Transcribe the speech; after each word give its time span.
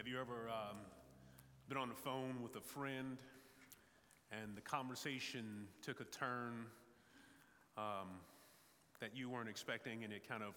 Have 0.00 0.08
you 0.08 0.18
ever 0.18 0.48
um, 0.48 0.78
been 1.68 1.76
on 1.76 1.90
the 1.90 1.94
phone 1.94 2.40
with 2.42 2.56
a 2.56 2.60
friend 2.62 3.18
and 4.32 4.56
the 4.56 4.62
conversation 4.62 5.66
took 5.82 6.00
a 6.00 6.04
turn 6.04 6.64
um, 7.76 8.08
that 9.00 9.14
you 9.14 9.28
weren't 9.28 9.50
expecting 9.50 10.02
and 10.02 10.10
it 10.10 10.26
kind 10.26 10.42
of 10.42 10.54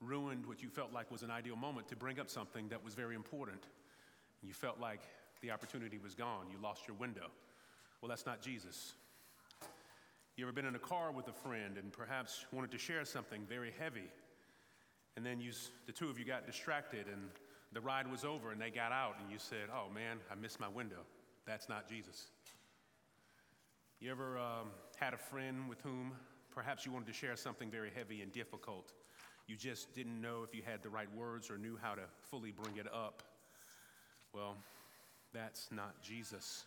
ruined 0.00 0.46
what 0.46 0.62
you 0.62 0.68
felt 0.68 0.92
like 0.92 1.10
was 1.10 1.24
an 1.24 1.32
ideal 1.32 1.56
moment 1.56 1.88
to 1.88 1.96
bring 1.96 2.20
up 2.20 2.30
something 2.30 2.68
that 2.68 2.84
was 2.84 2.94
very 2.94 3.16
important? 3.16 3.64
You 4.40 4.54
felt 4.54 4.78
like 4.78 5.00
the 5.42 5.50
opportunity 5.50 5.98
was 5.98 6.14
gone, 6.14 6.46
you 6.48 6.56
lost 6.62 6.86
your 6.86 6.96
window. 6.96 7.26
Well, 8.00 8.08
that's 8.08 8.24
not 8.24 8.40
Jesus. 8.40 8.92
You 10.36 10.44
ever 10.44 10.52
been 10.52 10.64
in 10.64 10.76
a 10.76 10.78
car 10.78 11.10
with 11.10 11.26
a 11.26 11.32
friend 11.32 11.76
and 11.76 11.92
perhaps 11.92 12.46
wanted 12.52 12.70
to 12.70 12.78
share 12.78 13.04
something 13.04 13.42
very 13.48 13.72
heavy? 13.80 14.08
And 15.16 15.26
then 15.26 15.40
you, 15.40 15.50
the 15.86 15.92
two 15.92 16.08
of 16.08 16.20
you 16.20 16.24
got 16.24 16.46
distracted 16.46 17.06
and 17.08 17.30
the 17.76 17.82
ride 17.82 18.10
was 18.10 18.24
over 18.24 18.52
and 18.52 18.58
they 18.58 18.70
got 18.70 18.90
out 18.90 19.16
and 19.20 19.30
you 19.30 19.36
said, 19.38 19.68
Oh 19.70 19.92
man, 19.92 20.16
I 20.32 20.34
missed 20.34 20.58
my 20.58 20.68
window. 20.68 21.00
That's 21.46 21.68
not 21.68 21.86
Jesus. 21.86 22.28
You 24.00 24.10
ever 24.10 24.38
um, 24.38 24.68
had 24.96 25.12
a 25.12 25.18
friend 25.18 25.68
with 25.68 25.82
whom 25.82 26.12
perhaps 26.50 26.86
you 26.86 26.92
wanted 26.92 27.08
to 27.08 27.12
share 27.12 27.36
something 27.36 27.70
very 27.70 27.90
heavy 27.94 28.22
and 28.22 28.32
difficult? 28.32 28.94
You 29.46 29.56
just 29.56 29.94
didn't 29.94 30.18
know 30.22 30.42
if 30.42 30.54
you 30.54 30.62
had 30.64 30.82
the 30.82 30.88
right 30.88 31.14
words 31.14 31.50
or 31.50 31.58
knew 31.58 31.78
how 31.78 31.94
to 31.94 32.00
fully 32.30 32.50
bring 32.50 32.78
it 32.78 32.86
up. 32.90 33.22
Well, 34.32 34.56
that's 35.34 35.68
not 35.70 36.00
Jesus. 36.00 36.64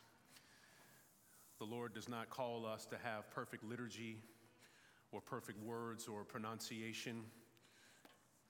The 1.58 1.66
Lord 1.66 1.96
does 1.96 2.08
not 2.08 2.30
call 2.30 2.68
us 2.68 2.86
to 2.86 2.98
have 3.04 3.32
perfect 3.32 3.64
liturgy 3.64 4.20
or 5.12 5.22
perfect 5.22 5.60
words 5.64 6.08
or 6.08 6.24
pronunciation. 6.24 7.24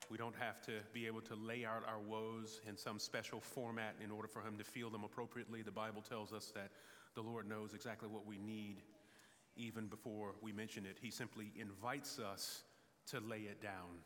We 0.09 0.17
don't 0.17 0.35
have 0.35 0.61
to 0.63 0.71
be 0.93 1.05
able 1.05 1.21
to 1.21 1.35
lay 1.35 1.65
out 1.65 1.83
our 1.87 1.99
woes 1.99 2.61
in 2.67 2.75
some 2.77 2.97
special 2.97 3.39
format 3.39 3.95
in 4.03 4.11
order 4.11 4.27
for 4.27 4.41
Him 4.41 4.57
to 4.57 4.63
feel 4.63 4.89
them 4.89 5.03
appropriately. 5.03 5.61
The 5.61 5.71
Bible 5.71 6.01
tells 6.01 6.33
us 6.33 6.51
that 6.55 6.71
the 7.15 7.21
Lord 7.21 7.47
knows 7.47 7.73
exactly 7.73 8.09
what 8.09 8.25
we 8.25 8.37
need 8.37 8.77
even 9.55 9.87
before 9.87 10.35
we 10.41 10.51
mention 10.51 10.85
it. 10.85 10.97
He 11.01 11.11
simply 11.11 11.51
invites 11.59 12.17
us 12.17 12.63
to 13.07 13.19
lay 13.19 13.41
it 13.41 13.61
down. 13.61 14.01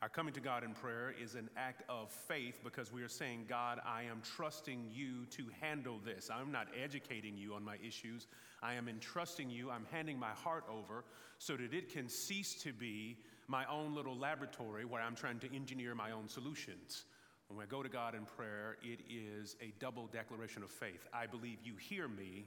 Our 0.00 0.08
coming 0.08 0.32
to 0.34 0.40
God 0.40 0.62
in 0.62 0.74
prayer 0.74 1.12
is 1.20 1.34
an 1.34 1.50
act 1.56 1.82
of 1.88 2.12
faith 2.12 2.60
because 2.62 2.92
we 2.92 3.02
are 3.02 3.08
saying, 3.08 3.46
God, 3.48 3.80
I 3.84 4.04
am 4.04 4.22
trusting 4.22 4.90
you 4.92 5.26
to 5.30 5.46
handle 5.60 5.98
this. 6.04 6.30
I'm 6.32 6.52
not 6.52 6.68
educating 6.80 7.36
you 7.36 7.54
on 7.54 7.64
my 7.64 7.78
issues. 7.84 8.28
I 8.62 8.74
am 8.74 8.88
entrusting 8.88 9.50
you. 9.50 9.70
I'm 9.70 9.86
handing 9.90 10.16
my 10.16 10.30
heart 10.30 10.64
over 10.70 11.04
so 11.38 11.56
that 11.56 11.74
it 11.74 11.92
can 11.92 12.08
cease 12.08 12.54
to 12.62 12.72
be 12.72 13.18
my 13.48 13.64
own 13.64 13.94
little 13.94 14.16
laboratory 14.16 14.84
where 14.84 15.00
I'm 15.00 15.16
trying 15.16 15.38
to 15.40 15.54
engineer 15.54 15.94
my 15.94 16.12
own 16.12 16.28
solutions. 16.28 17.04
When 17.48 17.62
I 17.62 17.66
go 17.66 17.82
to 17.82 17.88
God 17.88 18.14
in 18.14 18.26
prayer, 18.26 18.76
it 18.82 19.00
is 19.10 19.56
a 19.62 19.72
double 19.80 20.06
declaration 20.06 20.62
of 20.62 20.70
faith. 20.70 21.06
I 21.14 21.26
believe 21.26 21.58
you 21.64 21.74
hear 21.76 22.06
me, 22.06 22.44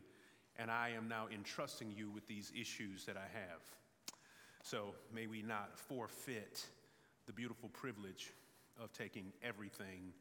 and 0.57 0.69
I 0.69 0.91
am 0.95 1.07
now 1.09 1.27
entrusting 1.33 1.91
you 1.91 2.11
with 2.11 2.27
these 2.27 2.51
issues 2.55 3.03
that 3.05 3.17
I 3.17 3.27
have. 3.33 3.61
So 4.61 4.93
may 5.11 5.25
we 5.25 5.41
not 5.41 5.79
forfeit 5.79 6.63
the 7.25 7.33
beautiful 7.33 7.69
privilege 7.69 8.31
of 8.79 8.93
taking 8.93 9.33
everything 9.43 10.13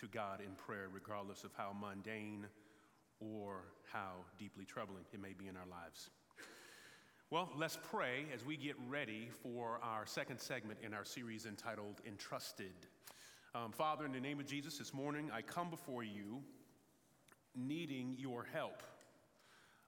to 0.00 0.06
God 0.06 0.40
in 0.40 0.54
prayer, 0.54 0.88
regardless 0.90 1.44
of 1.44 1.50
how 1.54 1.76
mundane 1.78 2.46
or 3.20 3.64
how 3.92 4.24
deeply 4.38 4.64
troubling 4.64 5.04
it 5.12 5.20
may 5.20 5.34
be 5.34 5.46
in 5.46 5.56
our 5.56 5.66
lives. 5.70 6.08
Well, 7.32 7.48
let's 7.56 7.78
pray 7.90 8.26
as 8.34 8.44
we 8.44 8.58
get 8.58 8.76
ready 8.90 9.30
for 9.42 9.80
our 9.82 10.04
second 10.04 10.38
segment 10.38 10.80
in 10.82 10.92
our 10.92 11.02
series 11.06 11.46
entitled 11.46 12.02
Entrusted. 12.06 12.74
Um, 13.54 13.72
Father, 13.72 14.04
in 14.04 14.12
the 14.12 14.20
name 14.20 14.38
of 14.38 14.44
Jesus, 14.44 14.76
this 14.76 14.92
morning 14.92 15.30
I 15.32 15.40
come 15.40 15.70
before 15.70 16.02
you 16.02 16.42
needing 17.56 18.16
your 18.18 18.44
help. 18.52 18.82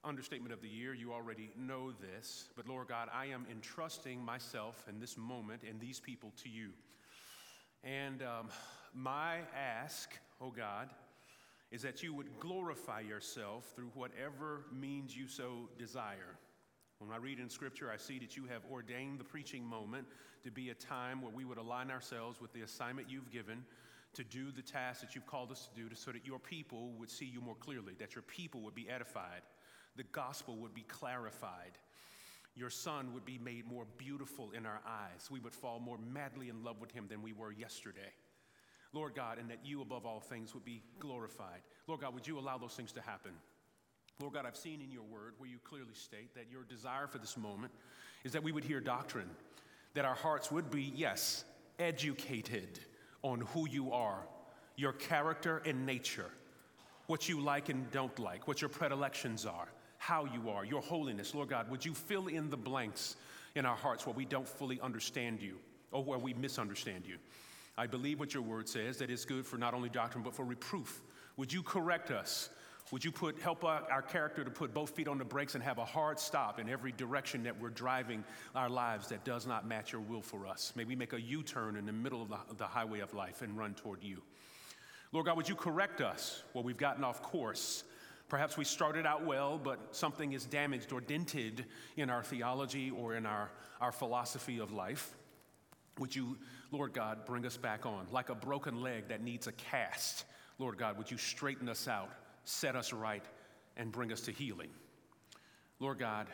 Understatement 0.05 0.55
of 0.55 0.63
the 0.63 0.71
year, 0.71 0.95
you 0.95 1.13
already 1.13 1.51
know 1.55 1.93
this, 1.93 2.49
but 2.57 2.67
Lord 2.67 2.89
God, 2.89 3.11
I 3.13 3.27
am 3.27 3.45
entrusting 3.51 4.25
myself 4.25 4.87
in 4.89 4.99
this 4.99 5.19
moment 5.19 5.65
and 5.69 5.79
these 5.79 6.01
people 6.01 6.33
to 6.45 6.49
you. 6.49 6.71
And 7.83 8.23
um, 8.23 8.49
my 8.95 9.41
ask, 9.55 10.19
oh 10.41 10.51
God, 10.51 10.89
is 11.71 11.83
that 11.83 12.03
you 12.03 12.15
would 12.15 12.41
glorify 12.41 13.01
yourself 13.01 13.71
through 13.77 13.91
whatever 13.93 14.65
means 14.73 15.15
you 15.15 15.29
so 15.29 15.69
desire. 15.77 16.39
When 17.07 17.15
I 17.15 17.21
read 17.21 17.39
in 17.39 17.51
Scripture, 17.51 17.91
I 17.93 17.99
see 17.99 18.19
that 18.21 18.35
you 18.35 18.47
have 18.47 18.63
ordained 18.73 19.21
the 19.21 19.25
preaching 19.25 19.63
moment 19.63 20.07
to 20.43 20.51
be 20.51 20.71
a 20.71 20.75
time 20.75 21.21
where 21.21 21.31
we 21.31 21.45
would 21.45 21.59
align 21.59 21.91
ourselves 21.91 22.41
with 22.41 22.53
the 22.55 22.63
assignment 22.63 23.11
you've 23.11 23.31
given 23.31 23.63
to 24.15 24.25
do 24.25 24.51
the 24.51 24.63
task 24.63 25.03
that 25.03 25.15
you've 25.15 25.27
called 25.27 25.51
us 25.51 25.69
to 25.69 25.83
do, 25.83 25.89
to, 25.91 25.97
so 25.97 26.13
that 26.13 26.27
your 26.27 26.39
people 26.39 26.93
would 26.99 27.11
see 27.11 27.27
you 27.27 27.43
more 27.43 27.57
clearly, 27.57 27.93
that 27.99 28.15
your 28.15 28.23
people 28.23 28.63
would 28.63 28.75
be 28.75 28.89
edified, 28.89 29.43
the 29.97 30.05
gospel 30.13 30.57
would 30.57 30.73
be 30.73 30.83
clarified, 30.83 31.77
your 32.55 32.71
son 32.71 33.13
would 33.13 33.27
be 33.27 33.37
made 33.37 33.67
more 33.67 33.85
beautiful 33.99 34.53
in 34.57 34.65
our 34.65 34.81
eyes. 34.87 35.29
We 35.31 35.41
would 35.41 35.55
fall 35.55 35.81
more 35.81 35.99
madly 35.99 36.49
in 36.49 36.65
love 36.65 36.81
with 36.81 36.93
him 36.93 37.07
than 37.09 37.21
we 37.21 37.33
were 37.33 37.53
yesterday. 37.53 38.13
Lord 38.95 39.15
God, 39.15 39.39
and 39.39 39.51
that 39.51 39.59
you 39.65 39.83
above 39.83 40.07
all 40.07 40.21
things 40.21 40.55
would 40.55 40.65
be 40.65 40.83
glorified. 41.01 41.61
Lord 41.87 42.01
God, 42.01 42.15
would 42.15 42.27
you 42.27 42.39
allow 42.39 42.57
those 42.57 42.75
things 42.75 42.93
to 42.93 43.01
happen? 43.03 43.33
Lord 44.21 44.35
God, 44.35 44.47
I've 44.47 44.57
seen 44.57 44.81
in 44.81 44.93
your 44.93 45.03
word 45.03 45.35
where 45.39 45.51
you 45.51 45.59
clearly 45.65 45.95
state 45.95 46.35
that 46.35 46.47
your 46.51 46.63
desire 46.63 47.09
for 47.09 47.19
this 47.19 47.37
moment 47.37 47.73
is 48.23 48.33
that 48.33 48.43
we 48.43 48.53
would 48.53 48.65
hear 48.65 48.79
doctrine, 48.79 49.29
that 49.95 50.05
our 50.05 50.15
hearts 50.15 50.53
would 50.53 50.71
be, 50.71 50.93
yes, 50.95 51.45
educated 51.81 52.79
on 53.23 53.41
who 53.41 53.69
you 53.69 53.93
are, 53.93 54.21
your 54.77 54.93
character 54.93 55.63
and 55.67 55.85
nature, 55.85 56.31
what 57.09 57.29
you 57.29 57.41
like 57.41 57.69
and 57.71 57.91
don't 57.91 58.17
like, 58.21 58.47
what 58.47 58.61
your 58.61 58.69
predilections 58.69 59.45
are, 59.45 59.67
how 59.99 60.25
you 60.27 60.49
are, 60.49 60.65
your 60.65 60.81
holiness. 60.81 61.35
Lord 61.35 61.49
God, 61.49 61.69
would 61.69 61.85
you 61.85 61.93
fill 61.93 62.29
in 62.29 62.51
the 62.51 62.57
blanks 62.57 63.17
in 63.57 63.67
our 63.67 63.77
hearts 63.77 64.07
where 64.07 64.15
we 64.15 64.25
don't 64.25 64.49
fully 64.49 64.81
understand 64.81 65.43
you 65.43 65.57
or 65.91 66.05
where 66.05 66.19
we 66.19 66.35
misunderstand 66.35 67.05
you? 67.05 67.17
I 67.77 67.89
believe 67.89 68.21
what 68.21 68.33
your 68.33 68.45
word 68.45 68.69
says, 68.69 68.99
that 68.99 69.11
it's 69.11 69.25
good 69.25 69.45
for 69.45 69.59
not 69.59 69.75
only 69.75 69.89
doctrine 69.89 70.23
but 70.23 70.35
for 70.35 70.45
reproof. 70.45 71.03
Would 71.37 71.53
you 71.53 71.65
correct 71.65 72.13
us? 72.13 72.51
Would 72.91 73.05
you 73.05 73.11
put, 73.11 73.41
help 73.41 73.65
our, 73.65 74.03
character 74.03 74.45
to 74.45 74.51
put 74.51 74.75
both 74.75 74.91
feet 74.91 75.09
on 75.09 75.17
the 75.17 75.25
brakes 75.25 75.55
and 75.55 75.65
have 75.65 75.79
a 75.79 75.85
hard 75.85 76.21
stop 76.21 76.61
in 76.61 76.69
every 76.69 76.93
direction 76.93 77.43
that 77.45 77.59
we're 77.59 77.71
driving 77.71 78.23
our 78.55 78.69
lives 78.69 79.09
that 79.09 79.25
does 79.25 79.47
not 79.47 79.67
match 79.67 79.93
your 79.93 80.03
will 80.03 80.21
for 80.21 80.47
us? 80.47 80.73
May 80.77 80.85
we 80.85 80.95
make 80.95 81.15
a 81.15 81.21
U 81.21 81.43
turn 81.43 81.77
in 81.77 81.87
the 81.87 81.93
middle 81.93 82.21
of 82.21 82.29
the, 82.29 82.37
the 82.57 82.67
highway 82.67 83.01
of 83.01 83.15
life 83.15 83.41
and 83.41 83.57
run 83.57 83.75
toward 83.75 84.03
you. 84.03 84.23
Lord 85.13 85.27
God, 85.27 85.37
would 85.37 85.49
you 85.49 85.55
correct 85.55 86.01
us 86.03 86.43
where 86.53 86.63
we've 86.63 86.77
gotten 86.77 87.05
off 87.05 87.23
course? 87.23 87.85
Perhaps 88.29 88.57
we 88.57 88.65
started 88.65 89.07
out 89.07 89.25
well, 89.25 89.59
but 89.63 89.79
something 89.95 90.33
is 90.33 90.45
damaged 90.45 90.93
or 90.93 91.01
dented 91.01 91.65
in 91.97 92.11
our 92.11 92.23
theology 92.23 92.91
or 92.91 93.15
in 93.15 93.25
our, 93.25 93.51
our 93.81 93.93
philosophy 93.93 94.59
of 94.59 94.73
life. 94.73 95.15
Would 95.99 96.15
you, 96.15 96.37
Lord 96.71 96.93
God, 96.93 97.25
bring 97.27 97.47
us 97.47 97.57
back 97.57 97.87
on? 97.87 98.07
Like 98.11 98.29
a 98.29 98.35
broken 98.35 98.83
leg 98.83 99.09
that 99.09 99.23
needs 99.23 99.47
a 99.47 99.53
cast, 99.53 100.25
Lord 100.59 100.77
God, 100.77 100.99
would 100.99 101.11
you 101.11 101.17
straighten 101.17 101.69
us 101.69 101.89
out? 101.89 102.11
Set 102.45 102.77
us 102.77 102.93
right, 102.93 103.25
and 103.77 103.91
bring 103.91 104.13
us 104.13 104.21
to 104.23 104.33
healing. 104.33 104.71
Lord 105.81 105.99
God, 105.99 106.29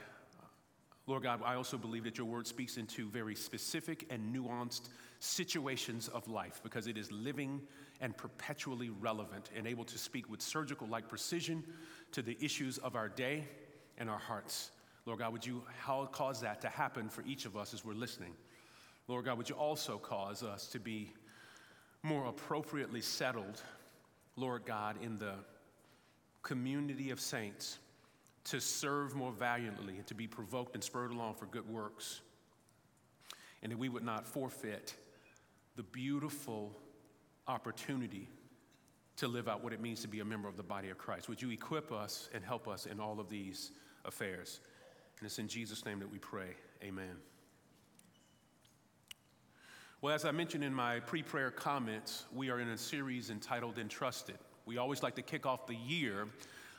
Lord 1.07 1.23
God, 1.23 1.41
I 1.45 1.55
also 1.55 1.77
believe 1.77 2.05
that 2.05 2.19
your 2.19 2.27
word 2.27 2.47
speaks 2.47 2.77
into 2.77 3.09
very 3.09 3.35
specific 3.35 4.07
and 4.11 4.35
nuanced 4.35 4.91
situations 5.19 6.09
of 6.09 6.29
life 6.29 6.61
because 6.63 6.87
it 6.87 6.97
is 6.97 7.11
living 7.11 7.61
and 8.01 8.17
perpetually 8.17 8.91
relevant 8.91 9.51
and 9.57 9.67
able 9.67 9.85
to 9.85 9.99
speak 9.99 10.31
with 10.31 10.41
surgical 10.41 10.87
like 10.87 11.09
precision 11.09 11.65
to 12.13 12.23
the 12.23 12.37
issues 12.41 12.79
of 12.79 12.95
our 12.95 13.09
day 13.09 13.45
and 13.99 14.09
our 14.09 14.19
hearts. 14.19 14.71
Lord 15.07 15.19
God, 15.19 15.33
would 15.33 15.45
you 15.45 15.63
cause 16.13 16.41
that 16.43 16.61
to 16.61 16.69
happen 16.69 17.09
for 17.09 17.23
each 17.23 17.45
of 17.45 17.57
us 17.57 17.75
as 17.75 17.85
we're 17.85 17.95
listening? 17.95 18.35
Lord 19.09 19.25
God, 19.25 19.37
would 19.39 19.49
you 19.49 19.57
also 19.57 19.99
cause 19.99 20.43
us 20.43 20.69
to 20.69 20.79
be 20.79 21.13
more 22.03 22.27
appropriately 22.27 23.01
settled, 23.01 23.63
Lord 24.37 24.65
God, 24.65 24.97
in 25.03 25.19
the 25.19 25.35
community 26.43 27.11
of 27.11 27.21
saints 27.21 27.79
to 28.45 28.61
serve 28.61 29.15
more 29.15 29.33
valiantly 29.33 29.97
and 29.97 30.07
to 30.07 30.15
be 30.15 30.27
provoked 30.27 30.75
and 30.75 30.83
spurred 30.83 31.13
along 31.13 31.35
for 31.35 31.47
good 31.47 31.69
works. 31.69 32.21
And 33.63 33.71
that 33.71 33.79
we 33.79 33.89
would 33.89 34.05
not 34.05 34.27
forfeit 34.27 34.95
the 35.77 35.83
beautiful 35.83 36.73
opportunity 37.47 38.29
to 39.17 39.29
live 39.29 39.49
out 39.49 39.63
what 39.63 39.73
it 39.73 39.81
means 39.81 40.01
to 40.01 40.09
be 40.09 40.21
a 40.21 40.25
member 40.25 40.49
of 40.49 40.57
the 40.57 40.63
body 40.63 40.89
of 40.89 40.97
Christ. 40.97 41.29
Would 41.29 41.43
you 41.43 41.51
equip 41.51 41.93
us 41.93 42.31
and 42.33 42.43
help 42.43 42.67
us 42.67 42.87
in 42.87 43.01
all 43.01 43.21
of 43.21 43.29
these 43.29 43.73
affairs? 44.07 44.61
And 45.19 45.27
it's 45.27 45.39
in 45.39 45.47
Jesus' 45.47 45.85
name 45.85 45.99
that 45.99 46.11
we 46.11 46.19
pray. 46.19 46.57
Amen. 46.83 47.17
Well, 50.01 50.15
as 50.15 50.25
I 50.25 50.31
mentioned 50.31 50.65
in 50.65 50.73
my 50.73 51.01
pre 51.01 51.23
prayer 51.23 51.51
comments, 51.51 52.25
we 52.33 52.49
are 52.49 52.61
in 52.61 52.69
a 52.69 52.79
series 52.79 53.29
entitled 53.29 53.79
Entrusted. 53.79 54.39
We 54.71 54.79
always 54.79 55.03
like 55.03 55.17
to 55.17 55.23
kick 55.23 55.47
off 55.47 55.67
the 55.67 55.75
year 55.75 56.29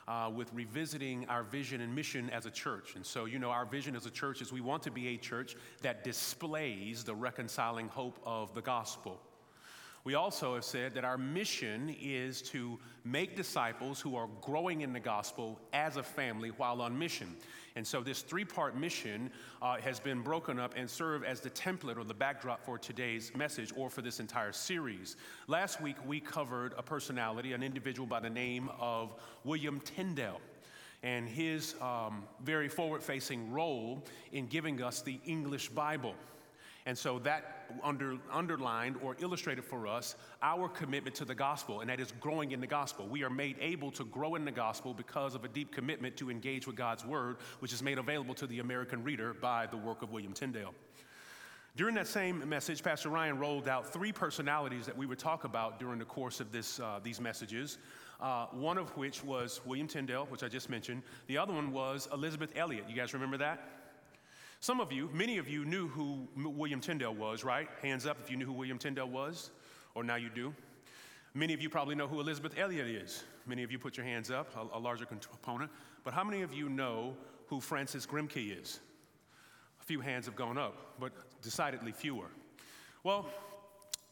uh, 0.08 0.30
with 0.34 0.50
revisiting 0.54 1.26
our 1.28 1.42
vision 1.42 1.82
and 1.82 1.94
mission 1.94 2.30
as 2.30 2.46
a 2.46 2.50
church. 2.50 2.96
And 2.96 3.04
so, 3.04 3.26
you 3.26 3.38
know, 3.38 3.50
our 3.50 3.66
vision 3.66 3.94
as 3.94 4.06
a 4.06 4.10
church 4.10 4.40
is 4.40 4.50
we 4.50 4.62
want 4.62 4.82
to 4.84 4.90
be 4.90 5.08
a 5.08 5.18
church 5.18 5.56
that 5.82 6.02
displays 6.02 7.04
the 7.04 7.14
reconciling 7.14 7.88
hope 7.88 8.18
of 8.24 8.54
the 8.54 8.62
gospel. 8.62 9.20
We 10.04 10.14
also 10.14 10.56
have 10.56 10.64
said 10.64 10.94
that 10.94 11.04
our 11.04 11.16
mission 11.16 11.94
is 12.00 12.42
to 12.42 12.78
make 13.04 13.36
disciples 13.36 14.00
who 14.00 14.16
are 14.16 14.28
growing 14.40 14.80
in 14.80 14.92
the 14.92 15.00
gospel 15.00 15.60
as 15.72 15.96
a 15.96 16.02
family 16.02 16.48
while 16.50 16.82
on 16.82 16.98
mission. 16.98 17.36
And 17.76 17.86
so 17.86 18.02
this 18.02 18.20
three 18.20 18.44
part 18.44 18.76
mission 18.76 19.30
uh, 19.62 19.76
has 19.76 20.00
been 20.00 20.20
broken 20.20 20.58
up 20.58 20.74
and 20.76 20.90
serve 20.90 21.22
as 21.22 21.40
the 21.40 21.50
template 21.50 21.96
or 21.96 22.04
the 22.04 22.14
backdrop 22.14 22.64
for 22.64 22.78
today's 22.78 23.30
message 23.36 23.72
or 23.76 23.88
for 23.88 24.02
this 24.02 24.18
entire 24.18 24.52
series. 24.52 25.16
Last 25.46 25.80
week, 25.80 25.96
we 26.04 26.18
covered 26.18 26.74
a 26.76 26.82
personality, 26.82 27.52
an 27.52 27.62
individual 27.62 28.06
by 28.06 28.18
the 28.18 28.30
name 28.30 28.70
of 28.80 29.14
William 29.44 29.80
Tyndale 29.80 30.40
and 31.04 31.28
his 31.28 31.74
um, 31.80 32.24
very 32.44 32.68
forward 32.68 33.02
facing 33.02 33.52
role 33.52 34.04
in 34.32 34.46
giving 34.46 34.82
us 34.82 35.00
the 35.02 35.20
English 35.26 35.68
Bible. 35.68 36.14
And 36.84 36.98
so 36.98 37.20
that 37.20 37.70
under, 37.82 38.18
underlined 38.30 38.96
or 39.02 39.16
illustrated 39.20 39.64
for 39.64 39.86
us 39.86 40.16
our 40.42 40.68
commitment 40.68 41.14
to 41.16 41.24
the 41.24 41.34
gospel, 41.34 41.80
and 41.80 41.88
that 41.88 42.00
is 42.00 42.12
growing 42.20 42.52
in 42.52 42.60
the 42.60 42.66
gospel. 42.66 43.06
We 43.06 43.22
are 43.22 43.30
made 43.30 43.56
able 43.60 43.90
to 43.92 44.04
grow 44.04 44.34
in 44.34 44.44
the 44.44 44.52
gospel 44.52 44.92
because 44.92 45.34
of 45.34 45.44
a 45.44 45.48
deep 45.48 45.72
commitment 45.72 46.16
to 46.16 46.30
engage 46.30 46.66
with 46.66 46.76
God's 46.76 47.04
word, 47.04 47.36
which 47.60 47.72
is 47.72 47.82
made 47.82 47.98
available 47.98 48.34
to 48.34 48.46
the 48.46 48.58
American 48.58 49.04
reader 49.04 49.32
by 49.32 49.66
the 49.66 49.76
work 49.76 50.02
of 50.02 50.10
William 50.10 50.32
Tyndale. 50.32 50.74
During 51.74 51.94
that 51.94 52.06
same 52.06 52.46
message, 52.48 52.82
Pastor 52.82 53.08
Ryan 53.08 53.38
rolled 53.38 53.66
out 53.66 53.90
three 53.90 54.12
personalities 54.12 54.84
that 54.84 54.96
we 54.96 55.06
would 55.06 55.18
talk 55.18 55.44
about 55.44 55.78
during 55.78 55.98
the 55.98 56.04
course 56.04 56.38
of 56.40 56.52
this, 56.52 56.80
uh, 56.80 57.00
these 57.02 57.20
messages. 57.20 57.78
Uh, 58.20 58.46
one 58.52 58.78
of 58.78 58.96
which 58.96 59.24
was 59.24 59.60
William 59.64 59.88
Tyndale, 59.88 60.26
which 60.26 60.44
I 60.44 60.48
just 60.48 60.70
mentioned. 60.70 61.02
The 61.26 61.38
other 61.38 61.52
one 61.52 61.72
was 61.72 62.08
Elisabeth 62.12 62.52
Elliot. 62.54 62.84
You 62.88 62.94
guys 62.94 63.14
remember 63.14 63.36
that? 63.38 63.81
Some 64.62 64.78
of 64.78 64.92
you, 64.92 65.10
many 65.12 65.38
of 65.38 65.48
you 65.48 65.64
knew 65.64 65.88
who 65.88 66.28
William 66.36 66.80
Tyndale 66.80 67.12
was, 67.12 67.42
right? 67.42 67.68
Hands 67.82 68.06
up 68.06 68.18
if 68.22 68.30
you 68.30 68.36
knew 68.36 68.46
who 68.46 68.52
William 68.52 68.78
Tyndale 68.78 69.08
was, 69.08 69.50
or 69.96 70.04
now 70.04 70.14
you 70.14 70.28
do. 70.32 70.54
Many 71.34 71.52
of 71.52 71.60
you 71.60 71.68
probably 71.68 71.96
know 71.96 72.06
who 72.06 72.20
Elisabeth 72.20 72.56
Elliot 72.56 72.86
is. 72.86 73.24
Many 73.44 73.64
of 73.64 73.72
you 73.72 73.80
put 73.80 73.96
your 73.96 74.06
hands 74.06 74.30
up, 74.30 74.54
a, 74.56 74.76
a 74.76 74.78
larger 74.78 75.04
component. 75.04 75.68
But 76.04 76.14
how 76.14 76.22
many 76.22 76.42
of 76.42 76.54
you 76.54 76.68
know 76.68 77.16
who 77.48 77.60
Francis 77.60 78.06
Grimke 78.06 78.56
is? 78.56 78.78
A 79.80 79.84
few 79.84 79.98
hands 79.98 80.26
have 80.26 80.36
gone 80.36 80.56
up, 80.56 80.94
but 81.00 81.10
decidedly 81.42 81.90
fewer. 81.90 82.28
Well, 83.02 83.26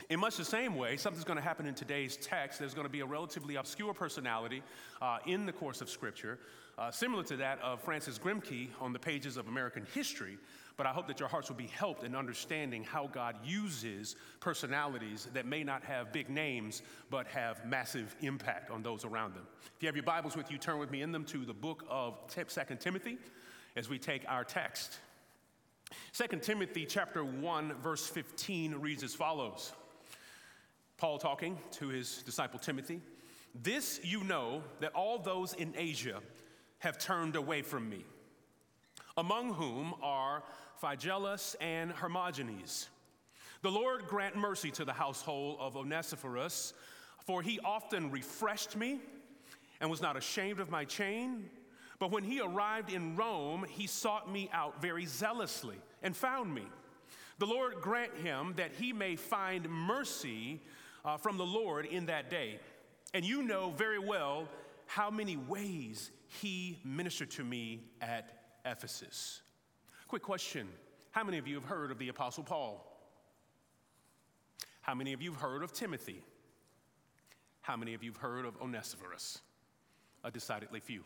in 0.08 0.19
much 0.19 0.37
the 0.37 0.44
same 0.44 0.75
way, 0.75 0.96
something's 0.96 1.25
going 1.25 1.37
to 1.37 1.44
happen 1.44 1.64
in 1.64 1.75
today's 1.75 2.17
text. 2.17 2.58
There's 2.58 2.75
going 2.75 2.87
to 2.87 2.93
be 2.93 3.00
a 3.00 3.06
relatively 3.06 3.55
obscure 3.55 3.94
personality 3.94 4.64
uh, 5.00 5.19
in 5.26 5.46
the 5.46 5.53
course 5.53 5.81
of 5.81 5.88
Scripture 5.88 6.41
uh, 6.81 6.91
similar 6.91 7.23
to 7.23 7.37
that 7.37 7.61
of 7.61 7.79
Francis 7.82 8.19
Grimke 8.19 8.69
on 8.81 8.94
the 8.94 8.99
pages 8.99 9.37
of 9.37 9.49
American 9.49 9.87
history. 9.94 10.38
But 10.79 10.87
I 10.87 10.93
hope 10.93 11.06
that 11.09 11.21
your 11.21 11.29
hearts 11.29 11.50
will 11.50 11.56
be 11.56 11.67
helped 11.67 12.05
in 12.05 12.17
understanding 12.17 12.82
how 12.85 13.06
God 13.06 13.37
uses 13.44 14.17
personalities 14.41 15.29
that 15.35 15.44
may 15.44 15.62
not 15.62 15.85
have 15.85 16.11
big 16.11 16.31
names, 16.31 16.81
but 17.11 17.27
have 17.27 17.67
massive 17.67 18.17
impact 18.23 18.71
on 18.71 18.82
those 18.82 19.05
around 19.05 19.35
them. 19.35 19.47
If 19.77 19.82
you 19.82 19.88
have 19.88 19.97
your 19.97 20.05
Bibles 20.05 20.38
with 20.38 20.50
you, 20.50 20.56
turn 20.56 20.79
with 20.79 20.91
me 20.91 21.03
in 21.03 21.12
them 21.12 21.27
to 21.27 21.44
the 21.44 21.53
book 21.53 21.85
of 21.91 22.19
2 22.29 22.44
Timothy 22.81 23.19
as 23.77 23.91
we 23.91 23.99
take 23.99 24.25
our 24.27 24.43
text. 24.43 24.99
2 26.15 26.38
Timothy 26.38 26.87
chapter 26.87 27.23
1 27.23 27.75
verse 27.82 28.06
15 28.06 28.77
reads 28.77 29.03
as 29.03 29.15
follows. 29.15 29.73
Paul 30.97 31.19
talking 31.19 31.59
to 31.73 31.88
his 31.88 32.23
disciple 32.23 32.59
Timothy, 32.59 33.03
"This 33.55 34.00
you 34.03 34.25
know 34.25 34.62
that 34.79 34.94
all 34.94 35.19
those 35.19 35.53
in 35.55 35.75
Asia 35.77 36.23
have 36.81 36.99
turned 36.99 37.37
away 37.37 37.62
from 37.62 37.88
me, 37.88 38.05
among 39.17 39.55
whom 39.55 39.94
are 40.03 40.43
Phygelus 40.82 41.55
and 41.61 41.93
Hermogenes. 41.93 42.88
The 43.62 43.71
Lord 43.71 44.06
grant 44.06 44.37
mercy 44.37 44.71
to 44.73 44.85
the 44.85 44.93
household 44.93 45.59
of 45.61 45.77
Onesiphorus, 45.77 46.73
for 47.27 47.43
he 47.43 47.61
often 47.61 48.11
refreshed 48.11 48.77
me 48.77 48.99
and 49.81 49.91
was 49.91 50.00
not 50.00 50.17
ashamed 50.17 50.61
of 50.61 50.71
my 50.71 50.85
chain. 50.85 51.50
But 51.99 52.11
when 52.11 52.25
he 52.25 52.41
arrived 52.41 52.91
in 52.91 53.15
Rome, 53.15 53.67
he 53.69 53.87
sought 53.87 54.32
me 54.32 54.49
out 54.53 54.81
very 54.81 55.05
zealously 55.05 55.77
and 56.03 56.17
found 56.17 56.55
me. 56.55 56.65
The 57.38 57.47
Lord 57.47 57.82
grant 57.82 58.17
him 58.17 58.55
that 58.56 58.73
he 58.73 58.94
may 58.94 59.17
find 59.17 59.69
mercy 59.69 60.62
uh, 61.05 61.19
from 61.19 61.37
the 61.37 61.44
Lord 61.47 61.85
in 61.85 62.06
that 62.06 62.31
day. 62.31 62.59
And 63.12 63.25
you 63.25 63.43
know 63.43 63.71
very 63.77 63.99
well 63.99 64.49
how 64.87 65.11
many 65.11 65.37
ways 65.37 66.11
he 66.31 66.81
ministered 66.85 67.31
to 67.32 67.44
me 67.44 67.82
at 68.00 68.31
Ephesus. 68.65 69.43
Quick 70.06 70.23
question 70.23 70.69
How 71.11 71.25
many 71.25 71.38
of 71.38 71.49
you 71.49 71.56
have 71.56 71.65
heard 71.65 71.91
of 71.91 71.99
the 71.99 72.09
Apostle 72.09 72.44
Paul? 72.44 72.87
How 74.81 74.94
many 74.94 75.12
of 75.12 75.21
you 75.21 75.32
have 75.32 75.41
heard 75.41 75.62
of 75.62 75.73
Timothy? 75.73 76.23
How 77.62 77.77
many 77.77 77.94
of 77.94 78.03
you 78.03 78.12
have 78.12 78.21
heard 78.21 78.47
of 78.47 78.61
Onesiphorus? 78.61 79.41
A 80.25 80.31
decidedly 80.31 80.81
few. 80.81 81.03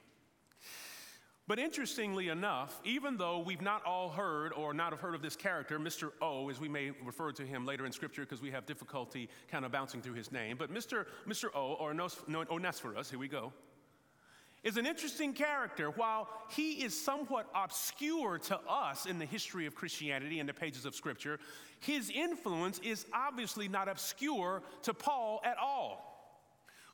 But 1.47 1.59
interestingly 1.59 2.29
enough, 2.29 2.81
even 2.85 3.17
though 3.17 3.38
we've 3.38 3.61
not 3.61 3.85
all 3.85 4.09
heard 4.09 4.53
or 4.53 4.73
not 4.73 4.93
have 4.93 5.00
heard 5.00 5.15
of 5.15 5.21
this 5.21 5.37
character, 5.37 5.79
Mr. 5.79 6.11
O, 6.23 6.49
as 6.49 6.59
we 6.59 6.69
may 6.69 6.93
refer 7.05 7.32
to 7.32 7.44
him 7.44 7.67
later 7.67 7.85
in 7.85 7.93
Scripture 7.93 8.23
because 8.23 8.41
we 8.41 8.50
have 8.50 8.65
difficulty 8.65 9.29
kind 9.50 9.65
of 9.65 9.73
bouncing 9.73 10.00
through 10.00 10.15
his 10.15 10.32
name, 10.32 10.56
but 10.59 10.73
Mr. 10.73 11.06
Mr. 11.26 11.47
O, 11.55 11.75
or 11.75 11.94
Onesiphorus, 12.50 13.11
here 13.11 13.19
we 13.19 13.29
go, 13.29 13.53
is 14.64 14.78
an 14.78 14.87
interesting 14.87 15.34
character. 15.34 15.90
While 15.90 16.28
he 16.50 16.82
is 16.82 16.99
somewhat 16.99 17.49
obscure 17.55 18.38
to 18.38 18.58
us 18.69 19.06
in 19.06 19.19
the 19.19 19.26
history 19.26 19.66
of 19.66 19.75
Christianity 19.75 20.40
and 20.40 20.49
the 20.49 20.55
pages 20.55 20.87
of 20.87 20.94
Scripture, 20.94 21.38
his 21.81 22.11
influence 22.11 22.81
is 22.82 23.06
obviously 23.12 23.69
not 23.69 23.88
obscure 23.88 24.62
to 24.82 24.94
Paul 24.94 25.43
at 25.44 25.58
all. 25.58 26.11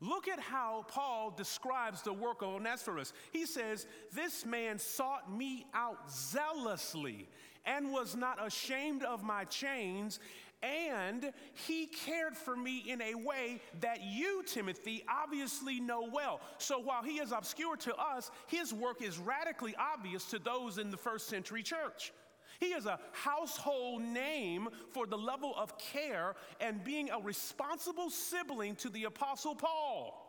Look 0.00 0.28
at 0.28 0.40
how 0.40 0.87
Paul 0.88 1.31
describes 1.31 2.02
the 2.02 2.12
work 2.12 2.43
of 2.43 2.49
Onesiphorus. 2.49 3.12
He 3.32 3.46
says, 3.46 3.87
This 4.12 4.44
man 4.44 4.78
sought 4.78 5.31
me 5.32 5.67
out 5.75 6.11
zealously 6.11 7.28
and 7.67 7.93
was 7.93 8.17
not 8.17 8.44
ashamed 8.44 9.02
of 9.02 9.22
my 9.22 9.44
chains, 9.44 10.19
and 10.62 11.33
he 11.55 11.87
cared 11.87 12.37
for 12.37 12.57
me 12.57 12.85
in 12.87 13.01
a 13.01 13.15
way 13.15 13.61
that 13.81 14.03
you, 14.03 14.43
Timothy, 14.47 15.03
obviously 15.09 15.81
know 15.81 16.09
well. 16.12 16.41
So 16.59 16.79
while 16.79 17.03
he 17.03 17.19
is 17.19 17.33
obscure 17.33 17.77
to 17.79 17.95
us, 17.97 18.31
his 18.47 18.73
work 18.75 19.03
is 19.03 19.19
radically 19.19 19.75
obvious 19.77 20.25
to 20.27 20.39
those 20.39 20.79
in 20.79 20.91
the 20.91 20.97
first 20.97 21.29
century 21.29 21.62
church. 21.62 22.12
He 22.59 22.67
is 22.67 22.85
a 22.85 23.01
household 23.12 24.03
name 24.03 24.69
for 24.91 25.07
the 25.07 25.17
level 25.17 25.55
of 25.57 25.79
care 25.79 26.35
and 26.61 26.85
being 26.85 27.09
a 27.09 27.19
responsible 27.19 28.11
sibling 28.11 28.77
to 28.77 28.91
the 28.91 29.05
Apostle 29.05 29.55
Paul. 29.55 30.27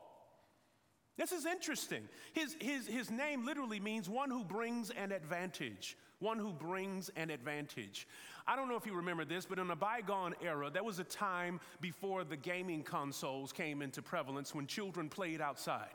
This 1.17 1.33
is 1.33 1.45
interesting. 1.45 2.03
His, 2.31 2.55
his, 2.61 2.87
his 2.87 3.11
name 3.11 3.45
literally 3.45 3.81
means 3.81 4.09
one 4.09 4.31
who 4.31 4.45
brings 4.45 4.91
an 4.91 5.11
advantage. 5.11 5.97
One 6.19 6.37
who 6.37 6.53
brings 6.53 7.09
an 7.17 7.29
advantage. 7.29 8.07
I 8.47 8.55
don't 8.55 8.69
know 8.69 8.75
if 8.75 8.85
you 8.85 8.93
remember 8.93 9.25
this, 9.25 9.45
but 9.45 9.59
in 9.59 9.69
a 9.69 9.75
bygone 9.75 10.33
era, 10.43 10.69
there 10.69 10.83
was 10.83 10.99
a 10.99 11.03
time 11.03 11.59
before 11.79 12.23
the 12.23 12.37
gaming 12.37 12.83
consoles 12.83 13.51
came 13.51 13.81
into 13.81 14.01
prevalence 14.01 14.55
when 14.55 14.67
children 14.67 15.09
played 15.09 15.41
outside. 15.41 15.93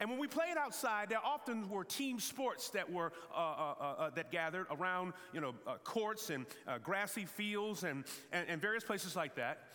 And 0.00 0.10
when 0.10 0.18
we 0.18 0.26
played 0.26 0.56
outside, 0.58 1.08
there 1.08 1.24
often 1.24 1.68
were 1.68 1.84
team 1.84 2.18
sports 2.18 2.68
that 2.70 2.90
were 2.90 3.12
uh, 3.32 3.38
uh, 3.38 3.74
uh, 3.80 3.84
uh 3.84 4.10
that 4.10 4.32
gathered 4.32 4.66
around, 4.70 5.12
you 5.32 5.40
know, 5.40 5.54
uh, 5.66 5.76
courts 5.84 6.30
and 6.30 6.46
uh, 6.66 6.78
grassy 6.78 7.24
fields 7.24 7.84
and, 7.84 8.04
and, 8.32 8.48
and 8.48 8.60
various 8.60 8.82
places 8.82 9.14
like 9.14 9.36
that. 9.36 9.68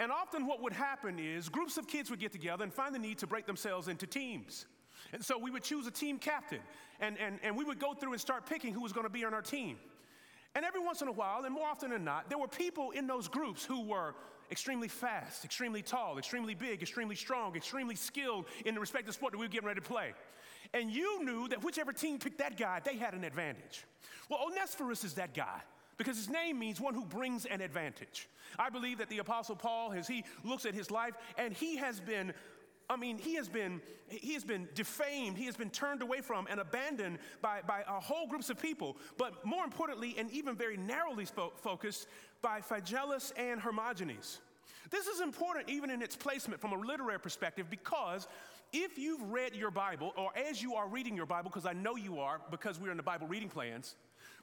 And 0.00 0.10
often, 0.10 0.46
what 0.46 0.62
would 0.62 0.72
happen 0.72 1.18
is 1.18 1.48
groups 1.48 1.76
of 1.76 1.86
kids 1.86 2.08
would 2.08 2.20
get 2.20 2.32
together 2.32 2.64
and 2.64 2.72
find 2.72 2.94
the 2.94 2.98
need 2.98 3.18
to 3.18 3.26
break 3.26 3.46
themselves 3.46 3.88
into 3.88 4.06
teams. 4.06 4.66
And 5.12 5.24
so 5.24 5.38
we 5.38 5.50
would 5.50 5.62
choose 5.62 5.86
a 5.86 5.90
team 5.90 6.18
captain, 6.18 6.60
and, 7.00 7.18
and, 7.18 7.38
and 7.42 7.56
we 7.56 7.64
would 7.64 7.78
go 7.78 7.94
through 7.94 8.12
and 8.12 8.20
start 8.20 8.46
picking 8.46 8.72
who 8.72 8.80
was 8.82 8.92
going 8.92 9.06
to 9.06 9.12
be 9.12 9.24
on 9.24 9.34
our 9.34 9.42
team. 9.42 9.78
And 10.58 10.66
every 10.66 10.80
once 10.80 11.02
in 11.02 11.06
a 11.06 11.12
while, 11.12 11.44
and 11.44 11.54
more 11.54 11.68
often 11.68 11.90
than 11.90 12.02
not, 12.02 12.28
there 12.28 12.36
were 12.36 12.48
people 12.48 12.90
in 12.90 13.06
those 13.06 13.28
groups 13.28 13.64
who 13.64 13.80
were 13.80 14.16
extremely 14.50 14.88
fast, 14.88 15.44
extremely 15.44 15.82
tall, 15.82 16.18
extremely 16.18 16.52
big, 16.56 16.82
extremely 16.82 17.14
strong, 17.14 17.54
extremely 17.54 17.94
skilled 17.94 18.46
in 18.66 18.74
the 18.74 18.80
respective 18.80 19.14
sport 19.14 19.30
that 19.30 19.38
we 19.38 19.44
were 19.46 19.52
getting 19.52 19.68
ready 19.68 19.80
to 19.80 19.86
play. 19.86 20.14
And 20.74 20.90
you 20.90 21.24
knew 21.24 21.46
that 21.46 21.62
whichever 21.62 21.92
team 21.92 22.18
picked 22.18 22.38
that 22.38 22.56
guy, 22.58 22.80
they 22.84 22.96
had 22.96 23.14
an 23.14 23.22
advantage. 23.22 23.84
Well, 24.28 24.40
Onesiphorus 24.50 25.04
is 25.04 25.14
that 25.14 25.32
guy 25.32 25.60
because 25.96 26.16
his 26.16 26.28
name 26.28 26.58
means 26.58 26.80
one 26.80 26.94
who 26.94 27.04
brings 27.04 27.46
an 27.46 27.60
advantage. 27.60 28.28
I 28.58 28.68
believe 28.68 28.98
that 28.98 29.10
the 29.10 29.18
Apostle 29.18 29.54
Paul, 29.54 29.92
as 29.92 30.08
he 30.08 30.24
looks 30.42 30.66
at 30.66 30.74
his 30.74 30.90
life, 30.90 31.14
and 31.36 31.54
he 31.54 31.76
has 31.76 32.00
been 32.00 32.32
I 32.90 32.96
mean, 32.96 33.18
he 33.18 33.34
has 33.34 33.48
been, 33.48 33.80
he 34.08 34.32
has 34.34 34.44
been 34.44 34.68
defamed, 34.74 35.36
he 35.36 35.44
has 35.44 35.56
been 35.56 35.70
turned 35.70 36.00
away 36.00 36.20
from 36.22 36.46
and 36.48 36.58
abandoned 36.58 37.18
by, 37.42 37.60
by 37.66 37.82
a 37.86 38.00
whole 38.00 38.26
groups 38.26 38.48
of 38.48 38.60
people, 38.60 38.96
but 39.18 39.44
more 39.44 39.64
importantly, 39.64 40.14
and 40.18 40.30
even 40.30 40.56
very 40.56 40.76
narrowly 40.76 41.26
spo- 41.26 41.52
focused, 41.58 42.06
by 42.40 42.60
Phygelus 42.60 43.32
and 43.36 43.60
Hermogenes. 43.60 44.38
This 44.90 45.06
is 45.06 45.20
important 45.20 45.68
even 45.68 45.90
in 45.90 46.02
its 46.02 46.16
placement 46.16 46.60
from 46.60 46.72
a 46.72 46.78
literary 46.78 47.20
perspective 47.20 47.68
because 47.68 48.26
if 48.72 48.98
you've 48.98 49.22
read 49.22 49.54
your 49.54 49.70
Bible, 49.70 50.12
or 50.16 50.30
as 50.36 50.62
you 50.62 50.74
are 50.74 50.88
reading 50.88 51.16
your 51.16 51.26
Bible, 51.26 51.50
because 51.50 51.66
I 51.66 51.72
know 51.72 51.96
you 51.96 52.20
are, 52.20 52.40
because 52.50 52.78
we're 52.78 52.90
in 52.90 52.96
the 52.96 53.02
Bible 53.02 53.26
reading 53.26 53.48
plans, 53.48 53.96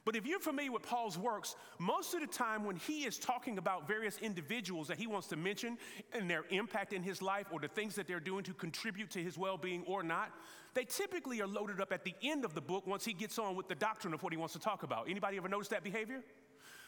But 0.06 0.14
if 0.14 0.24
you're 0.24 0.38
familiar 0.38 0.70
with 0.70 0.84
Paul's 0.84 1.18
works, 1.18 1.56
most 1.80 2.14
of 2.14 2.20
the 2.20 2.28
time 2.28 2.64
when 2.64 2.76
he 2.76 3.04
is 3.04 3.18
talking 3.18 3.58
about 3.58 3.88
various 3.88 4.18
individuals 4.18 4.86
that 4.86 4.98
he 4.98 5.08
wants 5.08 5.26
to 5.28 5.36
mention 5.36 5.76
and 6.12 6.30
their 6.30 6.44
impact 6.50 6.92
in 6.92 7.02
his 7.02 7.20
life 7.20 7.48
or 7.50 7.58
the 7.58 7.66
things 7.66 7.96
that 7.96 8.06
they're 8.06 8.20
doing 8.20 8.44
to 8.44 8.54
contribute 8.54 9.10
to 9.10 9.18
his 9.18 9.36
well 9.36 9.58
being 9.58 9.82
or 9.84 10.04
not, 10.04 10.30
they 10.74 10.84
typically 10.84 11.42
are 11.42 11.48
loaded 11.48 11.80
up 11.80 11.92
at 11.92 12.04
the 12.04 12.14
end 12.22 12.44
of 12.44 12.54
the 12.54 12.60
book 12.60 12.86
once 12.86 13.04
he 13.04 13.12
gets 13.12 13.36
on 13.36 13.56
with 13.56 13.66
the 13.66 13.74
doctrine 13.74 14.14
of 14.14 14.22
what 14.22 14.32
he 14.32 14.36
wants 14.36 14.54
to 14.54 14.60
talk 14.60 14.84
about. 14.84 15.10
Anybody 15.10 15.38
ever 15.38 15.48
notice 15.48 15.68
that 15.68 15.82
behavior? 15.82 16.22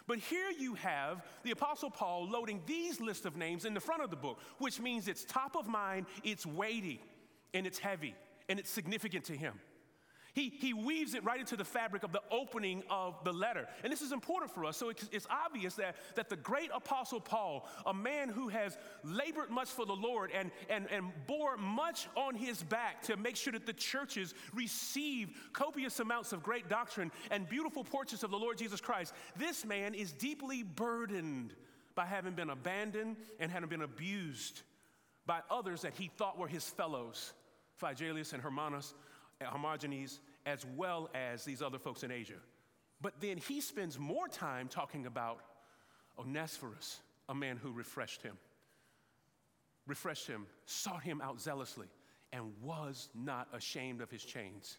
But 0.07 0.19
here 0.19 0.51
you 0.57 0.75
have 0.75 1.25
the 1.43 1.51
Apostle 1.51 1.91
Paul 1.91 2.29
loading 2.31 2.63
these 2.67 3.01
list 3.01 3.27
of 3.27 3.37
names 3.37 3.65
in 3.65 3.75
the 3.75 3.81
front 3.81 4.01
of 4.01 4.11
the 4.11 4.17
book, 4.17 4.39
which 4.59 4.81
means 4.81 5.09
it's 5.09 5.25
top 5.25 5.57
of 5.57 5.67
mind, 5.67 6.07
it's 6.23 6.47
weighty, 6.47 7.03
and 7.53 7.67
it's 7.67 7.81
heavy, 7.81 8.15
and 8.49 8.61
it's 8.61 8.71
significant 8.71 9.25
to 9.25 9.37
him. 9.37 9.55
He, 10.39 10.53
he 10.57 10.73
weaves 10.73 11.15
it 11.15 11.25
right 11.25 11.41
into 11.41 11.57
the 11.57 11.65
fabric 11.65 12.05
of 12.05 12.13
the 12.13 12.23
opening 12.31 12.85
of 12.89 13.17
the 13.25 13.33
letter. 13.33 13.67
And 13.83 13.93
this 13.93 14.03
is 14.03 14.13
important 14.13 14.55
for 14.55 14.65
us. 14.67 14.77
So 14.77 14.89
it's, 14.89 15.09
it's 15.11 15.27
obvious 15.29 15.75
that, 15.75 15.97
that 16.15 16.29
the 16.29 16.37
great 16.37 16.71
apostle 16.73 17.19
Paul, 17.19 17.69
a 17.85 17.93
man 17.93 18.29
who 18.29 18.47
has 18.47 18.79
labored 19.03 19.51
much 19.51 19.69
for 19.69 19.85
the 19.85 19.97
Lord 19.97 20.31
and, 20.33 20.53
and, 20.71 20.87
and 20.93 21.11
bore 21.27 21.57
much 21.57 22.07
on 22.15 22.37
his 22.37 22.63
back 22.63 23.03
to 23.03 23.17
make 23.17 23.35
sure 23.35 23.53
that 23.53 23.67
the 23.67 23.73
churches 23.73 24.33
receive 24.55 25.31
copious 25.53 25.99
amounts 25.99 26.33
of 26.33 26.45
great 26.45 26.69
doctrine 26.69 27.11
and 27.33 27.49
beautiful 27.49 27.83
portraits 27.83 28.23
of 28.23 28.31
the 28.31 28.39
Lord 28.39 28.59
Jesus 28.59 28.81
Christ, 28.81 29.15
this 29.37 29.65
man 29.65 29.93
is 29.93 30.13
deeply 30.13 30.63
burdened 30.63 31.53
by 31.97 32.07
having 32.07 32.35
been 32.35 32.51
abandoned 32.51 33.17
and 33.41 33.51
having 33.51 33.69
been 33.69 33.83
abused 33.83 34.63
by 35.27 35.41
others 35.51 35.83
that 35.83 35.95
he 35.95 36.13
thought 36.17 36.39
were 36.39 36.47
his 36.47 36.65
fellows, 36.65 37.33
Phygellus 37.83 38.35
and 38.35 38.41
Hermanus, 38.41 38.95
Hermogenes, 39.41 40.21
as 40.49 40.65
well 40.77 41.11
as 41.15 41.45
these 41.45 41.61
other 41.61 41.79
folks 41.79 42.03
in 42.03 42.11
Asia. 42.11 42.41
But 43.03 43.21
then 43.21 43.37
he 43.37 43.61
spends 43.61 43.99
more 43.99 44.29
time 44.29 44.69
talking 44.69 45.05
about 45.05 45.41
Onesiphorus, 46.19 47.01
a 47.29 47.35
man 47.35 47.59
who 47.59 47.71
refreshed 47.71 48.23
him, 48.23 48.39
refreshed 49.87 50.27
him, 50.27 50.47
sought 50.65 51.03
him 51.03 51.21
out 51.21 51.41
zealously, 51.41 51.87
and 52.33 52.53
was 52.63 53.11
not 53.15 53.47
ashamed 53.53 54.01
of 54.01 54.11
his 54.11 54.25
chains. 54.25 54.79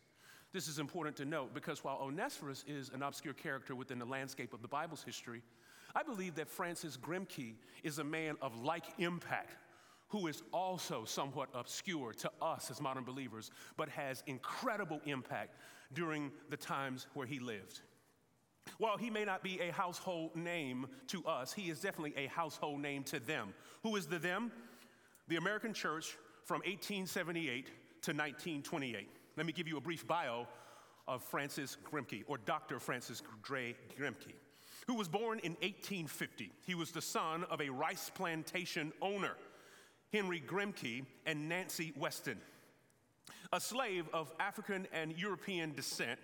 This 0.51 0.67
is 0.67 0.79
important 0.79 1.15
to 1.17 1.25
note 1.25 1.53
because 1.53 1.83
while 1.83 1.99
Onesiphorus 2.01 2.65
is 2.67 2.89
an 2.89 3.03
obscure 3.03 3.35
character 3.35 3.75
within 3.75 3.99
the 3.99 4.05
landscape 4.05 4.53
of 4.53 4.63
the 4.63 4.67
Bible's 4.67 5.03
history, 5.03 5.43
I 5.95 6.01
believe 6.01 6.35
that 6.35 6.49
Francis 6.49 6.97
Grimke 6.97 7.53
is 7.83 7.99
a 7.99 8.03
man 8.03 8.37
of 8.41 8.59
like 8.63 8.85
impact 8.97 9.51
who 10.09 10.27
is 10.27 10.43
also 10.51 11.05
somewhat 11.05 11.49
obscure 11.53 12.13
to 12.13 12.31
us 12.41 12.69
as 12.69 12.81
modern 12.81 13.03
believers, 13.03 13.51
but 13.77 13.89
has 13.89 14.23
incredible 14.27 14.99
impact 15.05 15.55
during 15.93 16.31
the 16.49 16.57
times 16.57 17.07
where 17.13 17.27
he 17.27 17.39
lived. 17.39 17.81
While 18.77 18.97
he 18.97 19.09
may 19.09 19.25
not 19.25 19.43
be 19.43 19.59
a 19.61 19.71
household 19.71 20.35
name 20.35 20.87
to 21.07 21.25
us, 21.25 21.53
he 21.53 21.69
is 21.69 21.79
definitely 21.79 22.13
a 22.17 22.27
household 22.27 22.81
name 22.81 23.03
to 23.05 23.19
them. 23.19 23.53
Who 23.83 23.95
is 23.95 24.05
the 24.05 24.19
them? 24.19 24.51
The 25.27 25.37
American 25.37 25.73
church 25.73 26.17
from 26.43 26.59
1878 26.59 27.65
to 27.65 28.11
1928. 28.11 29.09
Let 29.37 29.45
me 29.45 29.53
give 29.53 29.67
you 29.67 29.77
a 29.77 29.81
brief 29.81 30.07
bio 30.07 30.47
of 31.07 31.23
Francis 31.23 31.77
Grimke, 31.91 32.23
or 32.27 32.37
Dr. 32.37 32.79
Francis 32.79 33.23
Gray 33.41 33.75
Grimke, 33.99 34.33
who 34.85 34.93
was 34.93 35.07
born 35.07 35.39
in 35.39 35.53
1850. 35.53 36.51
He 36.65 36.75
was 36.75 36.91
the 36.91 37.01
son 37.01 37.45
of 37.45 37.61
a 37.61 37.69
rice 37.69 38.11
plantation 38.13 38.91
owner 39.01 39.35
Henry 40.11 40.41
Grimke, 40.45 41.05
and 41.25 41.47
Nancy 41.47 41.93
Weston. 41.95 42.39
A 43.53 43.59
slave 43.59 44.05
of 44.13 44.33
African 44.39 44.87
and 44.91 45.17
European 45.17 45.73
descent, 45.73 46.19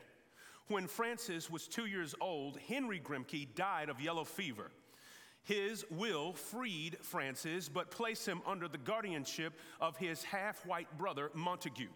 when 0.68 0.88
Francis 0.88 1.50
was 1.50 1.68
two 1.68 1.86
years 1.86 2.16
old, 2.20 2.58
Henry 2.68 3.00
Grimke 3.00 3.54
died 3.54 3.90
of 3.90 4.02
yellow 4.02 4.24
fever. 4.24 4.72
His 5.44 5.86
will 5.92 6.34
freed 6.34 6.98
Francis, 7.02 7.70
but 7.70 7.92
placed 7.92 8.28
him 8.28 8.42
under 8.48 8.68
the 8.68 8.80
guardianship 8.80 9.54
of 9.80 9.96
his 9.96 10.24
half 10.24 10.66
white 10.66 10.98
brother, 10.98 11.30
Montague, 11.36 11.90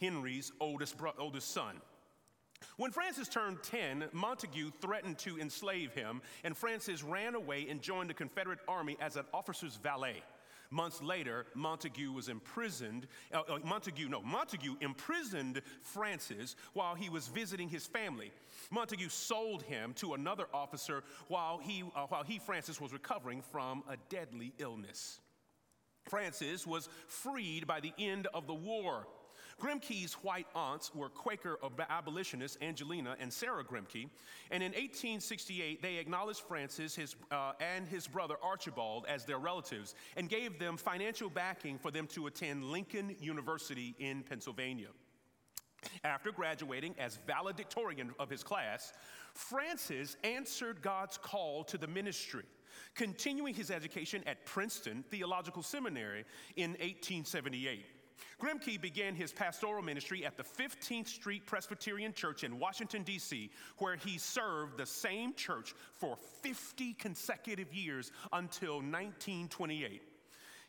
Henry's 0.00 0.52
oldest, 0.58 0.96
bro- 0.96 1.12
oldest 1.18 1.50
son. 1.50 1.82
When 2.78 2.92
Francis 2.92 3.28
turned 3.28 3.62
10, 3.62 4.06
Montague 4.12 4.70
threatened 4.80 5.18
to 5.18 5.38
enslave 5.38 5.92
him, 5.92 6.22
and 6.44 6.56
Francis 6.56 7.02
ran 7.02 7.34
away 7.34 7.66
and 7.68 7.82
joined 7.82 8.08
the 8.08 8.14
Confederate 8.14 8.60
Army 8.66 8.96
as 9.00 9.16
an 9.16 9.26
officer's 9.34 9.76
valet. 9.76 10.22
Months 10.74 11.00
later, 11.00 11.46
Montague 11.54 12.10
was 12.10 12.28
imprisoned. 12.28 13.06
Uh, 13.32 13.42
uh, 13.48 13.58
Montague, 13.64 14.08
no, 14.08 14.20
Montague 14.22 14.74
imprisoned 14.80 15.62
Francis 15.82 16.56
while 16.72 16.96
he 16.96 17.08
was 17.08 17.28
visiting 17.28 17.68
his 17.68 17.86
family. 17.86 18.32
Montague 18.72 19.08
sold 19.08 19.62
him 19.62 19.92
to 19.94 20.14
another 20.14 20.46
officer 20.52 21.04
while 21.28 21.58
he, 21.58 21.84
uh, 21.94 22.06
while 22.08 22.24
he, 22.24 22.40
Francis, 22.40 22.80
was 22.80 22.92
recovering 22.92 23.40
from 23.40 23.84
a 23.88 23.96
deadly 24.08 24.52
illness. 24.58 25.20
Francis 26.02 26.66
was 26.66 26.88
freed 27.06 27.68
by 27.68 27.78
the 27.78 27.92
end 27.96 28.26
of 28.34 28.48
the 28.48 28.54
war. 28.54 29.06
Grimke's 29.60 30.14
white 30.14 30.46
aunts 30.54 30.94
were 30.94 31.08
Quaker 31.08 31.58
abolitionists 31.88 32.58
Angelina 32.60 33.16
and 33.20 33.32
Sarah 33.32 33.64
Grimke, 33.64 34.08
and 34.50 34.62
in 34.62 34.72
1868 34.72 35.82
they 35.82 35.96
acknowledged 35.96 36.40
Francis 36.40 36.94
his, 36.94 37.16
uh, 37.30 37.52
and 37.60 37.86
his 37.88 38.06
brother 38.06 38.36
Archibald 38.42 39.06
as 39.08 39.24
their 39.24 39.38
relatives 39.38 39.94
and 40.16 40.28
gave 40.28 40.58
them 40.58 40.76
financial 40.76 41.30
backing 41.30 41.78
for 41.78 41.90
them 41.90 42.06
to 42.08 42.26
attend 42.26 42.64
Lincoln 42.64 43.14
University 43.20 43.94
in 43.98 44.22
Pennsylvania. 44.22 44.88
After 46.02 46.32
graduating 46.32 46.94
as 46.98 47.18
valedictorian 47.26 48.12
of 48.18 48.30
his 48.30 48.42
class, 48.42 48.92
Francis 49.34 50.16
answered 50.24 50.82
God's 50.82 51.18
call 51.18 51.64
to 51.64 51.78
the 51.78 51.86
ministry, 51.86 52.44
continuing 52.94 53.54
his 53.54 53.70
education 53.70 54.22
at 54.26 54.44
Princeton 54.46 55.04
Theological 55.10 55.62
Seminary 55.62 56.24
in 56.56 56.70
1878. 56.72 57.84
Grimke 58.40 58.80
began 58.80 59.14
his 59.14 59.32
pastoral 59.32 59.82
ministry 59.82 60.24
at 60.24 60.36
the 60.36 60.42
15th 60.42 61.08
Street 61.08 61.46
Presbyterian 61.46 62.12
Church 62.12 62.44
in 62.44 62.58
Washington, 62.58 63.02
D.C., 63.02 63.50
where 63.78 63.96
he 63.96 64.18
served 64.18 64.76
the 64.76 64.86
same 64.86 65.34
church 65.34 65.74
for 65.94 66.16
50 66.42 66.94
consecutive 66.94 67.72
years 67.72 68.12
until 68.32 68.74
1928. 68.76 70.02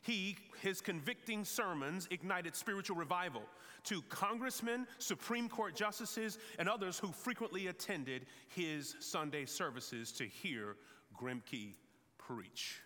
He, 0.02 0.36
his 0.62 0.80
convicting 0.80 1.44
sermons 1.44 2.06
ignited 2.12 2.54
spiritual 2.54 2.96
revival 2.96 3.42
to 3.84 4.02
congressmen, 4.02 4.86
Supreme 4.98 5.48
Court 5.48 5.74
justices, 5.74 6.38
and 6.60 6.68
others 6.68 6.98
who 6.98 7.10
frequently 7.10 7.66
attended 7.66 8.26
his 8.48 8.94
Sunday 9.00 9.46
services 9.46 10.12
to 10.12 10.24
hear 10.24 10.76
Grimke 11.20 11.74
preach. 12.18 12.80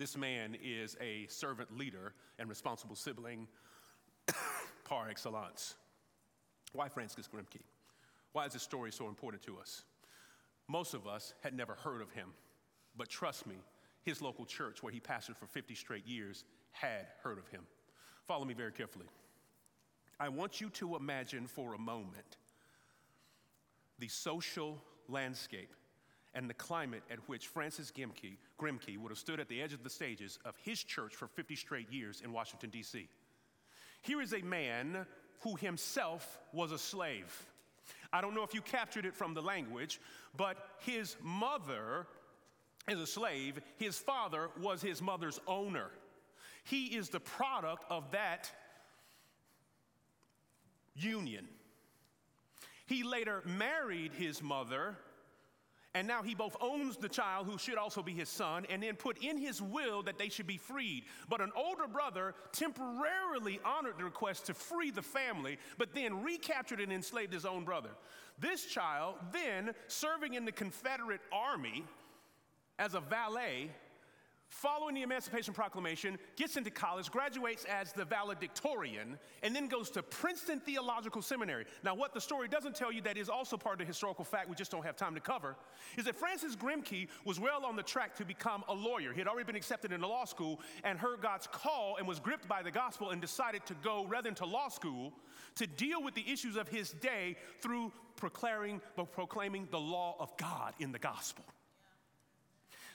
This 0.00 0.16
man 0.16 0.56
is 0.64 0.96
a 0.98 1.26
servant 1.26 1.76
leader 1.76 2.14
and 2.38 2.48
responsible 2.48 2.96
sibling 2.96 3.46
par 4.84 5.10
excellence. 5.10 5.74
Why 6.72 6.88
Francis 6.88 7.28
Grimke? 7.28 7.60
Why 8.32 8.46
is 8.46 8.54
this 8.54 8.62
story 8.62 8.92
so 8.92 9.08
important 9.08 9.42
to 9.42 9.58
us? 9.58 9.84
Most 10.68 10.94
of 10.94 11.06
us 11.06 11.34
had 11.42 11.52
never 11.52 11.74
heard 11.74 12.00
of 12.00 12.10
him, 12.12 12.30
but 12.96 13.10
trust 13.10 13.46
me, 13.46 13.56
his 14.02 14.22
local 14.22 14.46
church, 14.46 14.82
where 14.82 14.90
he 14.90 15.00
pastored 15.00 15.36
for 15.36 15.46
50 15.46 15.74
straight 15.74 16.06
years, 16.06 16.44
had 16.70 17.06
heard 17.22 17.36
of 17.36 17.46
him. 17.48 17.66
Follow 18.26 18.46
me 18.46 18.54
very 18.54 18.72
carefully. 18.72 19.06
I 20.18 20.30
want 20.30 20.62
you 20.62 20.70
to 20.70 20.96
imagine 20.96 21.46
for 21.46 21.74
a 21.74 21.78
moment 21.78 22.38
the 23.98 24.08
social 24.08 24.82
landscape 25.08 25.74
and 26.34 26.48
the 26.48 26.54
climate 26.54 27.02
at 27.10 27.18
which 27.28 27.48
Francis 27.48 27.92
Grimke, 27.92 28.98
would 28.98 29.10
have 29.10 29.18
stood 29.18 29.40
at 29.40 29.48
the 29.48 29.60
edge 29.60 29.72
of 29.72 29.82
the 29.82 29.90
stages 29.90 30.38
of 30.44 30.56
his 30.62 30.82
church 30.82 31.14
for 31.14 31.26
50 31.26 31.56
straight 31.56 31.90
years 31.90 32.20
in 32.24 32.32
Washington, 32.32 32.70
D.C. 32.70 33.08
Here 34.02 34.20
is 34.20 34.32
a 34.32 34.40
man 34.42 35.06
who 35.40 35.56
himself 35.56 36.38
was 36.52 36.72
a 36.72 36.78
slave. 36.78 37.46
I 38.12 38.20
don't 38.20 38.34
know 38.34 38.42
if 38.42 38.54
you 38.54 38.60
captured 38.60 39.06
it 39.06 39.14
from 39.14 39.34
the 39.34 39.42
language, 39.42 40.00
but 40.36 40.56
his 40.78 41.16
mother 41.22 42.06
is 42.88 43.00
a 43.00 43.06
slave, 43.06 43.60
his 43.76 43.98
father 43.98 44.48
was 44.60 44.82
his 44.82 45.00
mother's 45.00 45.40
owner. 45.46 45.90
He 46.64 46.86
is 46.86 47.08
the 47.08 47.20
product 47.20 47.84
of 47.90 48.10
that 48.12 48.50
union. 50.94 51.46
He 52.86 53.02
later 53.02 53.42
married 53.44 54.12
his 54.14 54.42
mother 54.42 54.96
and 55.94 56.06
now 56.06 56.22
he 56.22 56.34
both 56.34 56.56
owns 56.60 56.96
the 56.96 57.08
child, 57.08 57.46
who 57.46 57.58
should 57.58 57.76
also 57.76 58.02
be 58.02 58.12
his 58.12 58.28
son, 58.28 58.64
and 58.70 58.82
then 58.82 58.94
put 58.94 59.18
in 59.18 59.36
his 59.36 59.60
will 59.60 60.02
that 60.04 60.18
they 60.18 60.28
should 60.28 60.46
be 60.46 60.56
freed. 60.56 61.04
But 61.28 61.40
an 61.40 61.50
older 61.56 61.88
brother 61.88 62.34
temporarily 62.52 63.58
honored 63.64 63.98
the 63.98 64.04
request 64.04 64.46
to 64.46 64.54
free 64.54 64.92
the 64.92 65.02
family, 65.02 65.58
but 65.78 65.92
then 65.92 66.22
recaptured 66.22 66.80
and 66.80 66.92
enslaved 66.92 67.32
his 67.32 67.44
own 67.44 67.64
brother. 67.64 67.90
This 68.38 68.66
child, 68.66 69.16
then 69.32 69.74
serving 69.88 70.34
in 70.34 70.44
the 70.44 70.52
Confederate 70.52 71.20
Army 71.32 71.84
as 72.78 72.94
a 72.94 73.00
valet, 73.00 73.70
following 74.50 74.96
the 74.96 75.02
Emancipation 75.02 75.54
Proclamation, 75.54 76.18
gets 76.36 76.56
into 76.56 76.70
college, 76.70 77.10
graduates 77.10 77.64
as 77.64 77.92
the 77.92 78.04
valedictorian, 78.04 79.16
and 79.42 79.54
then 79.54 79.68
goes 79.68 79.90
to 79.90 80.02
Princeton 80.02 80.58
Theological 80.60 81.22
Seminary. 81.22 81.64
Now, 81.84 81.94
what 81.94 82.12
the 82.12 82.20
story 82.20 82.48
doesn't 82.48 82.74
tell 82.74 82.90
you 82.92 83.00
that 83.02 83.16
is 83.16 83.28
also 83.28 83.56
part 83.56 83.74
of 83.74 83.78
the 83.78 83.84
historical 83.84 84.24
fact 84.24 84.48
we 84.48 84.56
just 84.56 84.72
don't 84.72 84.84
have 84.84 84.96
time 84.96 85.14
to 85.14 85.20
cover 85.20 85.56
is 85.96 86.04
that 86.04 86.16
Francis 86.16 86.56
Grimke 86.56 87.08
was 87.24 87.38
well 87.38 87.64
on 87.64 87.76
the 87.76 87.82
track 87.82 88.16
to 88.16 88.24
become 88.24 88.64
a 88.68 88.74
lawyer. 88.74 89.12
He 89.12 89.20
had 89.20 89.28
already 89.28 89.46
been 89.46 89.56
accepted 89.56 89.92
into 89.92 90.06
law 90.06 90.24
school 90.24 90.60
and 90.82 90.98
heard 90.98 91.22
God's 91.22 91.46
call 91.46 91.96
and 91.96 92.06
was 92.06 92.18
gripped 92.18 92.48
by 92.48 92.62
the 92.62 92.72
gospel 92.72 93.10
and 93.10 93.20
decided 93.20 93.64
to 93.66 93.74
go 93.82 94.04
rather 94.06 94.28
than 94.28 94.34
to 94.36 94.46
law 94.46 94.68
school 94.68 95.12
to 95.54 95.66
deal 95.66 96.02
with 96.02 96.14
the 96.14 96.28
issues 96.28 96.56
of 96.56 96.68
his 96.68 96.90
day 96.90 97.36
through 97.60 97.92
proclaiming, 98.16 98.80
proclaiming 99.12 99.68
the 99.70 99.80
law 99.80 100.16
of 100.18 100.36
God 100.36 100.74
in 100.80 100.90
the 100.90 100.98
gospel. 100.98 101.44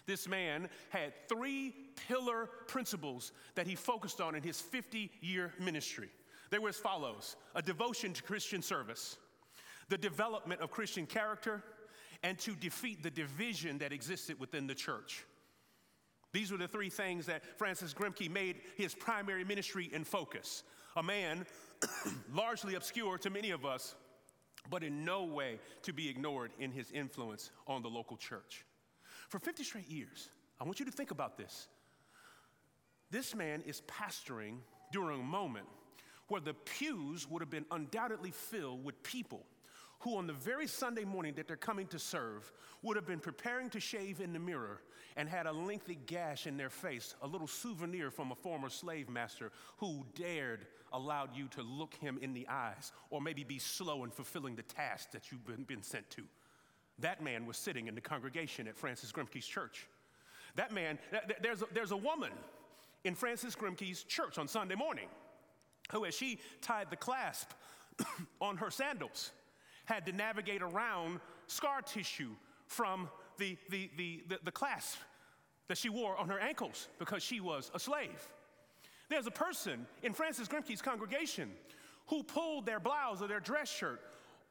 This 0.05 0.27
man 0.27 0.69
had 0.89 1.13
three 1.27 1.74
pillar 2.07 2.50
principles 2.67 3.31
that 3.55 3.67
he 3.67 3.75
focused 3.75 4.21
on 4.21 4.35
in 4.35 4.43
his 4.43 4.62
50 4.62 5.12
year 5.21 5.51
ministry. 5.59 6.09
They 6.51 6.59
were 6.59 6.69
as 6.69 6.77
follows 6.77 7.35
a 7.55 7.62
devotion 7.62 8.13
to 8.13 8.24
Christian 8.24 8.62
service, 8.62 9.17
the 9.89 9.97
development 9.97 10.62
of 10.62 10.71
Christian 10.71 11.05
character, 11.05 11.63
and 12.24 12.38
to 12.39 12.55
defeat 12.55 13.03
the 13.03 13.12
division 13.12 13.79
that 13.79 13.91
existed 13.91 14.39
within 14.39 14.67
the 14.67 14.75
church. 14.75 15.25
These 16.33 16.51
were 16.51 16.57
the 16.57 16.67
three 16.67 16.89
things 16.89 17.25
that 17.27 17.43
Francis 17.57 17.93
Grimke 17.93 18.29
made 18.29 18.57
his 18.75 18.93
primary 18.93 19.43
ministry 19.43 19.89
and 19.93 20.05
focus. 20.05 20.63
A 20.97 21.03
man 21.03 21.45
largely 22.33 22.75
obscure 22.75 23.17
to 23.19 23.29
many 23.29 23.51
of 23.51 23.65
us, 23.65 23.95
but 24.69 24.83
in 24.83 25.05
no 25.05 25.24
way 25.24 25.59
to 25.83 25.93
be 25.93 26.09
ignored 26.09 26.51
in 26.59 26.71
his 26.71 26.91
influence 26.91 27.51
on 27.67 27.81
the 27.81 27.89
local 27.89 28.17
church. 28.17 28.65
For 29.29 29.39
50 29.39 29.63
straight 29.63 29.89
years, 29.89 30.29
I 30.60 30.63
want 30.63 30.79
you 30.79 30.86
to 30.86 30.91
think 30.91 31.12
about 31.12 31.38
this. 31.38 31.67
This 33.12 33.36
man 33.36 33.62
is 33.65 33.82
pastoring 33.88 34.58
during 34.91 35.20
a 35.20 35.24
moment 35.24 35.67
where 36.27 36.41
the 36.41 36.53
pews 36.53 37.29
would 37.29 37.41
have 37.41 37.50
been 37.50 37.65
undoubtedly 37.72 38.32
filled 38.32 38.84
with 38.84 39.01
people 39.03 39.46
who, 40.00 40.17
on 40.17 40.27
the 40.27 40.34
very 40.34 40.67
Sunday 40.67 41.03
morning 41.03 41.34
that 41.36 41.48
they're 41.48 41.55
coming 41.55 41.88
to 41.88 42.00
serve, 42.00 42.51
would 42.82 42.96
have 42.96 43.05
been 43.05 43.20
preparing 43.20 43.70
to 43.72 43.79
shave 43.79 44.22
in 44.22 44.34
the 44.34 44.39
mirror 44.39 44.82
and 45.17 45.29
had 45.29 45.46
a 45.46 45.51
lengthy 45.51 45.98
gash 46.05 46.46
in 46.46 46.58
their 46.58 46.70
face, 46.70 47.15
a 47.22 47.27
little 47.27 47.48
souvenir 47.48 48.12
from 48.12 48.32
a 48.32 48.36
former 48.36 48.70
slave 48.70 49.10
master 49.10 49.51
who 49.77 50.05
dared 50.15 50.67
allowed 50.94 51.36
you 51.36 51.48
to 51.48 51.62
look 51.62 51.94
him 51.96 52.20
in 52.22 52.34
the 52.34 52.48
eyes 52.48 52.91
or 53.10 53.22
maybe 53.22 53.44
be 53.44 53.60
slow 53.60 54.03
in 54.03 54.12
fulfilling 54.12 54.55
the 54.55 54.63
task 54.63 55.12
that 55.12 55.32
you've 55.32 55.67
been 55.67 55.84
sent 55.84 56.10
to. 56.10 56.24
That 56.99 57.21
man 57.21 57.45
was 57.45 57.57
sitting 57.57 57.87
in 57.87 57.95
the 57.95 58.01
congregation 58.01 58.67
at 58.67 58.77
Francis 58.77 59.11
Grimke's 59.11 59.45
church. 59.45 59.87
That 60.55 60.71
man, 60.71 60.97
there's 61.41 61.61
a, 61.61 61.65
there's 61.73 61.91
a 61.91 61.97
woman 61.97 62.31
in 63.03 63.15
Francis 63.15 63.55
Grimke's 63.55 64.03
church 64.03 64.37
on 64.37 64.47
Sunday 64.47 64.75
morning 64.75 65.07
who, 65.91 66.05
as 66.05 66.15
she 66.15 66.39
tied 66.61 66.89
the 66.89 66.95
clasp 66.95 67.51
on 68.41 68.57
her 68.57 68.71
sandals, 68.71 69.31
had 69.85 70.05
to 70.05 70.11
navigate 70.11 70.61
around 70.61 71.19
scar 71.47 71.81
tissue 71.81 72.31
from 72.67 73.09
the, 73.37 73.57
the, 73.69 73.89
the, 73.97 74.23
the, 74.29 74.39
the 74.43 74.51
clasp 74.51 74.97
that 75.67 75.77
she 75.77 75.89
wore 75.89 76.15
on 76.17 76.29
her 76.29 76.39
ankles 76.39 76.87
because 76.99 77.21
she 77.21 77.39
was 77.39 77.71
a 77.73 77.79
slave. 77.79 78.27
There's 79.09 79.27
a 79.27 79.31
person 79.31 79.85
in 80.03 80.13
Francis 80.13 80.47
Grimke's 80.47 80.81
congregation 80.81 81.51
who 82.07 82.23
pulled 82.23 82.65
their 82.65 82.79
blouse 82.79 83.21
or 83.21 83.27
their 83.27 83.39
dress 83.39 83.69
shirt 83.69 84.01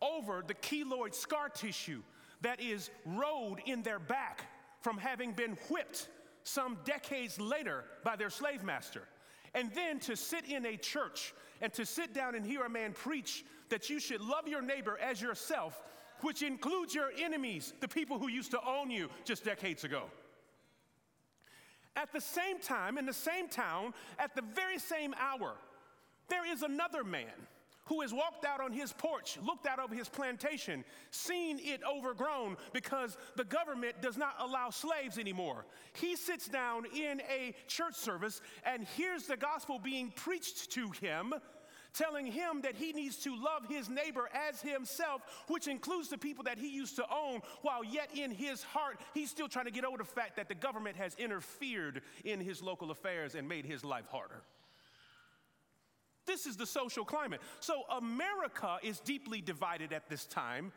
over 0.01 0.45
the 0.47 0.55
keloid 0.55 1.15
scar 1.15 1.49
tissue 1.49 2.03
that 2.45 2.61
is 2.61 2.91
rode 3.05 3.61
in 3.67 3.83
their 3.83 3.99
back 3.99 4.47
from 4.81 4.99
having 4.99 5.33
been 5.33 5.57
whipped 5.71 6.09
some 6.45 6.77
decades 6.85 7.41
later 7.41 7.85
by 8.05 8.17
their 8.17 8.31
slave 8.31 8.63
master. 8.63 9.03
And 9.55 9.73
then 9.75 9.99
to 10.01 10.15
sit 10.15 10.45
in 10.45 10.67
a 10.67 10.77
church 10.77 11.33
and 11.63 11.73
to 11.73 11.87
sit 11.87 12.13
down 12.13 12.35
and 12.35 12.45
hear 12.45 12.65
a 12.65 12.69
man 12.69 12.93
preach 12.93 13.45
that 13.71 13.89
you 13.89 13.99
should 13.99 14.21
love 14.21 14.47
your 14.47 14.61
neighbor 14.61 14.99
as 15.01 15.23
yourself, 15.23 15.83
which 16.21 16.43
includes 16.43 16.95
your 16.95 17.11
enemies, 17.19 17.73
the 17.81 17.89
people 17.89 18.19
who 18.19 18.29
used 18.29 18.51
to 18.51 18.61
own 18.67 18.91
you 18.91 19.09
just 19.25 19.45
decades 19.45 19.85
ago. 19.85 20.05
At 21.97 22.13
the 22.13 22.21
same 22.21 22.59
time, 22.59 22.99
in 22.99 23.07
the 23.07 23.13
same 23.13 23.49
town, 23.49 23.95
at 24.19 24.35
the 24.35 24.43
very 24.43 24.79
same 24.79 25.15
hour, 25.19 25.55
there 26.29 26.51
is 26.51 26.63
another 26.63 27.05
man 27.05 27.33
who 27.87 28.01
has 28.01 28.13
walked 28.13 28.45
out 28.45 28.61
on 28.61 28.73
his 28.73 28.93
porch, 28.93 29.39
looked 29.43 29.67
out 29.67 29.79
over 29.79 29.95
his 29.95 30.09
plantation, 30.09 30.85
seen 31.11 31.59
it 31.63 31.81
overgrown 31.85 32.57
because 32.73 33.17
the 33.37 33.45
government 33.45 34.01
does 34.01 34.17
not 34.17 34.35
allow 34.39 34.71
slaves 34.71 35.19
anymore. 35.19 35.67
He 35.93 36.17
sits 36.17 36.49
down 36.49 36.85
in 36.95 37.21
a 37.23 37.55
church 37.67 37.95
service 37.95 38.41
and 38.65 38.85
hears 38.97 39.27
the 39.27 39.37
gospel 39.37 39.79
being 39.79 40.13
preached 40.15 40.71
to 40.73 40.91
him. 40.91 41.35
Telling 41.93 42.27
him 42.27 42.61
that 42.63 42.75
he 42.75 42.93
needs 42.93 43.19
to 43.19 43.37
love 43.37 43.69
his 43.69 43.89
neighbor 43.89 44.29
as 44.49 44.61
himself, 44.61 45.23
which 45.47 45.69
includes 45.69 46.09
the 46.09 46.19
people 46.19 46.43
that 46.43 46.59
he 46.59 46.69
used 46.69 46.97
to 46.97 47.05
own, 47.09 47.41
while 47.63 47.85
yet 47.85 48.11
in 48.13 48.33
his 48.33 48.65
heart, 48.65 48.99
he's 49.15 49.31
still 49.31 49.47
trying 49.47 49.67
to 49.67 49.71
get 49.71 49.85
over 49.85 49.99
the 49.99 50.05
fact 50.05 50.35
that 50.35 50.49
the 50.49 50.57
government 50.57 50.97
has 50.97 51.15
interfered 51.21 52.03
in 52.25 52.41
his 52.41 52.61
local 52.61 52.91
affairs 52.91 53.37
and 53.37 53.49
made 53.49 53.65
his 53.65 53.85
life 53.85 54.07
harder. 54.09 54.43
This 56.27 56.47
is 56.47 56.57
the 56.57 56.67
social 56.67 57.05
climate. 57.05 57.41
So 57.61 57.83
America 57.97 58.79
is 58.83 59.01
deeply 59.01 59.41
divided 59.41 59.93
at 59.93 60.09
this 60.09 60.27
time, 60.27 60.73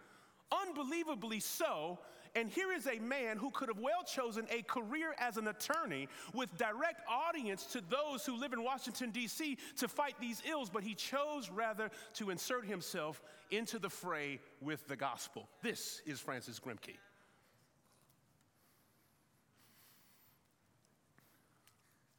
unbelievably 0.51 1.39
so. 1.39 1.99
And 2.35 2.49
here 2.49 2.71
is 2.71 2.85
a 2.87 2.99
man 2.99 3.37
who 3.37 3.49
could 3.49 3.67
have 3.67 3.79
well 3.79 4.03
chosen 4.03 4.45
a 4.51 4.61
career 4.63 5.15
as 5.17 5.37
an 5.37 5.47
attorney 5.47 6.07
with 6.33 6.55
direct 6.57 7.01
audience 7.09 7.65
to 7.67 7.81
those 7.89 8.25
who 8.25 8.39
live 8.39 8.53
in 8.53 8.63
Washington, 8.63 9.09
D.C. 9.09 9.57
to 9.77 9.87
fight 9.87 10.15
these 10.19 10.43
ills, 10.47 10.69
but 10.69 10.83
he 10.83 10.93
chose 10.93 11.49
rather 11.49 11.89
to 12.15 12.29
insert 12.29 12.65
himself 12.65 13.23
into 13.49 13.79
the 13.79 13.89
fray 13.89 14.39
with 14.61 14.87
the 14.87 14.95
gospel. 14.95 15.47
This 15.63 16.01
is 16.05 16.19
Francis 16.19 16.59
Grimke. 16.59 16.97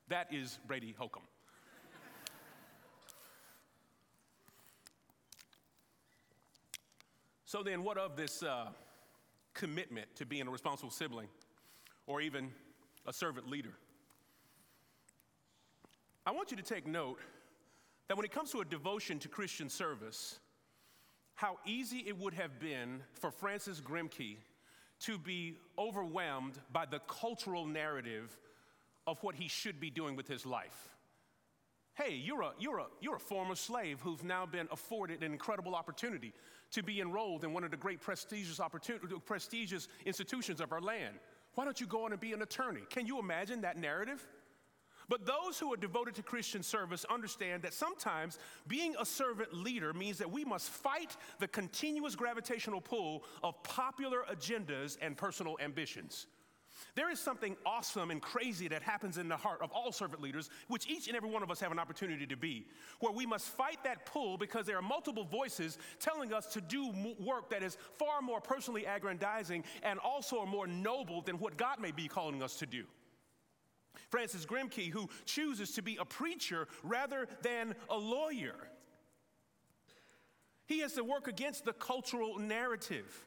That 0.08 0.32
is 0.32 0.58
Brady 0.66 0.94
Holcomb. 0.98 1.22
So 7.48 7.62
then, 7.62 7.82
what 7.82 7.96
of 7.96 8.14
this 8.14 8.42
uh, 8.42 8.66
commitment 9.54 10.14
to 10.16 10.26
being 10.26 10.46
a 10.46 10.50
responsible 10.50 10.90
sibling 10.90 11.28
or 12.06 12.20
even 12.20 12.50
a 13.06 13.12
servant 13.14 13.48
leader? 13.48 13.72
I 16.26 16.32
want 16.32 16.50
you 16.50 16.58
to 16.58 16.62
take 16.62 16.86
note 16.86 17.18
that 18.06 18.18
when 18.18 18.26
it 18.26 18.32
comes 18.32 18.50
to 18.50 18.60
a 18.60 18.66
devotion 18.66 19.18
to 19.20 19.28
Christian 19.28 19.70
service, 19.70 20.40
how 21.36 21.56
easy 21.64 22.04
it 22.06 22.18
would 22.18 22.34
have 22.34 22.60
been 22.60 23.00
for 23.14 23.30
Francis 23.30 23.80
Grimke 23.80 24.36
to 25.00 25.16
be 25.16 25.56
overwhelmed 25.78 26.58
by 26.70 26.84
the 26.84 26.98
cultural 27.08 27.64
narrative 27.64 28.36
of 29.06 29.22
what 29.22 29.34
he 29.34 29.48
should 29.48 29.80
be 29.80 29.88
doing 29.88 30.16
with 30.16 30.28
his 30.28 30.44
life. 30.44 30.90
Hey, 31.98 32.14
you're 32.14 32.42
a, 32.42 32.52
you're, 32.60 32.78
a, 32.78 32.86
you're 33.00 33.16
a 33.16 33.20
former 33.20 33.56
slave 33.56 34.00
who's 34.00 34.22
now 34.22 34.46
been 34.46 34.68
afforded 34.70 35.24
an 35.24 35.32
incredible 35.32 35.74
opportunity 35.74 36.32
to 36.70 36.80
be 36.80 37.00
enrolled 37.00 37.42
in 37.42 37.52
one 37.52 37.64
of 37.64 37.72
the 37.72 37.76
great 37.76 38.00
prestigious, 38.00 38.60
prestigious 39.26 39.88
institutions 40.06 40.60
of 40.60 40.70
our 40.72 40.80
land. 40.80 41.16
Why 41.54 41.64
don't 41.64 41.80
you 41.80 41.88
go 41.88 42.04
on 42.04 42.12
and 42.12 42.20
be 42.20 42.32
an 42.32 42.42
attorney? 42.42 42.82
Can 42.88 43.04
you 43.04 43.18
imagine 43.18 43.62
that 43.62 43.76
narrative? 43.76 44.24
But 45.08 45.26
those 45.26 45.58
who 45.58 45.72
are 45.72 45.76
devoted 45.76 46.14
to 46.16 46.22
Christian 46.22 46.62
service 46.62 47.04
understand 47.10 47.62
that 47.62 47.74
sometimes 47.74 48.38
being 48.68 48.94
a 49.00 49.04
servant 49.04 49.52
leader 49.52 49.92
means 49.92 50.18
that 50.18 50.30
we 50.30 50.44
must 50.44 50.70
fight 50.70 51.16
the 51.40 51.48
continuous 51.48 52.14
gravitational 52.14 52.80
pull 52.80 53.24
of 53.42 53.60
popular 53.64 54.24
agendas 54.30 54.98
and 55.02 55.16
personal 55.16 55.56
ambitions. 55.60 56.28
There 56.94 57.10
is 57.10 57.18
something 57.18 57.56
awesome 57.64 58.10
and 58.10 58.20
crazy 58.20 58.68
that 58.68 58.82
happens 58.82 59.18
in 59.18 59.28
the 59.28 59.36
heart 59.36 59.60
of 59.62 59.70
all 59.70 59.92
servant 59.92 60.22
leaders, 60.22 60.50
which 60.68 60.86
each 60.88 61.08
and 61.08 61.16
every 61.16 61.30
one 61.30 61.42
of 61.42 61.50
us 61.50 61.60
have 61.60 61.72
an 61.72 61.78
opportunity 61.78 62.26
to 62.26 62.36
be, 62.36 62.66
where 63.00 63.12
we 63.12 63.26
must 63.26 63.46
fight 63.46 63.78
that 63.84 64.06
pull 64.06 64.38
because 64.38 64.66
there 64.66 64.78
are 64.78 64.82
multiple 64.82 65.24
voices 65.24 65.78
telling 66.00 66.32
us 66.32 66.46
to 66.46 66.60
do 66.60 66.92
work 67.18 67.50
that 67.50 67.62
is 67.62 67.76
far 67.98 68.20
more 68.22 68.40
personally 68.40 68.84
aggrandizing 68.86 69.64
and 69.82 69.98
also 69.98 70.44
more 70.46 70.66
noble 70.66 71.22
than 71.22 71.38
what 71.38 71.56
God 71.56 71.80
may 71.80 71.90
be 71.90 72.08
calling 72.08 72.42
us 72.42 72.56
to 72.56 72.66
do. 72.66 72.84
Francis 74.10 74.46
Grimke, 74.46 74.90
who 74.90 75.08
chooses 75.24 75.72
to 75.72 75.82
be 75.82 75.96
a 76.00 76.04
preacher 76.04 76.68
rather 76.82 77.26
than 77.42 77.74
a 77.90 77.96
lawyer, 77.96 78.54
he 80.66 80.80
has 80.80 80.92
to 80.94 81.04
work 81.04 81.28
against 81.28 81.64
the 81.64 81.72
cultural 81.72 82.38
narrative. 82.38 83.24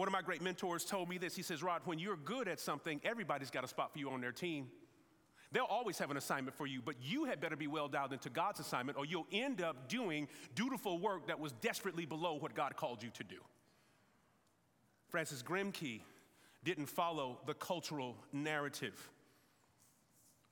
One 0.00 0.08
of 0.08 0.12
my 0.12 0.22
great 0.22 0.40
mentors 0.40 0.86
told 0.86 1.10
me 1.10 1.18
this. 1.18 1.36
He 1.36 1.42
says, 1.42 1.62
Rod, 1.62 1.82
when 1.84 1.98
you're 1.98 2.16
good 2.16 2.48
at 2.48 2.58
something, 2.58 3.02
everybody's 3.04 3.50
got 3.50 3.64
a 3.64 3.68
spot 3.68 3.92
for 3.92 3.98
you 3.98 4.08
on 4.08 4.22
their 4.22 4.32
team. 4.32 4.68
They'll 5.52 5.64
always 5.64 5.98
have 5.98 6.10
an 6.10 6.16
assignment 6.16 6.56
for 6.56 6.66
you, 6.66 6.80
but 6.82 6.94
you 7.02 7.26
had 7.26 7.38
better 7.38 7.54
be 7.54 7.66
well 7.66 7.86
dialed 7.86 8.14
into 8.14 8.30
God's 8.30 8.60
assignment, 8.60 8.96
or 8.96 9.04
you'll 9.04 9.26
end 9.30 9.60
up 9.60 9.90
doing 9.90 10.26
dutiful 10.54 10.98
work 10.98 11.26
that 11.26 11.38
was 11.38 11.52
desperately 11.52 12.06
below 12.06 12.32
what 12.32 12.54
God 12.54 12.76
called 12.76 13.02
you 13.02 13.10
to 13.10 13.24
do. 13.24 13.36
Francis 15.10 15.42
Grimke 15.42 16.00
didn't 16.64 16.86
follow 16.86 17.38
the 17.44 17.52
cultural 17.52 18.16
narrative. 18.32 19.10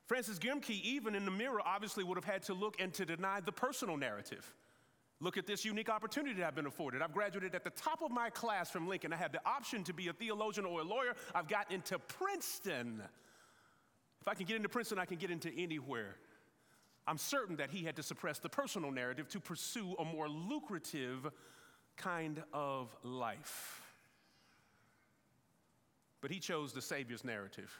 Francis 0.04 0.38
Grimke, 0.38 0.78
even 0.82 1.14
in 1.14 1.24
the 1.24 1.30
mirror, 1.30 1.62
obviously 1.64 2.04
would 2.04 2.18
have 2.18 2.24
had 2.26 2.42
to 2.42 2.52
look 2.52 2.78
and 2.78 2.92
to 2.92 3.06
deny 3.06 3.40
the 3.40 3.52
personal 3.52 3.96
narrative. 3.96 4.52
Look 5.20 5.36
at 5.36 5.46
this 5.46 5.64
unique 5.64 5.88
opportunity 5.88 6.44
I've 6.44 6.54
been 6.54 6.66
afforded. 6.66 7.02
I've 7.02 7.12
graduated 7.12 7.54
at 7.54 7.64
the 7.64 7.70
top 7.70 8.02
of 8.02 8.10
my 8.12 8.30
class 8.30 8.70
from 8.70 8.86
Lincoln. 8.86 9.12
I 9.12 9.16
had 9.16 9.32
the 9.32 9.40
option 9.44 9.82
to 9.84 9.92
be 9.92 10.08
a 10.08 10.12
theologian 10.12 10.64
or 10.64 10.80
a 10.80 10.84
lawyer. 10.84 11.14
I've 11.34 11.48
got 11.48 11.72
into 11.72 11.98
Princeton. 11.98 13.02
If 14.20 14.28
I 14.28 14.34
can 14.34 14.46
get 14.46 14.56
into 14.56 14.68
Princeton, 14.68 14.98
I 14.98 15.06
can 15.06 15.16
get 15.16 15.30
into 15.30 15.50
anywhere. 15.56 16.14
I'm 17.06 17.18
certain 17.18 17.56
that 17.56 17.70
he 17.70 17.84
had 17.84 17.96
to 17.96 18.02
suppress 18.02 18.38
the 18.38 18.48
personal 18.48 18.92
narrative 18.92 19.28
to 19.30 19.40
pursue 19.40 19.96
a 19.98 20.04
more 20.04 20.28
lucrative 20.28 21.26
kind 21.96 22.42
of 22.52 22.94
life. 23.02 23.82
But 26.20 26.30
he 26.30 26.38
chose 26.38 26.72
the 26.72 26.82
Savior's 26.82 27.24
narrative. 27.24 27.72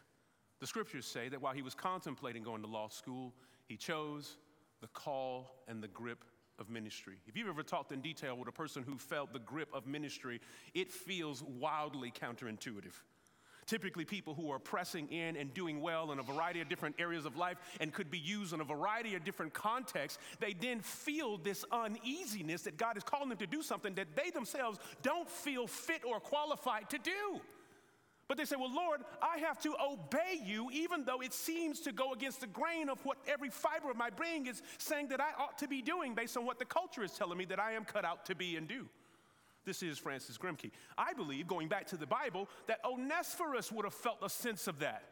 The 0.61 0.67
scriptures 0.67 1.07
say 1.07 1.29
that 1.29 1.41
while 1.41 1.53
he 1.53 1.63
was 1.63 1.75
contemplating 1.75 2.43
going 2.43 2.63
to 2.63 2.69
law 2.69 2.89
school, 2.89 3.33
he 3.67 3.77
chose 3.77 4.39
the 4.81 4.89
call 4.89 5.63
and 5.69 5.83
the 5.83 5.89
grip 5.89 6.25
of 6.59 6.69
ministry. 6.69 7.17
If 7.27 7.37
you've 7.37 7.49
ever 7.49 7.63
talked 7.63 7.93
in 7.93 8.01
detail 8.01 8.37
with 8.37 8.49
a 8.49 8.53
person 8.53 8.83
who 8.83 8.99
felt 8.99 9.33
the 9.33 9.39
grip 9.39 9.69
of 9.73 9.87
ministry, 9.87 10.41
it 10.75 10.91
feels 10.91 11.43
wildly 11.43 12.13
counterintuitive. 12.13 12.95
Typically, 13.67 14.07
people 14.07 14.33
who 14.33 14.51
are 14.51 14.59
pressing 14.59 15.07
in 15.13 15.37
and 15.37 15.53
doing 15.53 15.83
well 15.83 16.11
in 16.11 16.19
a 16.19 16.23
variety 16.23 16.63
of 16.63 16.71
different 16.71 16.95
areas 16.99 17.27
of 17.27 17.37
life 17.37 17.59
and 17.81 17.93
could 17.93 18.11
be 18.11 18.19
used 18.19 18.55
in 18.55 18.63
a 18.63 18.65
variety 18.65 19.15
of 19.15 19.25
different 19.25 19.53
contexts, 19.53 20.19
they 20.41 20.55
then 20.55 20.81
feel 20.81 21.37
this 21.37 21.67
uneasiness 21.71 22.63
that 22.63 22.79
God 22.79 22.97
is 22.97 23.03
calling 23.03 23.29
them 23.29 23.37
to 23.37 23.47
do 23.47 23.63
something 23.63 23.95
that 23.97 24.17
they 24.17 24.31
themselves 24.31 24.79
don't 25.03 25.29
feel 25.29 25.67
fit 25.67 26.01
or 26.03 26.19
qualified 26.19 26.89
to 26.89 26.99
do. 26.99 27.41
But 28.29 28.37
they 28.37 28.45
say, 28.45 28.57
Well, 28.57 28.73
Lord, 28.73 29.01
I 29.23 29.39
have 29.39 29.59
to 29.63 29.75
obey 29.83 30.39
you, 30.45 30.69
even 30.71 31.05
though 31.05 31.21
it 31.21 31.33
seems 31.33 31.81
to 31.81 31.93
go 31.93 32.13
against 32.13 32.43
the 32.43 32.47
grain 32.47 32.91
of 32.91 33.03
what 33.05 33.17
every 33.27 33.49
fiber 33.49 33.91
of 33.91 33.97
my 33.97 34.11
being 34.11 34.47
is 34.47 34.63
saying 34.77 35.09
that 35.09 35.21
I 35.21 35.31
ought 35.43 35.57
to 35.59 35.67
be 35.67 35.81
doing 35.81 36.15
based 36.15 36.37
on 36.37 36.45
what 36.45 36.59
the 36.59 36.67
culture 36.67 37.03
is 37.03 37.13
telling 37.13 37.39
me 37.39 37.47
that 37.47 37.59
I 37.59 37.73
am 37.73 37.85
cut 37.85 38.05
out 38.05 38.27
to 38.27 38.35
be 38.35 38.57
and 38.57 38.69
do. 38.69 38.87
This 39.65 39.83
is 39.83 39.99
Francis 39.99 40.37
Grimke. 40.37 40.71
I 40.97 41.15
believe, 41.15 41.47
going 41.47 41.69
back 41.69 41.87
to 41.89 41.97
the 41.97 42.07
Bible, 42.07 42.49
that 42.67 42.81
Onesiphorus 42.85 43.73
would 43.73 43.85
have 43.85 43.95
felt 43.95 44.19
a 44.23 44.29
sense 44.29 44.67
of 44.67 44.79
that. 44.81 45.03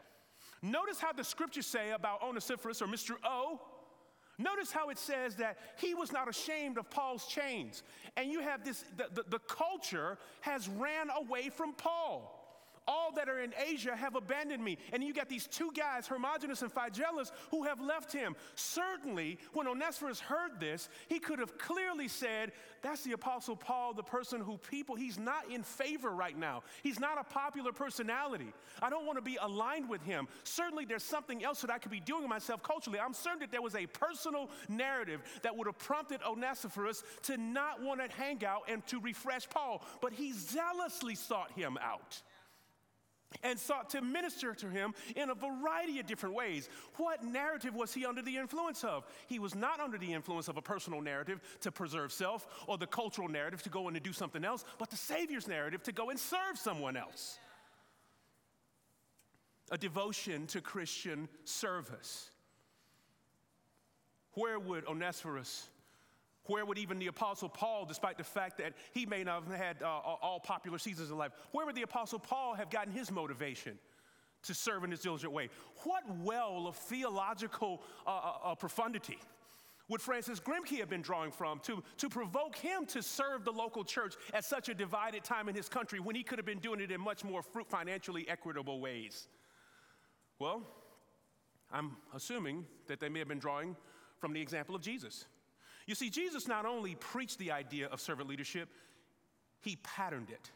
Notice 0.62 1.00
how 1.00 1.12
the 1.12 1.24
scriptures 1.24 1.66
say 1.66 1.90
about 1.92 2.22
Onesiphorus 2.22 2.82
or 2.82 2.86
Mr. 2.86 3.12
O. 3.24 3.60
Notice 4.38 4.70
how 4.70 4.90
it 4.90 4.98
says 4.98 5.36
that 5.36 5.56
he 5.78 5.94
was 5.94 6.12
not 6.12 6.28
ashamed 6.28 6.76
of 6.76 6.90
Paul's 6.90 7.26
chains. 7.26 7.82
And 8.16 8.30
you 8.30 8.40
have 8.40 8.62
this, 8.62 8.84
the, 8.96 9.06
the, 9.14 9.24
the 9.28 9.38
culture 9.38 10.18
has 10.42 10.68
ran 10.68 11.08
away 11.10 11.48
from 11.48 11.72
Paul 11.72 12.35
all 12.88 13.12
that 13.12 13.28
are 13.28 13.40
in 13.40 13.52
Asia 13.66 13.94
have 13.96 14.14
abandoned 14.14 14.62
me. 14.62 14.78
And 14.92 15.02
you 15.02 15.12
got 15.12 15.28
these 15.28 15.46
two 15.46 15.70
guys, 15.72 16.06
Hermogenes 16.06 16.62
and 16.62 16.72
Phygellus, 16.72 17.30
who 17.50 17.64
have 17.64 17.80
left 17.80 18.12
him. 18.12 18.36
Certainly, 18.54 19.38
when 19.52 19.66
Onesiphorus 19.66 20.20
heard 20.20 20.60
this, 20.60 20.88
he 21.08 21.18
could 21.18 21.38
have 21.38 21.58
clearly 21.58 22.08
said, 22.08 22.52
That's 22.82 23.02
the 23.02 23.12
Apostle 23.12 23.56
Paul, 23.56 23.94
the 23.94 24.02
person 24.02 24.40
who 24.40 24.58
people, 24.58 24.94
he's 24.94 25.18
not 25.18 25.50
in 25.50 25.62
favor 25.62 26.10
right 26.10 26.36
now. 26.36 26.62
He's 26.82 27.00
not 27.00 27.18
a 27.18 27.24
popular 27.24 27.72
personality. 27.72 28.52
I 28.80 28.90
don't 28.90 29.06
want 29.06 29.18
to 29.18 29.22
be 29.22 29.38
aligned 29.40 29.88
with 29.88 30.02
him. 30.02 30.28
Certainly, 30.44 30.86
there's 30.86 31.02
something 31.02 31.44
else 31.44 31.60
that 31.62 31.70
I 31.70 31.78
could 31.78 31.90
be 31.90 32.00
doing 32.00 32.28
myself 32.28 32.62
culturally. 32.62 33.00
I'm 33.00 33.14
certain 33.14 33.40
that 33.40 33.50
there 33.50 33.62
was 33.62 33.74
a 33.74 33.86
personal 33.86 34.50
narrative 34.68 35.22
that 35.42 35.56
would 35.56 35.66
have 35.66 35.78
prompted 35.78 36.20
Onesiphorus 36.22 37.02
to 37.24 37.36
not 37.36 37.82
want 37.82 38.00
to 38.00 38.14
hang 38.16 38.44
out 38.44 38.62
and 38.68 38.86
to 38.86 39.00
refresh 39.00 39.48
Paul, 39.48 39.84
but 40.00 40.12
he 40.12 40.32
zealously 40.32 41.14
sought 41.14 41.50
him 41.52 41.78
out 41.82 42.20
and 43.42 43.58
sought 43.58 43.90
to 43.90 44.00
minister 44.00 44.54
to 44.54 44.68
him 44.68 44.94
in 45.14 45.30
a 45.30 45.34
variety 45.34 45.98
of 46.00 46.06
different 46.06 46.34
ways. 46.34 46.68
What 46.96 47.24
narrative 47.24 47.74
was 47.74 47.92
he 47.92 48.06
under 48.06 48.22
the 48.22 48.36
influence 48.36 48.84
of? 48.84 49.06
He 49.26 49.38
was 49.38 49.54
not 49.54 49.80
under 49.80 49.98
the 49.98 50.12
influence 50.12 50.48
of 50.48 50.56
a 50.56 50.62
personal 50.62 51.00
narrative 51.00 51.40
to 51.60 51.72
preserve 51.72 52.12
self 52.12 52.46
or 52.66 52.78
the 52.78 52.86
cultural 52.86 53.28
narrative 53.28 53.62
to 53.62 53.68
go 53.68 53.88
in 53.88 53.96
and 53.96 54.04
do 54.04 54.12
something 54.12 54.44
else, 54.44 54.64
but 54.78 54.90
the 54.90 54.96
Savior's 54.96 55.48
narrative 55.48 55.82
to 55.84 55.92
go 55.92 56.10
and 56.10 56.18
serve 56.18 56.56
someone 56.56 56.96
else. 56.96 57.38
A 59.70 59.78
devotion 59.78 60.46
to 60.48 60.60
Christian 60.60 61.28
service. 61.44 62.30
Where 64.32 64.58
would 64.60 64.86
Onesiphorus 64.86 65.68
where 66.46 66.64
would 66.64 66.78
even 66.78 66.98
the 66.98 67.06
Apostle 67.06 67.48
Paul, 67.48 67.84
despite 67.84 68.18
the 68.18 68.24
fact 68.24 68.58
that 68.58 68.74
he 68.92 69.06
may 69.06 69.24
not 69.24 69.44
have 69.44 69.58
had 69.58 69.82
uh, 69.82 69.86
all 69.86 70.40
popular 70.40 70.78
seasons 70.78 71.10
in 71.10 71.18
life, 71.18 71.32
where 71.52 71.66
would 71.66 71.74
the 71.74 71.82
Apostle 71.82 72.18
Paul 72.18 72.54
have 72.54 72.70
gotten 72.70 72.92
his 72.92 73.10
motivation 73.10 73.78
to 74.44 74.54
serve 74.54 74.84
in 74.84 74.90
this 74.90 75.00
diligent 75.00 75.32
way? 75.32 75.48
What 75.84 76.04
well 76.22 76.66
of 76.66 76.76
theological 76.76 77.82
uh, 78.06 78.10
uh, 78.10 78.32
uh, 78.44 78.54
profundity 78.54 79.18
would 79.88 80.00
Francis 80.00 80.40
Grimke 80.40 80.78
have 80.78 80.90
been 80.90 81.02
drawing 81.02 81.30
from 81.30 81.60
to, 81.60 81.82
to 81.98 82.08
provoke 82.08 82.56
him 82.56 82.86
to 82.86 83.02
serve 83.02 83.44
the 83.44 83.52
local 83.52 83.84
church 83.84 84.14
at 84.34 84.44
such 84.44 84.68
a 84.68 84.74
divided 84.74 85.22
time 85.22 85.48
in 85.48 85.54
his 85.54 85.68
country 85.68 86.00
when 86.00 86.16
he 86.16 86.24
could 86.24 86.38
have 86.38 86.46
been 86.46 86.58
doing 86.58 86.80
it 86.80 86.90
in 86.90 87.00
much 87.00 87.24
more 87.24 87.42
fruit, 87.42 87.68
financially 87.68 88.28
equitable 88.28 88.80
ways? 88.80 89.28
Well, 90.38 90.62
I'm 91.72 91.96
assuming 92.14 92.64
that 92.88 93.00
they 93.00 93.08
may 93.08 93.20
have 93.20 93.28
been 93.28 93.38
drawing 93.38 93.76
from 94.18 94.32
the 94.32 94.40
example 94.40 94.74
of 94.74 94.82
Jesus. 94.82 95.26
You 95.86 95.94
see, 95.94 96.10
Jesus 96.10 96.48
not 96.48 96.66
only 96.66 96.96
preached 96.96 97.38
the 97.38 97.52
idea 97.52 97.86
of 97.86 98.00
servant 98.00 98.28
leadership, 98.28 98.68
he 99.60 99.76
patterned 99.76 100.30
it. 100.30 100.50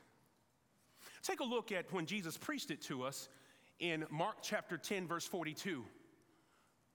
Take 1.23 1.41
a 1.41 1.45
look 1.45 1.73
at 1.73 1.93
when 1.93 2.07
Jesus 2.07 2.37
preached 2.37 2.71
it 2.71 2.83
to 2.83 3.05
us 3.05 3.29
in 3.79 4.05
Mark 4.11 4.37
chapter 4.43 4.77
10, 4.77 5.07
verse 5.07 5.27
42. 5.27 5.85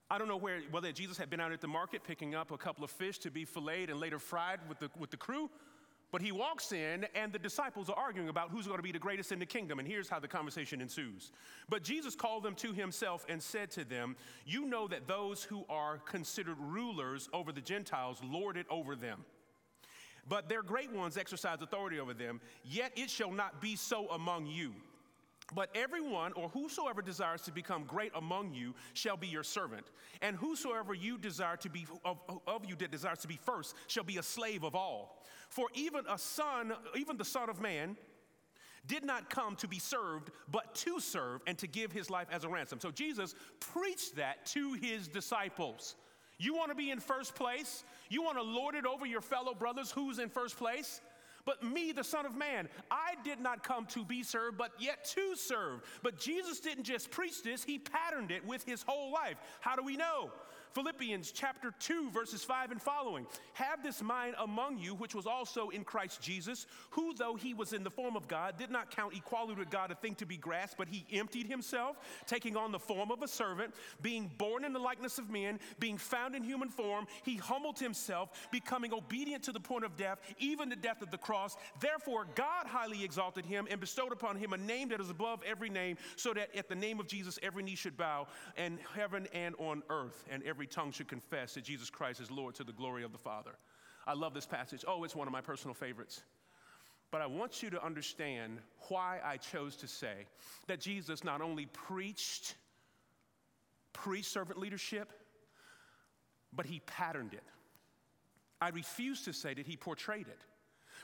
I 0.10 0.18
don't 0.18 0.28
know 0.28 0.38
where, 0.38 0.62
whether 0.70 0.92
Jesus 0.92 1.18
had 1.18 1.30
been 1.30 1.40
out 1.40 1.52
at 1.52 1.62
the 1.62 1.68
market 1.68 2.04
picking 2.04 2.36
up 2.36 2.52
a 2.52 2.58
couple 2.58 2.84
of 2.84 2.92
fish 2.92 3.18
to 3.20 3.32
be 3.32 3.46
filleted 3.46 3.90
and 3.90 4.00
later 4.00 4.20
fried 4.20 4.60
with 4.70 4.80
the, 4.80 4.90
with 5.00 5.10
the 5.10 5.18
crew, 5.18 5.50
but 6.16 6.22
he 6.22 6.32
walks 6.32 6.72
in, 6.72 7.06
and 7.14 7.34
the 7.34 7.38
disciples 7.38 7.90
are 7.90 7.98
arguing 7.98 8.30
about 8.30 8.50
who's 8.50 8.68
going 8.68 8.78
to 8.78 8.84
be 8.84 8.94
the 8.94 8.98
greatest 8.98 9.34
in 9.34 9.40
the 9.40 9.46
kingdom. 9.46 9.80
And 9.80 9.86
here's 9.86 10.08
how 10.08 10.18
the 10.18 10.30
conversation 10.30 10.80
ensues. 10.80 11.34
But 11.68 11.84
Jesus 11.84 12.16
called 12.16 12.44
them 12.44 12.56
to 12.56 12.72
himself 12.72 13.26
and 13.28 13.44
said 13.44 13.70
to 13.72 13.84
them, 13.84 14.16
You 14.46 14.66
know 14.66 14.88
that 14.88 15.10
those 15.10 15.44
who 15.44 15.66
are 15.68 15.98
considered 15.98 16.56
rulers 16.58 17.28
over 17.34 17.52
the 17.52 17.60
Gentiles 17.60 18.22
lord 18.24 18.56
it 18.56 18.66
over 18.70 18.96
them. 18.96 19.26
But 20.26 20.48
their 20.48 20.64
great 20.64 20.90
ones 20.90 21.18
exercise 21.18 21.62
authority 21.62 22.00
over 22.00 22.14
them, 22.14 22.40
yet 22.64 22.94
it 22.96 23.10
shall 23.10 23.34
not 23.34 23.60
be 23.60 23.76
so 23.76 24.08
among 24.08 24.46
you. 24.46 24.72
But 25.54 25.70
everyone 25.76 26.34
or 26.34 26.50
whosoever 26.50 27.02
desires 27.02 27.42
to 27.44 27.52
become 27.52 27.84
great 27.84 28.12
among 28.16 28.54
you 28.54 28.74
shall 28.94 29.16
be 29.16 29.28
your 29.28 29.44
servant. 29.44 29.86
And 30.22 30.36
whosoever 30.36 30.94
you 30.94 31.20
desire 31.20 31.58
to 31.58 31.70
be 31.70 31.86
of, 32.04 32.18
of, 32.48 32.66
you 32.66 32.76
that 32.78 32.90
desires 32.90 33.20
to 33.20 33.28
be 33.28 33.38
first 33.38 33.76
shall 33.88 34.04
be 34.04 34.18
a 34.18 34.24
slave 34.24 34.64
of 34.64 34.74
all. 34.74 35.24
For 35.50 35.68
even 35.76 36.04
a 36.10 36.18
son, 36.18 36.74
even 36.96 37.18
the 37.18 37.26
Son 37.26 37.50
of 37.50 37.62
Man, 37.62 37.96
did 38.88 39.04
not 39.04 39.30
come 39.30 39.56
to 39.58 39.68
be 39.68 39.80
served, 39.80 40.32
but 40.52 40.74
to 40.76 41.00
serve 41.00 41.42
and 41.46 41.58
to 41.60 41.68
give 41.68 41.92
his 41.92 42.10
life 42.10 42.28
as 42.32 42.44
a 42.44 42.50
ransom. 42.50 42.80
So 42.80 42.90
Jesus 42.90 43.36
preached 43.60 44.16
that 44.16 44.46
to 44.48 44.74
his 44.74 45.08
disciples. 45.08 45.96
You 46.38 46.56
want 46.56 46.70
to 46.70 46.76
be 46.76 46.92
in 46.92 47.00
first 47.00 47.36
place? 47.36 47.84
You 48.10 48.24
want 48.24 48.38
to 48.38 48.44
lord 48.44 48.76
it 48.76 48.86
over 48.86 49.06
your 49.06 49.22
fellow 49.22 49.54
brothers 49.54 49.92
who's 49.92 50.20
in 50.20 50.30
first 50.30 50.58
place? 50.58 51.02
But 51.46 51.64
me, 51.64 51.92
the 51.92 52.04
Son 52.04 52.26
of 52.26 52.36
Man, 52.36 52.68
I 52.90 53.14
did 53.24 53.40
not 53.40 53.64
come 53.64 53.86
to 53.88 54.04
be 54.04 54.24
served, 54.24 54.58
but 54.58 54.72
yet 54.80 55.06
to 55.16 55.36
serve. 55.36 55.82
But 56.02 56.20
Jesus 56.20 56.60
didn't 56.60 56.86
just 56.86 57.12
preach 57.12 57.44
this, 57.44 57.64
he 57.64 57.78
patterned 57.78 58.32
it 58.32 58.46
with 58.46 58.64
his 58.66 58.84
whole 58.84 59.12
life. 59.14 59.38
How 59.60 59.76
do 59.76 59.84
we 59.84 59.96
know? 59.96 60.32
Philippians 60.76 61.32
chapter 61.32 61.74
2, 61.80 62.12
verses 62.12 62.44
5 62.44 62.72
and 62.72 62.82
following. 62.82 63.26
Have 63.54 63.82
this 63.82 64.04
mind 64.04 64.36
among 64.40 64.78
you, 64.78 64.94
which 64.94 65.16
was 65.16 65.26
also 65.26 65.70
in 65.70 65.86
Christ 65.86 66.22
Jesus, 66.22 66.68
who, 66.90 67.14
though 67.14 67.36
he 67.36 67.54
was 67.54 67.72
in 67.72 67.82
the 67.82 67.90
form 67.90 68.18
of 68.18 68.28
God, 68.28 68.58
did 68.58 68.70
not 68.70 68.94
count 68.94 69.16
equality 69.16 69.58
with 69.58 69.70
God 69.70 69.90
a 69.92 69.96
thing 69.96 70.16
to 70.16 70.26
be 70.26 70.36
grasped, 70.36 70.78
but 70.78 70.90
he 70.90 71.06
emptied 71.14 71.48
himself, 71.48 71.96
taking 72.28 72.58
on 72.58 72.74
the 72.74 72.80
form 72.80 73.10
of 73.10 73.24
a 73.24 73.28
servant, 73.28 73.74
being 74.02 74.30
born 74.38 74.66
in 74.66 74.74
the 74.74 74.80
likeness 74.80 75.18
of 75.18 75.30
men, 75.30 75.62
being 75.80 75.98
found 75.98 76.36
in 76.36 76.44
human 76.44 76.68
form. 76.68 77.08
He 77.24 77.38
humbled 77.38 77.80
himself, 77.80 78.50
becoming 78.52 78.94
obedient 78.94 79.44
to 79.44 79.54
the 79.54 79.62
point 79.62 79.86
of 79.86 79.96
death, 79.96 80.20
even 80.40 80.68
the 80.68 80.76
death 80.76 81.02
of 81.02 81.10
the 81.10 81.18
cross. 81.18 81.56
Therefore, 81.80 82.28
God 82.36 82.68
highly 82.68 83.02
exalted 83.02 83.46
him 83.46 83.66
and 83.72 83.80
bestowed 83.80 84.12
upon 84.12 84.36
him 84.36 84.52
a 84.52 84.58
name 84.58 84.90
that 84.90 85.00
is 85.00 85.10
above 85.10 85.40
every 85.46 85.70
name, 85.70 85.96
so 86.18 86.34
that 86.34 86.54
at 86.54 86.68
the 86.68 86.76
name 86.76 87.00
of 87.00 87.08
Jesus 87.08 87.40
every 87.42 87.64
knee 87.64 87.76
should 87.76 87.96
bow, 87.96 88.28
in 88.58 88.78
heaven 88.94 89.26
and 89.32 89.56
on 89.58 89.82
earth, 89.90 90.26
and 90.30 90.44
every 90.44 90.65
every 90.66 90.74
tongue 90.74 90.92
should 90.92 91.08
confess 91.08 91.54
that 91.54 91.64
Jesus 91.64 91.92
Christ 91.92 92.20
is 92.20 92.32
Lord 92.32 92.56
to 92.56 92.64
the 92.64 92.74
glory 92.74 93.04
of 93.04 93.12
the 93.12 93.20
Father. 93.20 93.52
I 94.08 94.14
love 94.14 94.34
this 94.34 94.48
passage. 94.48 94.84
Oh, 94.88 95.04
it's 95.04 95.16
one 95.16 95.28
of 95.28 95.32
my 95.32 95.42
personal 95.42 95.76
favorites. 95.76 96.24
But 97.12 97.22
I 97.22 97.28
want 97.28 97.62
you 97.62 97.70
to 97.70 97.86
understand 97.86 98.58
why 98.90 99.20
I 99.24 99.38
chose 99.38 99.76
to 99.78 99.88
say 99.88 100.26
that 100.66 100.80
Jesus 100.80 101.24
not 101.24 101.42
only 101.42 101.68
preached 101.68 102.56
pre 103.94 104.24
servant 104.24 104.58
leadership, 104.58 105.14
but 106.52 106.66
he 106.66 106.82
patterned 106.88 107.34
it. 107.34 107.44
I 108.60 108.70
refuse 108.70 109.22
to 109.26 109.34
say 109.34 109.54
that 109.54 109.68
he 109.68 109.78
portrayed 109.78 110.28
it. 110.28 110.42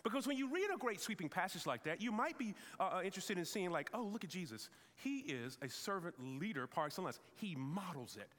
Because 0.04 0.26
when 0.26 0.38
you 0.38 0.52
read 0.52 0.70
a 0.74 0.78
great 0.78 1.02
sweeping 1.02 1.30
passage 1.30 1.68
like 1.68 1.84
that, 1.84 2.02
you 2.02 2.12
might 2.12 2.38
be 2.40 2.56
uh, 2.80 2.96
uh, 2.96 3.02
interested 3.04 3.38
in 3.38 3.46
seeing, 3.46 3.70
like, 3.70 3.92
oh, 3.94 4.04
look 4.04 4.24
at 4.24 4.30
Jesus. 4.30 4.70
He 4.96 5.20
is 5.20 5.60
a 5.62 5.70
servant 5.70 6.16
leader 6.40 6.66
par 6.66 6.88
excellence. 6.88 7.20
He 7.36 7.56
models 7.56 8.18
it, 8.20 8.30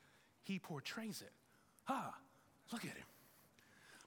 he 0.43 0.59
portrays 0.59 1.23
it. 1.23 1.33
Ah, 1.89 2.15
look 2.73 2.85
at 2.85 2.91
him. 2.91 3.07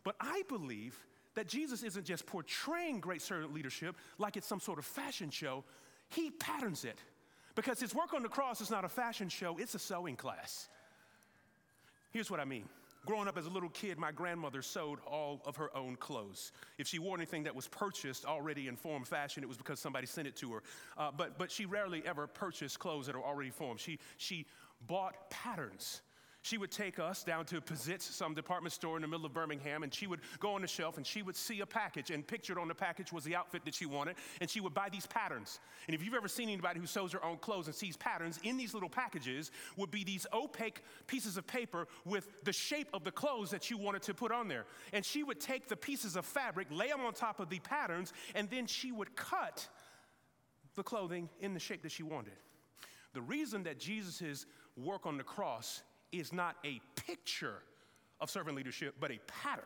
But 0.03 0.15
I 0.19 0.43
believe 0.47 0.97
that 1.35 1.47
Jesus 1.47 1.83
isn't 1.83 2.05
just 2.05 2.25
portraying 2.25 2.99
great 2.99 3.21
servant 3.21 3.53
leadership 3.53 3.95
like 4.17 4.37
it's 4.37 4.47
some 4.47 4.59
sort 4.59 4.79
of 4.79 4.85
fashion 4.85 5.29
show, 5.29 5.63
he 6.09 6.31
patterns 6.31 6.85
it. 6.85 6.99
Because 7.55 7.79
his 7.79 7.95
work 7.95 8.13
on 8.13 8.21
the 8.21 8.29
cross 8.29 8.61
is 8.61 8.69
not 8.69 8.83
a 8.83 8.89
fashion 8.89 9.29
show, 9.29 9.57
it's 9.57 9.75
a 9.75 9.79
sewing 9.79 10.15
class. 10.15 10.67
Here's 12.11 12.31
what 12.31 12.39
I 12.39 12.45
mean. 12.45 12.65
Growing 13.05 13.27
up 13.27 13.37
as 13.37 13.45
a 13.45 13.49
little 13.49 13.69
kid, 13.69 13.99
my 13.99 14.11
grandmother 14.11 14.63
sewed 14.63 14.99
all 15.05 15.41
of 15.45 15.55
her 15.57 15.75
own 15.77 15.95
clothes. 15.95 16.51
If 16.79 16.87
she 16.87 16.97
wore 16.97 17.15
anything 17.15 17.43
that 17.43 17.55
was 17.55 17.67
purchased 17.67 18.25
already 18.25 18.67
in 18.67 18.75
form 18.75 19.03
fashion, 19.03 19.43
it 19.43 19.47
was 19.47 19.57
because 19.57 19.79
somebody 19.79 20.07
sent 20.07 20.27
it 20.27 20.35
to 20.37 20.53
her. 20.53 20.63
Uh, 20.97 21.11
but, 21.15 21.37
but 21.37 21.51
she 21.51 21.65
rarely 21.65 22.01
ever 22.05 22.25
purchased 22.25 22.79
clothes 22.79 23.05
that 23.05 23.15
are 23.15 23.23
already 23.23 23.51
formed. 23.51 23.79
She, 23.79 23.99
she 24.17 24.47
bought 24.87 25.29
patterns. 25.29 26.01
She 26.45 26.59
would 26.59 26.69
take 26.69 26.99
us 26.99 27.23
down 27.23 27.45
to 27.45 27.59
Pizitz, 27.59 28.03
some 28.03 28.35
department 28.35 28.71
store 28.71 28.97
in 28.97 29.01
the 29.01 29.07
middle 29.07 29.25
of 29.25 29.33
Birmingham, 29.33 29.81
and 29.81 29.91
she 29.91 30.05
would 30.05 30.19
go 30.39 30.53
on 30.53 30.61
the 30.61 30.67
shelf 30.67 30.97
and 30.97 31.07
she 31.07 31.23
would 31.23 31.35
see 31.35 31.61
a 31.61 31.65
package, 31.65 32.11
and 32.11 32.25
pictured 32.25 32.59
on 32.59 32.67
the 32.67 32.75
package 32.75 33.11
was 33.11 33.23
the 33.23 33.35
outfit 33.35 33.65
that 33.65 33.73
she 33.73 33.87
wanted, 33.87 34.15
and 34.39 34.47
she 34.47 34.61
would 34.61 34.75
buy 34.75 34.87
these 34.87 35.07
patterns. 35.07 35.59
And 35.87 35.95
if 35.95 36.05
you've 36.05 36.13
ever 36.13 36.27
seen 36.27 36.49
anybody 36.49 36.79
who 36.79 36.85
sews 36.85 37.13
their 37.13 37.25
own 37.25 37.37
clothes 37.37 37.65
and 37.65 37.73
sees 37.73 37.97
patterns, 37.97 38.39
in 38.43 38.57
these 38.57 38.75
little 38.75 38.89
packages 38.89 39.49
would 39.75 39.89
be 39.89 40.03
these 40.03 40.27
opaque 40.33 40.83
pieces 41.07 41.35
of 41.35 41.47
paper 41.47 41.87
with 42.05 42.27
the 42.43 42.53
shape 42.53 42.89
of 42.93 43.03
the 43.03 43.11
clothes 43.11 43.49
that 43.49 43.71
you 43.71 43.79
wanted 43.79 44.03
to 44.03 44.13
put 44.13 44.31
on 44.31 44.47
there. 44.47 44.65
And 44.93 45.03
she 45.03 45.23
would 45.23 45.39
take 45.39 45.67
the 45.67 45.75
pieces 45.75 46.15
of 46.15 46.25
fabric, 46.25 46.67
lay 46.69 46.89
them 46.89 47.01
on 47.01 47.13
top 47.13 47.39
of 47.39 47.49
the 47.49 47.57
patterns, 47.57 48.13
and 48.35 48.47
then 48.51 48.67
she 48.67 48.91
would 48.91 49.15
cut 49.15 49.67
the 50.75 50.83
clothing 50.83 51.27
in 51.39 51.55
the 51.55 51.59
shape 51.59 51.81
that 51.81 51.91
she 51.91 52.03
wanted. 52.03 52.33
The 53.13 53.21
reason 53.23 53.63
that 53.63 53.79
Jesus' 53.79 54.45
work 54.77 55.07
on 55.07 55.17
the 55.17 55.23
cross 55.23 55.81
is 56.19 56.33
not 56.33 56.55
a 56.65 56.81
picture 56.95 57.61
of 58.19 58.29
servant 58.29 58.55
leadership, 58.55 58.95
but 58.99 59.11
a 59.11 59.19
pattern, 59.27 59.63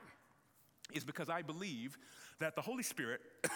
is 0.93 1.03
because 1.03 1.29
I 1.29 1.41
believe 1.41 1.97
that 2.39 2.55
the 2.55 2.61
Holy 2.61 2.83
Spirit 2.83 3.21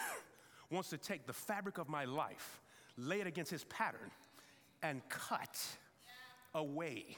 wants 0.69 0.89
to 0.89 0.97
take 0.97 1.25
the 1.25 1.34
fabric 1.34 1.77
of 1.77 1.89
my 1.89 2.06
life, 2.06 2.62
lay 2.97 3.21
it 3.21 3.27
against 3.27 3.51
his 3.51 3.63
pattern, 3.65 4.12
and 4.82 5.01
cut 5.10 5.60
away 6.53 7.17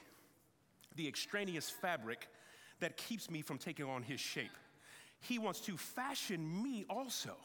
the 0.95 1.07
extraneous 1.07 1.69
fabric 1.69 2.27
that 2.79 2.97
keeps 2.97 3.29
me 3.29 3.41
from 3.41 3.57
taking 3.57 3.85
on 3.85 4.03
his 4.03 4.19
shape. 4.19 4.55
He 5.19 5.39
wants 5.39 5.59
to 5.61 5.77
fashion 5.77 6.63
me 6.63 6.85
also. 6.89 7.35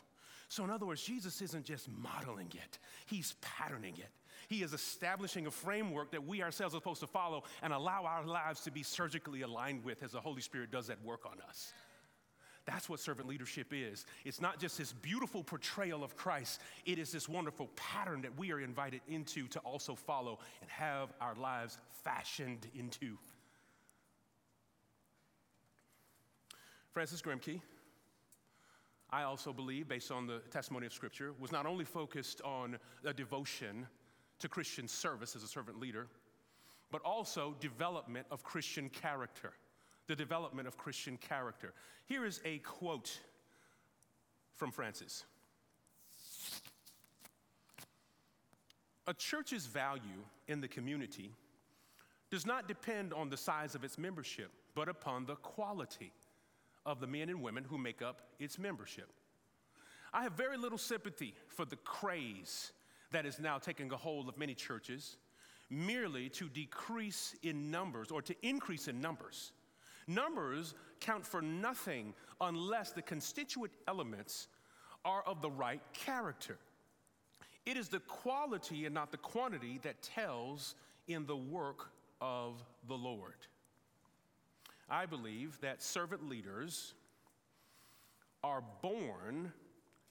So, 0.48 0.64
in 0.64 0.70
other 0.70 0.86
words, 0.86 1.02
Jesus 1.02 1.40
isn't 1.42 1.64
just 1.64 1.88
modeling 1.88 2.52
it, 2.54 2.78
he's 3.06 3.34
patterning 3.40 3.94
it. 3.98 4.10
He 4.50 4.64
is 4.64 4.72
establishing 4.74 5.46
a 5.46 5.50
framework 5.50 6.10
that 6.10 6.26
we 6.26 6.42
ourselves 6.42 6.74
are 6.74 6.78
supposed 6.78 7.00
to 7.02 7.06
follow 7.06 7.44
and 7.62 7.72
allow 7.72 8.04
our 8.04 8.26
lives 8.26 8.62
to 8.62 8.72
be 8.72 8.82
surgically 8.82 9.42
aligned 9.42 9.84
with 9.84 10.02
as 10.02 10.10
the 10.10 10.20
Holy 10.20 10.42
Spirit 10.42 10.72
does 10.72 10.88
that 10.88 11.00
work 11.04 11.24
on 11.24 11.36
us. 11.48 11.72
That's 12.66 12.88
what 12.88 12.98
servant 12.98 13.28
leadership 13.28 13.68
is. 13.72 14.06
It's 14.24 14.40
not 14.40 14.58
just 14.58 14.76
this 14.76 14.92
beautiful 14.92 15.44
portrayal 15.44 16.02
of 16.02 16.16
Christ, 16.16 16.60
it 16.84 16.98
is 16.98 17.12
this 17.12 17.28
wonderful 17.28 17.68
pattern 17.76 18.22
that 18.22 18.36
we 18.36 18.50
are 18.50 18.58
invited 18.58 19.02
into 19.06 19.46
to 19.46 19.60
also 19.60 19.94
follow 19.94 20.40
and 20.60 20.68
have 20.68 21.12
our 21.20 21.36
lives 21.36 21.78
fashioned 22.02 22.66
into. 22.74 23.18
Francis 26.90 27.22
Grimke, 27.22 27.60
I 29.10 29.22
also 29.22 29.52
believe, 29.52 29.86
based 29.86 30.10
on 30.10 30.26
the 30.26 30.40
testimony 30.50 30.86
of 30.86 30.92
Scripture, 30.92 31.34
was 31.38 31.52
not 31.52 31.66
only 31.66 31.84
focused 31.84 32.42
on 32.42 32.78
a 33.04 33.12
devotion 33.12 33.86
to 34.40 34.48
Christian 34.48 34.88
service 34.88 35.36
as 35.36 35.42
a 35.42 35.48
servant 35.48 35.78
leader, 35.78 36.06
but 36.90 37.02
also 37.02 37.54
development 37.60 38.26
of 38.30 38.42
Christian 38.42 38.88
character. 38.88 39.52
The 40.06 40.16
development 40.16 40.66
of 40.66 40.76
Christian 40.76 41.16
character. 41.18 41.72
Here 42.06 42.24
is 42.24 42.40
a 42.44 42.58
quote 42.58 43.16
from 44.56 44.72
Francis 44.72 45.24
A 49.06 49.14
church's 49.14 49.66
value 49.66 50.24
in 50.48 50.60
the 50.60 50.68
community 50.68 51.30
does 52.30 52.46
not 52.46 52.68
depend 52.68 53.12
on 53.12 53.28
the 53.28 53.36
size 53.36 53.74
of 53.74 53.84
its 53.84 53.98
membership, 53.98 54.50
but 54.74 54.88
upon 54.88 55.26
the 55.26 55.36
quality 55.36 56.12
of 56.86 57.00
the 57.00 57.06
men 57.06 57.28
and 57.28 57.42
women 57.42 57.64
who 57.64 57.76
make 57.76 58.02
up 58.02 58.22
its 58.38 58.58
membership. 58.58 59.12
I 60.12 60.22
have 60.22 60.32
very 60.32 60.56
little 60.56 60.78
sympathy 60.78 61.34
for 61.48 61.64
the 61.64 61.76
craze 61.76 62.72
that 63.12 63.26
is 63.26 63.38
now 63.38 63.58
taking 63.58 63.90
a 63.92 63.96
hold 63.96 64.28
of 64.28 64.38
many 64.38 64.54
churches 64.54 65.16
merely 65.70 66.28
to 66.28 66.48
decrease 66.48 67.34
in 67.42 67.70
numbers 67.70 68.10
or 68.10 68.20
to 68.22 68.34
increase 68.42 68.88
in 68.88 69.00
numbers. 69.00 69.52
Numbers 70.06 70.74
count 70.98 71.24
for 71.24 71.40
nothing 71.40 72.12
unless 72.40 72.90
the 72.90 73.02
constituent 73.02 73.72
elements 73.86 74.48
are 75.04 75.22
of 75.22 75.40
the 75.40 75.50
right 75.50 75.82
character. 75.92 76.58
It 77.66 77.76
is 77.76 77.88
the 77.88 78.00
quality 78.00 78.86
and 78.86 78.94
not 78.94 79.12
the 79.12 79.18
quantity 79.18 79.78
that 79.82 80.02
tells 80.02 80.74
in 81.06 81.26
the 81.26 81.36
work 81.36 81.90
of 82.20 82.62
the 82.88 82.94
Lord. 82.94 83.46
I 84.88 85.06
believe 85.06 85.60
that 85.60 85.82
servant 85.82 86.28
leaders 86.28 86.94
are 88.42 88.62
born 88.82 89.52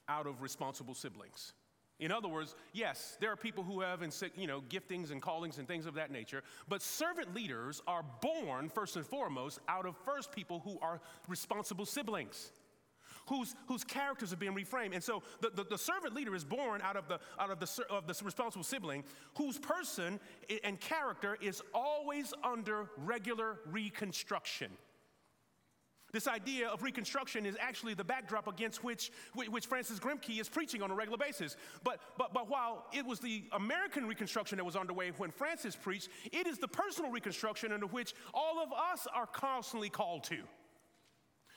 out 0.08 0.26
of 0.26 0.40
responsible 0.40 0.94
siblings. 0.94 1.52
In 2.00 2.10
other 2.10 2.28
words, 2.28 2.56
yes, 2.72 3.18
there 3.20 3.30
are 3.30 3.36
people 3.36 3.62
who 3.62 3.82
have 3.82 4.00
you 4.34 4.46
know, 4.46 4.62
giftings 4.62 5.10
and 5.10 5.20
callings 5.20 5.58
and 5.58 5.68
things 5.68 5.84
of 5.84 5.94
that 5.94 6.10
nature, 6.10 6.42
but 6.66 6.80
servant 6.80 7.34
leaders 7.34 7.82
are 7.86 8.02
born, 8.22 8.70
first 8.70 8.96
and 8.96 9.06
foremost, 9.06 9.60
out 9.68 9.84
of 9.84 9.94
first 10.04 10.32
people 10.32 10.60
who 10.64 10.78
are 10.80 11.00
responsible 11.28 11.84
siblings. 11.84 12.52
Whose, 13.26 13.54
whose 13.68 13.84
characters 13.84 14.32
are 14.32 14.36
being 14.36 14.56
reframed. 14.56 14.92
And 14.92 15.04
so 15.04 15.22
the, 15.40 15.50
the, 15.50 15.62
the, 15.62 15.78
servant 15.78 16.14
leader 16.14 16.34
is 16.34 16.42
born 16.42 16.80
out 16.82 16.96
of, 16.96 17.06
the, 17.06 17.20
out 17.38 17.50
of, 17.50 17.60
the, 17.60 17.84
of 17.88 18.08
the 18.08 18.24
responsible 18.24 18.64
sibling 18.64 19.04
whose 19.36 19.56
person 19.56 20.18
and 20.64 20.80
character 20.80 21.38
is 21.40 21.62
always 21.72 22.32
under 22.42 22.90
regular 22.96 23.60
reconstruction. 23.70 24.72
This 26.12 26.26
idea 26.26 26.68
of 26.68 26.82
reconstruction 26.82 27.46
is 27.46 27.56
actually 27.60 27.94
the 27.94 28.04
backdrop 28.04 28.48
against 28.48 28.82
which, 28.82 29.12
which 29.34 29.66
Francis 29.66 29.98
Grimke 29.98 30.40
is 30.40 30.48
preaching 30.48 30.82
on 30.82 30.90
a 30.90 30.94
regular 30.94 31.18
basis. 31.18 31.56
But, 31.84 32.00
but, 32.18 32.32
but 32.34 32.48
while 32.48 32.86
it 32.92 33.06
was 33.06 33.20
the 33.20 33.44
American 33.52 34.06
reconstruction 34.06 34.56
that 34.58 34.64
was 34.64 34.76
underway 34.76 35.12
when 35.16 35.30
Francis 35.30 35.76
preached, 35.76 36.08
it 36.32 36.46
is 36.46 36.58
the 36.58 36.68
personal 36.68 37.10
reconstruction 37.10 37.72
under 37.72 37.86
which 37.86 38.14
all 38.34 38.60
of 38.60 38.72
us 38.72 39.06
are 39.14 39.26
constantly 39.26 39.88
called 39.88 40.24
to. 40.24 40.38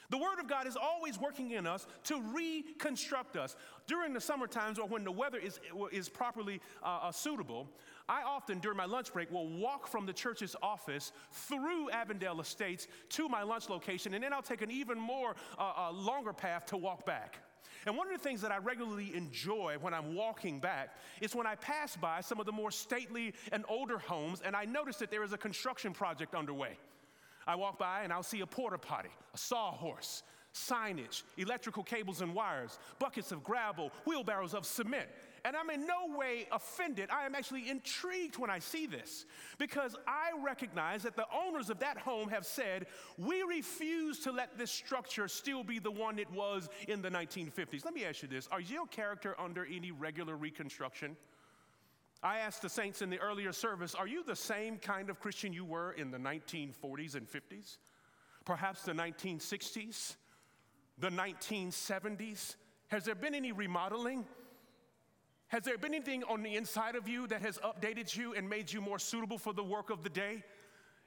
The 0.09 0.17
Word 0.19 0.39
of 0.39 0.47
God 0.47 0.67
is 0.67 0.77
always 0.79 1.19
working 1.19 1.51
in 1.51 1.65
us 1.65 1.87
to 2.03 2.21
reconstruct 2.35 3.35
us. 3.35 3.55
During 3.87 4.13
the 4.13 4.21
summer 4.21 4.45
times 4.45 4.77
or 4.77 4.87
when 4.87 5.03
the 5.03 5.11
weather 5.11 5.39
is, 5.39 5.59
is 5.91 6.07
properly 6.07 6.61
uh, 6.83 6.99
uh, 7.03 7.11
suitable, 7.11 7.67
I 8.09 8.23
often, 8.23 8.59
during 8.59 8.77
my 8.77 8.85
lunch 8.85 9.13
break, 9.13 9.31
will 9.31 9.47
walk 9.47 9.87
from 9.87 10.05
the 10.05 10.13
church's 10.13 10.55
office 10.61 11.11
through 11.31 11.89
Avondale 11.91 12.41
Estates 12.41 12.87
to 13.09 13.29
my 13.29 13.43
lunch 13.43 13.69
location, 13.69 14.13
and 14.13 14.23
then 14.23 14.33
I'll 14.33 14.41
take 14.41 14.61
an 14.61 14.71
even 14.71 14.99
more 14.99 15.35
uh, 15.57 15.73
uh 15.77 15.91
longer 15.91 16.33
path 16.33 16.65
to 16.67 16.77
walk 16.77 17.05
back. 17.05 17.39
And 17.85 17.97
one 17.97 18.07
of 18.07 18.13
the 18.13 18.23
things 18.23 18.41
that 18.41 18.51
I 18.51 18.57
regularly 18.57 19.13
enjoy 19.15 19.77
when 19.79 19.93
I'm 19.93 20.15
walking 20.15 20.59
back 20.59 20.95
is 21.21 21.35
when 21.35 21.47
I 21.47 21.55
pass 21.55 21.95
by 21.95 22.21
some 22.21 22.39
of 22.39 22.45
the 22.45 22.51
more 22.51 22.71
stately 22.71 23.33
and 23.51 23.65
older 23.67 23.97
homes 23.97 24.41
and 24.43 24.55
I 24.55 24.65
notice 24.65 24.97
that 24.97 25.11
there 25.11 25.23
is 25.23 25.33
a 25.33 25.37
construction 25.37 25.93
project 25.93 26.33
underway. 26.33 26.77
I 27.45 27.55
walk 27.55 27.77
by 27.77 28.03
and 28.03 28.13
I'll 28.13 28.23
see 28.23 28.39
a 28.39 28.47
porta 28.47 28.77
potty, 28.77 29.09
a 29.33 29.37
sawhorse, 29.37 30.23
signage, 30.53 31.23
electrical 31.37 31.83
cables 31.83 32.21
and 32.21 32.33
wires, 32.33 32.79
buckets 32.99 33.31
of 33.31 33.43
gravel, 33.43 33.91
wheelbarrows 34.05 34.53
of 34.53 34.65
cement. 34.65 35.09
And 35.45 35.57
I'm 35.57 35.69
in 35.69 35.85
no 35.85 36.17
way 36.17 36.47
offended. 36.53 37.09
I 37.11 37.25
am 37.25 37.35
actually 37.35 37.69
intrigued 37.69 38.37
when 38.37 38.49
I 38.49 38.59
see 38.59 38.85
this 38.85 39.25
because 39.57 39.95
I 40.07 40.31
recognize 40.41 41.03
that 41.03 41.17
the 41.17 41.25
owners 41.35 41.69
of 41.69 41.79
that 41.79 41.97
home 41.97 42.29
have 42.29 42.45
said, 42.45 42.85
we 43.17 43.41
refuse 43.43 44.19
to 44.19 44.31
let 44.31 44.57
this 44.57 44.71
structure 44.71 45.27
still 45.27 45.63
be 45.63 45.79
the 45.79 45.91
one 45.91 46.17
it 46.17 46.31
was 46.31 46.69
in 46.87 47.01
the 47.01 47.09
1950s. 47.09 47.83
Let 47.83 47.93
me 47.93 48.05
ask 48.05 48.21
you 48.21 48.29
this 48.29 48.47
Are 48.51 48.61
your 48.61 48.87
character 48.87 49.35
under 49.37 49.65
any 49.65 49.91
regular 49.91 50.37
reconstruction? 50.37 51.17
I 52.23 52.37
asked 52.37 52.61
the 52.61 52.69
saints 52.69 53.01
in 53.01 53.09
the 53.09 53.19
earlier 53.19 53.51
service, 53.51 53.93
are 53.95 54.07
you 54.07 54.23
the 54.23 54.35
same 54.35 54.77
kind 54.77 55.09
of 55.09 55.19
Christian 55.19 55.51
you 55.51 55.65
were 55.65 55.91
in 55.91 56.09
the 56.09 56.17
1940s 56.17 57.15
and 57.15 57.27
50s? 57.29 57.79
Perhaps 58.45 58.83
the 58.83 58.93
1960s? 58.93 60.15
The 60.99 61.09
1970s? 61.09 62.55
Has 62.87 63.03
there 63.03 63.15
been 63.15 63.35
any 63.35 63.51
remodeling? 63.51 64.23
Has 65.47 65.63
there 65.63 65.77
been 65.77 65.93
anything 65.93 66.23
on 66.23 66.41
the 66.41 66.55
inside 66.55 66.95
of 66.95 67.07
you 67.07 67.27
that 67.27 67.41
has 67.41 67.59
updated 67.59 68.15
you 68.15 68.33
and 68.33 68.49
made 68.49 68.71
you 68.71 68.81
more 68.81 68.97
suitable 68.97 69.37
for 69.37 69.53
the 69.53 69.63
work 69.63 69.89
of 69.89 70.03
the 70.03 70.09
day? 70.09 70.43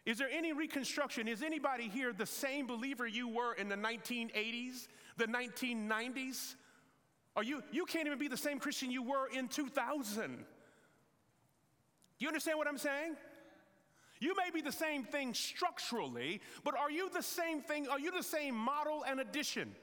Is 0.04 0.18
there 0.18 0.28
any 0.30 0.52
reconstruction? 0.52 1.26
Is 1.26 1.42
anybody 1.42 1.88
here 1.88 2.12
the 2.12 2.26
same 2.26 2.66
believer 2.66 3.06
you 3.06 3.28
were 3.28 3.54
in 3.54 3.68
the 3.68 3.76
1980s, 3.76 4.86
the 5.16 5.26
1990s? 5.26 6.54
Or 7.34 7.42
you, 7.42 7.62
you 7.72 7.84
can't 7.84 8.06
even 8.06 8.18
be 8.18 8.28
the 8.28 8.36
same 8.36 8.60
Christian 8.60 8.90
you 8.90 9.02
were 9.02 9.28
in 9.36 9.48
2000. 9.48 10.36
Do 10.36 10.44
you 12.18 12.28
understand 12.28 12.56
what 12.56 12.68
I'm 12.68 12.78
saying? 12.78 13.16
You 14.20 14.34
may 14.36 14.50
be 14.50 14.62
the 14.62 14.72
same 14.72 15.04
thing 15.04 15.34
structurally, 15.34 16.40
but 16.64 16.74
are 16.76 16.90
you 16.90 17.10
the 17.10 17.22
same 17.22 17.60
thing? 17.60 17.88
Are 17.88 18.00
you 18.00 18.10
the 18.10 18.22
same 18.22 18.54
model 18.54 19.04
and 19.06 19.20
addition? 19.20 19.74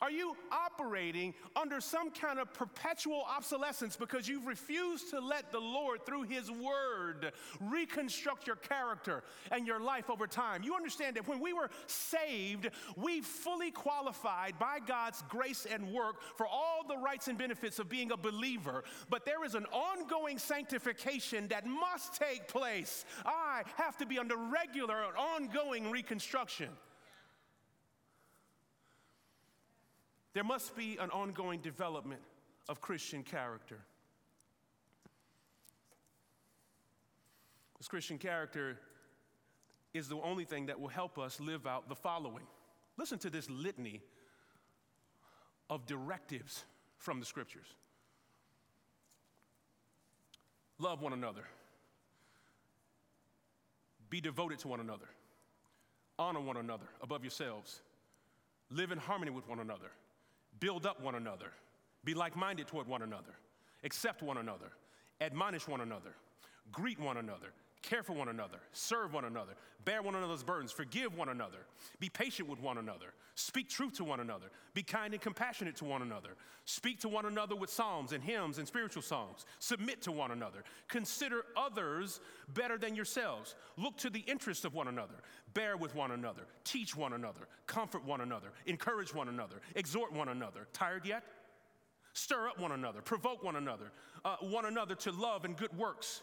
Are 0.00 0.10
you 0.10 0.36
operating 0.50 1.34
under 1.54 1.80
some 1.80 2.10
kind 2.10 2.38
of 2.38 2.52
perpetual 2.52 3.24
obsolescence 3.28 3.96
because 3.96 4.28
you've 4.28 4.46
refused 4.46 5.10
to 5.10 5.20
let 5.20 5.50
the 5.52 5.60
Lord, 5.60 6.04
through 6.04 6.24
His 6.24 6.50
Word, 6.50 7.32
reconstruct 7.60 8.46
your 8.46 8.56
character 8.56 9.24
and 9.50 9.66
your 9.66 9.80
life 9.80 10.10
over 10.10 10.26
time? 10.26 10.62
You 10.62 10.74
understand 10.74 11.16
that 11.16 11.26
when 11.26 11.40
we 11.40 11.52
were 11.52 11.70
saved, 11.86 12.70
we 12.96 13.20
fully 13.20 13.70
qualified 13.70 14.58
by 14.58 14.78
God's 14.84 15.22
grace 15.28 15.66
and 15.70 15.92
work 15.92 16.16
for 16.36 16.46
all 16.46 16.84
the 16.86 16.96
rights 16.96 17.28
and 17.28 17.38
benefits 17.38 17.78
of 17.78 17.88
being 17.88 18.12
a 18.12 18.16
believer, 18.16 18.84
but 19.08 19.24
there 19.24 19.44
is 19.44 19.54
an 19.54 19.66
ongoing 19.66 20.38
sanctification 20.38 21.48
that 21.48 21.66
must 21.66 22.14
take 22.14 22.48
place. 22.48 23.04
I 23.24 23.62
have 23.76 23.96
to 23.98 24.06
be 24.06 24.18
under 24.18 24.36
regular, 24.36 25.04
ongoing 25.16 25.90
reconstruction. 25.90 26.68
There 30.36 30.44
must 30.44 30.76
be 30.76 30.98
an 31.00 31.08
ongoing 31.12 31.60
development 31.60 32.20
of 32.68 32.82
Christian 32.82 33.22
character. 33.22 33.78
This 37.78 37.88
Christian 37.88 38.18
character 38.18 38.78
is 39.94 40.08
the 40.08 40.16
only 40.16 40.44
thing 40.44 40.66
that 40.66 40.78
will 40.78 40.88
help 40.88 41.18
us 41.18 41.40
live 41.40 41.66
out 41.66 41.88
the 41.88 41.94
following. 41.94 42.44
Listen 42.98 43.18
to 43.20 43.30
this 43.30 43.48
litany 43.48 44.02
of 45.70 45.86
directives 45.86 46.64
from 46.98 47.18
the 47.18 47.24
scriptures. 47.24 47.68
Love 50.78 51.00
one 51.00 51.14
another, 51.14 51.44
be 54.10 54.20
devoted 54.20 54.58
to 54.58 54.68
one 54.68 54.80
another, 54.80 55.08
honor 56.18 56.40
one 56.40 56.58
another 56.58 56.88
above 57.00 57.24
yourselves, 57.24 57.80
live 58.70 58.92
in 58.92 58.98
harmony 58.98 59.30
with 59.30 59.48
one 59.48 59.60
another 59.60 59.92
build 60.60 60.86
up 60.86 61.00
one 61.00 61.14
another, 61.14 61.52
be 62.04 62.14
like 62.14 62.36
minded 62.36 62.66
toward 62.66 62.86
one 62.86 63.02
another, 63.02 63.34
accept 63.84 64.22
one 64.22 64.38
another, 64.38 64.72
admonish 65.20 65.66
one 65.68 65.80
another, 65.80 66.14
greet 66.72 66.98
one 66.98 67.16
another, 67.16 67.52
care 67.82 68.02
for 68.02 68.12
one 68.12 68.28
another, 68.28 68.58
serve 68.72 69.12
one 69.12 69.24
another, 69.24 69.52
bear 69.84 70.02
one 70.02 70.14
another's 70.14 70.42
burdens, 70.42 70.72
forgive 70.72 71.16
one 71.16 71.28
another, 71.28 71.58
be 72.00 72.08
patient 72.08 72.48
with 72.48 72.60
one 72.60 72.78
another, 72.78 73.14
speak 73.36 73.68
truth 73.68 73.94
to 73.94 74.04
one 74.04 74.20
another, 74.20 74.46
be 74.74 74.82
kind 74.82 75.12
and 75.12 75.22
compassionate 75.22 75.76
to 75.76 75.84
one 75.84 76.02
another, 76.02 76.30
speak 76.64 77.00
to 77.00 77.08
one 77.08 77.26
another 77.26 77.54
with 77.54 77.70
psalms 77.70 78.12
and 78.12 78.24
hymns 78.24 78.58
and 78.58 78.66
spiritual 78.66 79.02
songs, 79.02 79.46
submit 79.60 80.02
to 80.02 80.10
one 80.10 80.32
another, 80.32 80.64
consider 80.88 81.42
others 81.56 82.20
better 82.54 82.76
than 82.76 82.94
yourselves, 82.96 83.54
look 83.76 83.96
to 83.96 84.10
the 84.10 84.20
interests 84.20 84.64
of 84.64 84.74
one 84.74 84.88
another, 84.88 85.14
bear 85.56 85.78
with 85.78 85.94
one 85.94 86.10
another, 86.10 86.42
teach 86.64 86.94
one 86.94 87.14
another, 87.14 87.48
comfort 87.66 88.04
one 88.04 88.20
another, 88.20 88.48
encourage 88.66 89.14
one 89.14 89.28
another, 89.28 89.56
exhort 89.74 90.12
one 90.12 90.28
another. 90.28 90.68
Tired 90.74 91.06
yet? 91.06 91.24
Stir 92.12 92.48
up 92.48 92.60
one 92.60 92.72
another, 92.72 93.00
provoke 93.00 93.42
one 93.42 93.56
another, 93.56 93.90
uh, 94.24 94.36
one 94.40 94.66
another 94.66 94.94
to 94.94 95.10
love 95.12 95.46
and 95.46 95.56
good 95.56 95.76
works 95.76 96.20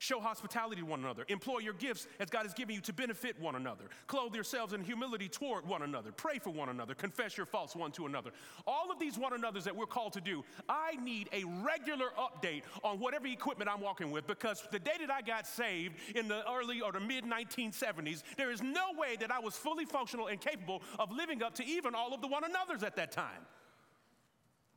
Show 0.00 0.18
hospitality 0.18 0.80
to 0.80 0.86
one 0.86 1.00
another. 1.00 1.26
Employ 1.28 1.58
your 1.58 1.74
gifts 1.74 2.08
as 2.20 2.30
God 2.30 2.44
has 2.44 2.54
given 2.54 2.74
you 2.74 2.80
to 2.80 2.92
benefit 2.94 3.38
one 3.38 3.54
another. 3.54 3.84
Clothe 4.06 4.34
yourselves 4.34 4.72
in 4.72 4.82
humility 4.82 5.28
toward 5.28 5.66
one 5.66 5.82
another. 5.82 6.10
Pray 6.10 6.38
for 6.38 6.48
one 6.48 6.70
another. 6.70 6.94
Confess 6.94 7.36
your 7.36 7.44
faults 7.44 7.76
one 7.76 7.92
to 7.92 8.06
another. 8.06 8.30
All 8.66 8.90
of 8.90 8.98
these 8.98 9.18
one 9.18 9.34
another's 9.34 9.64
that 9.64 9.76
we're 9.76 9.84
called 9.84 10.14
to 10.14 10.22
do, 10.22 10.42
I 10.70 10.96
need 11.04 11.28
a 11.34 11.44
regular 11.62 12.06
update 12.18 12.62
on 12.82 12.98
whatever 12.98 13.26
equipment 13.26 13.68
I'm 13.70 13.82
walking 13.82 14.10
with 14.10 14.26
because 14.26 14.66
the 14.70 14.78
day 14.78 14.96
that 15.00 15.10
I 15.10 15.20
got 15.20 15.46
saved 15.46 15.96
in 16.16 16.28
the 16.28 16.50
early 16.50 16.80
or 16.80 16.92
the 16.92 17.00
mid 17.00 17.26
1970s, 17.26 18.22
there 18.38 18.50
is 18.50 18.62
no 18.62 18.92
way 18.96 19.16
that 19.20 19.30
I 19.30 19.38
was 19.38 19.54
fully 19.54 19.84
functional 19.84 20.28
and 20.28 20.40
capable 20.40 20.80
of 20.98 21.12
living 21.12 21.42
up 21.42 21.54
to 21.56 21.66
even 21.66 21.94
all 21.94 22.14
of 22.14 22.22
the 22.22 22.28
one 22.28 22.44
another's 22.44 22.82
at 22.82 22.96
that 22.96 23.12
time. 23.12 23.42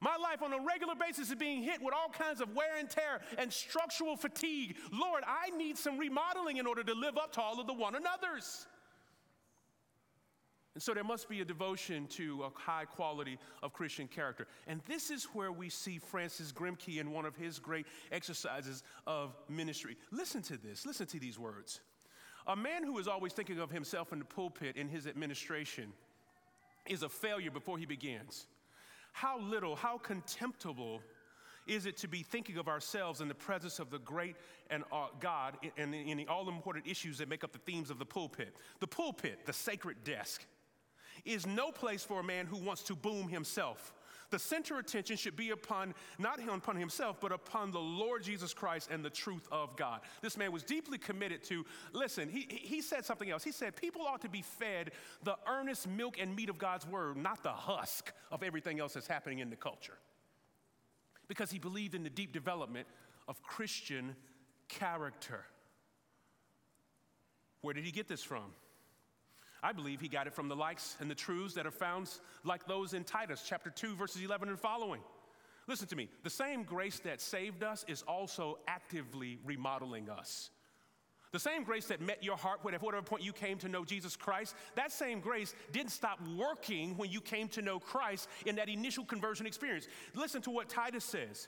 My 0.04 0.18
life 0.18 0.42
on 0.42 0.52
a 0.52 0.60
regular 0.60 0.96
basis 0.96 1.30
is 1.30 1.36
being 1.36 1.64
hit 1.64 1.82
with 1.82 1.94
all 1.94 2.10
kinds 2.10 2.42
of 2.42 2.54
wear 2.54 2.78
and 2.78 2.90
tear 2.90 3.22
and 3.38 3.52
structural 3.54 4.18
fatigue. 4.18 4.76
Lord, 4.92 5.24
I 5.26 5.56
need 5.56 5.78
some 5.78 5.98
remodeling 5.98 6.58
in 6.58 6.68
order 6.68 6.84
to 6.84 6.94
live 6.94 7.18
up 7.18 7.32
to 7.34 7.42
all 7.42 7.62
of 7.62 7.68
the 7.68 7.74
one 7.74 7.96
another's. 7.96 8.68
And 10.74 10.84
so 10.84 10.94
there 10.94 11.06
must 11.06 11.30
be 11.30 11.40
a 11.40 11.46
devotion 11.46 12.08
to 12.08 12.44
a 12.44 12.60
high 12.60 12.84
quality 12.84 13.40
of 13.62 13.72
Christian 13.72 14.10
character. 14.10 14.46
And 14.68 14.82
this 14.88 15.10
is 15.10 15.24
where 15.32 15.54
we 15.54 15.70
see 15.70 16.00
Francis 16.00 16.52
Grimke 16.52 17.00
in 17.00 17.12
one 17.12 17.26
of 17.26 17.38
his 17.38 17.58
great 17.58 17.86
exercises 18.12 18.84
of 19.08 19.38
ministry. 19.48 19.96
Listen 20.12 20.42
to 20.42 20.58
this, 20.58 20.86
listen 20.86 21.08
to 21.08 21.20
these 21.20 21.40
words. 21.40 21.80
A 22.48 22.58
man 22.58 22.84
who 22.84 22.98
is 23.00 23.08
always 23.08 23.32
thinking 23.32 23.60
of 23.60 23.72
himself 23.72 24.12
in 24.12 24.20
the 24.20 24.26
pulpit 24.26 24.76
in 24.76 24.90
his 24.90 25.08
administration 25.08 25.94
is 26.86 27.04
a 27.04 27.10
failure 27.10 27.52
before 27.52 27.78
he 27.78 27.86
begins. 27.86 28.48
How 29.14 29.40
little, 29.40 29.76
how 29.76 29.98
contemptible 29.98 31.02
is 31.66 31.86
it 31.86 31.96
to 31.98 32.08
be 32.08 32.24
thinking 32.24 32.58
of 32.58 32.68
ourselves 32.68 33.22
in 33.22 33.28
the 33.28 33.36
presence 33.36 33.80
of 33.80 33.90
the 33.90 34.00
great 34.00 34.36
and 34.70 34.84
uh, 34.92 35.08
God 35.20 35.56
and 35.78 35.96
in 35.96 36.18
the 36.18 36.28
all 36.28 36.50
important 36.50 36.88
issues 36.88 37.20
that 37.20 37.30
make 37.30 37.44
up 37.44 37.54
the 37.54 37.60
themes 37.60 37.90
of 37.90 38.00
the 38.00 38.06
pulpit? 38.06 38.54
The 38.80 38.88
pulpit, 38.88 39.46
the 39.46 39.54
sacred 39.54 40.04
desk, 40.04 40.46
is 41.24 41.46
no 41.46 41.72
place 41.72 42.04
for 42.04 42.20
a 42.20 42.24
man 42.24 42.48
who 42.48 42.58
wants 42.58 42.84
to 42.84 42.96
boom 42.96 43.30
himself. 43.30 43.94
The 44.34 44.40
center 44.40 44.80
attention 44.80 45.16
should 45.16 45.36
be 45.36 45.52
upon 45.52 45.94
not 46.18 46.40
upon 46.40 46.76
himself, 46.76 47.18
but 47.22 47.32
upon 47.32 47.70
the 47.70 47.80
Lord 47.80 48.24
Jesus 48.24 48.52
Christ 48.52 48.90
and 48.90 49.06
the 49.06 49.10
truth 49.12 49.48
of 49.52 49.78
God. 49.78 50.02
This 50.24 50.38
man 50.38 50.52
was 50.52 50.64
deeply 50.64 50.98
committed 50.98 51.44
to, 51.44 51.64
listen, 51.92 52.30
he, 52.30 52.48
he 52.50 52.82
said 52.82 53.06
something 53.06 53.30
else. 53.30 53.44
He 53.44 53.52
said, 53.52 53.76
People 53.76 54.02
ought 54.02 54.22
to 54.22 54.30
be 54.30 54.42
fed 54.42 54.90
the 55.22 55.38
earnest 55.48 55.88
milk 55.88 56.18
and 56.20 56.36
meat 56.36 56.50
of 56.50 56.58
God's 56.58 56.88
word, 56.88 57.16
not 57.16 57.44
the 57.44 57.52
husk 57.52 58.12
of 58.32 58.42
everything 58.42 58.80
else 58.80 58.96
that's 58.96 59.06
happening 59.06 59.38
in 59.38 59.52
the 59.52 59.56
culture. 59.56 60.00
Because 61.28 61.52
he 61.52 61.60
believed 61.60 61.94
in 61.94 62.02
the 62.02 62.10
deep 62.10 62.34
development 62.34 62.88
of 63.28 63.40
Christian 63.44 64.16
character. 64.68 65.46
Where 67.62 67.76
did 67.76 67.86
he 67.86 67.92
get 67.92 68.08
this 68.08 68.24
from? 68.24 68.46
I 69.64 69.72
believe 69.72 70.02
he 70.02 70.10
got 70.10 70.28
it 70.28 70.34
from 70.34 70.50
the 70.50 70.56
likes 70.56 70.98
and 71.00 71.10
the 71.10 71.16
truths 71.16 71.54
that 71.54 71.66
are 71.66 71.72
found 71.72 72.10
like 72.44 72.68
those 72.68 72.94
in 72.94 73.06
Titus 73.06 73.44
chapter 73.48 73.70
2, 73.70 73.96
verses 73.96 74.22
11 74.22 74.50
and 74.50 74.60
following. 74.60 75.02
Listen 75.68 75.88
to 75.88 75.96
me. 75.96 76.10
The 76.24 76.30
same 76.30 76.64
grace 76.64 77.00
that 77.00 77.22
saved 77.22 77.64
us 77.64 77.86
is 77.88 78.02
also 78.02 78.60
actively 78.68 79.40
remodeling 79.46 80.10
us. 80.10 80.50
The 81.32 81.40
same 81.40 81.64
grace 81.64 81.86
that 81.86 82.02
met 82.02 82.22
your 82.22 82.36
heart 82.36 82.60
at 82.72 82.82
whatever 82.82 83.02
point 83.02 83.24
you 83.24 83.32
came 83.32 83.58
to 83.60 83.70
know 83.70 83.86
Jesus 83.86 84.16
Christ, 84.18 84.54
that 84.76 84.92
same 84.92 85.22
grace 85.22 85.56
didn't 85.72 85.92
stop 85.92 86.20
working 86.38 86.96
when 86.98 87.10
you 87.10 87.22
came 87.22 87.48
to 87.50 87.62
know 87.62 87.80
Christ 87.80 88.28
in 88.46 88.58
that 88.58 88.70
initial 88.70 89.06
conversion 89.06 89.48
experience. 89.48 89.88
Listen 90.14 90.42
to 90.44 90.52
what 90.52 90.70
Titus 90.70 91.06
says. 91.06 91.48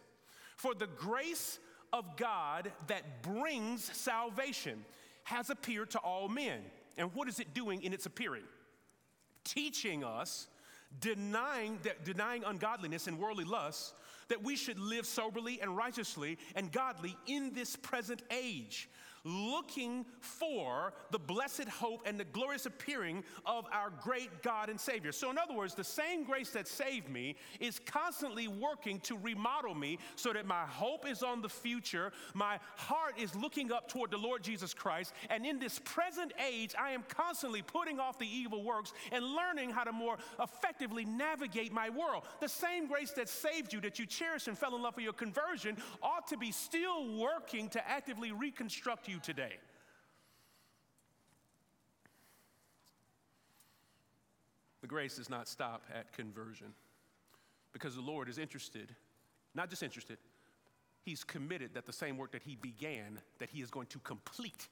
For 0.56 0.74
the 0.74 0.88
grace 0.88 1.60
of 1.94 2.18
God 2.18 2.72
that 2.88 3.22
brings 3.22 3.84
salvation 3.84 4.86
has 5.26 5.50
appeared 5.50 5.92
to 5.92 6.00
all 6.00 6.30
men 6.30 6.62
and 6.98 7.14
what 7.14 7.28
is 7.28 7.40
it 7.40 7.54
doing 7.54 7.84
in 7.84 7.94
its 7.94 8.06
appearing? 8.06 8.44
Teaching 9.44 10.04
us, 10.04 10.48
denying, 11.00 11.80
that, 11.84 12.04
denying 12.04 12.44
ungodliness 12.46 13.08
and 13.08 13.20
worldly 13.20 13.44
lusts, 13.44 13.94
that 14.28 14.44
we 14.44 14.56
should 14.56 14.80
live 14.80 15.06
soberly 15.06 15.62
and 15.62 15.76
righteously 15.76 16.38
and 16.56 16.72
godly 16.72 17.16
in 17.28 17.54
this 17.54 17.76
present 17.76 18.24
age 18.32 18.90
looking 19.26 20.06
for 20.20 20.94
the 21.12 21.20
blessed 21.20 21.68
hope 21.68 22.04
and 22.06 22.20
the 22.20 22.24
glorious 22.26 22.68
appearing 22.68 23.24
of 23.46 23.66
our 23.72 23.92
great 24.02 24.44
God 24.44 24.70
and 24.70 24.80
Savior. 24.80 25.12
So, 25.12 25.32
in 25.32 25.38
other 25.38 25.54
words, 25.54 25.74
the 25.74 25.84
same 25.84 26.24
grace 26.24 26.52
that 26.52 26.68
saved 26.68 27.10
me 27.10 27.36
is 27.60 27.80
constantly 27.86 28.48
working 28.48 29.00
to 29.02 29.18
remodel 29.18 29.74
me 29.74 29.98
so 30.16 30.32
that 30.32 30.46
my 30.46 30.66
hope 30.66 31.10
is 31.10 31.24
on 31.24 31.42
the 31.42 31.50
future, 31.50 32.12
my 32.36 32.60
heart 32.76 33.16
is 33.20 33.36
looking 33.36 33.72
up 33.72 33.90
toward 33.90 34.12
the 34.12 34.18
Lord 34.18 34.44
Jesus 34.44 34.74
Christ, 34.74 35.14
and 35.30 35.46
in 35.46 35.58
this 35.60 35.80
present 35.84 36.32
age, 36.48 36.76
I 36.80 36.92
am 36.92 37.04
constantly 37.08 37.64
putting 37.64 38.00
off 38.00 38.20
the 38.20 38.28
evil 38.28 38.64
works 38.64 38.94
and 39.12 39.26
learning 39.26 39.72
how 39.72 39.84
to 39.84 39.92
more 39.92 40.18
effectively 40.40 41.06
navigate 41.06 41.74
my 41.74 41.90
world. 41.90 42.24
The 42.40 42.50
same 42.50 42.88
grace 42.88 43.12
that 43.12 43.28
saved 43.28 43.74
you, 43.74 43.82
that 43.82 43.98
you 43.98 44.06
cherished 44.06 44.48
and 44.48 44.58
fell 44.58 44.76
in 44.76 44.84
love 44.84 44.96
with 44.96 45.04
your 45.04 45.14
conversion, 45.14 45.78
ought 46.04 46.28
to 46.28 46.38
be 46.38 46.52
still 46.52 47.18
working 47.18 47.70
to 47.70 47.90
actively 47.90 48.32
reconstruct 48.32 49.08
you 49.08 49.15
you 49.16 49.22
today. 49.22 49.54
The 54.82 54.88
grace 54.88 55.16
does 55.16 55.30
not 55.30 55.48
stop 55.48 55.84
at 55.94 56.12
conversion 56.14 56.68
because 57.74 57.96
the 57.96 58.02
Lord 58.02 58.30
is 58.30 58.38
interested, 58.38 58.94
not 59.56 59.70
just 59.70 59.82
interested, 59.82 60.18
He's 61.02 61.24
committed 61.24 61.76
that 61.76 61.86
the 61.86 61.94
same 61.94 62.18
work 62.18 62.32
that 62.32 62.42
He 62.44 62.56
began, 62.56 63.20
that 63.40 63.50
He 63.50 63.62
is 63.62 63.70
going 63.70 63.88
to 63.88 64.00
complete. 64.00 64.68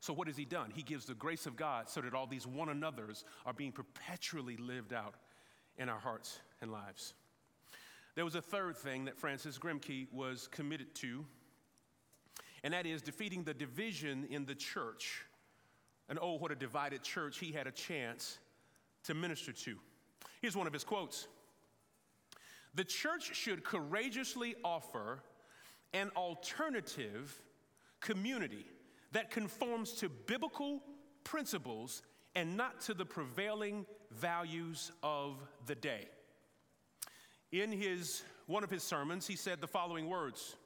So, 0.00 0.12
what 0.12 0.28
has 0.28 0.36
He 0.36 0.44
done? 0.44 0.70
He 0.74 0.82
gives 0.82 1.06
the 1.06 1.14
grace 1.14 1.46
of 1.46 1.56
God 1.56 1.90
so 1.90 2.00
that 2.00 2.14
all 2.14 2.26
these 2.26 2.46
one 2.46 2.68
another's 2.68 3.24
are 3.44 3.52
being 3.52 3.72
perpetually 3.72 4.56
lived 4.56 4.92
out 4.92 5.14
in 5.76 5.88
our 5.88 5.98
hearts 5.98 6.38
and 6.62 6.70
lives. 6.70 7.14
there 8.14 8.24
was 8.24 8.36
a 8.36 8.42
third 8.42 8.76
thing 8.76 9.04
that 9.04 9.18
Francis 9.18 9.58
Grimke 9.58 10.06
was 10.12 10.48
committed 10.48 10.94
to, 10.96 11.24
and 12.62 12.74
that 12.74 12.86
is 12.86 13.02
defeating 13.02 13.44
the 13.44 13.54
division 13.54 14.26
in 14.30 14.46
the 14.46 14.54
church. 14.54 15.22
And 16.08 16.18
oh, 16.20 16.36
what 16.36 16.52
a 16.52 16.54
divided 16.54 17.02
church 17.02 17.38
he 17.38 17.52
had 17.52 17.66
a 17.66 17.72
chance 17.72 18.38
to 19.04 19.14
minister 19.14 19.52
to. 19.52 19.76
Here's 20.40 20.56
one 20.56 20.66
of 20.66 20.72
his 20.72 20.84
quotes 20.84 21.28
The 22.74 22.84
church 22.84 23.34
should 23.34 23.64
courageously 23.64 24.54
offer 24.64 25.22
an 25.92 26.10
alternative 26.16 27.40
community 28.00 28.66
that 29.12 29.30
conforms 29.30 29.92
to 29.92 30.08
biblical 30.08 30.82
principles 31.24 32.02
and 32.34 32.56
not 32.56 32.80
to 32.82 32.94
the 32.94 33.04
prevailing 33.04 33.86
values 34.12 34.92
of 35.02 35.36
the 35.66 35.74
day. 35.74 36.06
In 37.50 37.72
his, 37.72 38.22
one 38.46 38.62
of 38.62 38.70
his 38.70 38.82
sermons, 38.82 39.26
he 39.26 39.36
said 39.36 39.60
the 39.60 39.66
following 39.66 40.08
words 40.08 40.56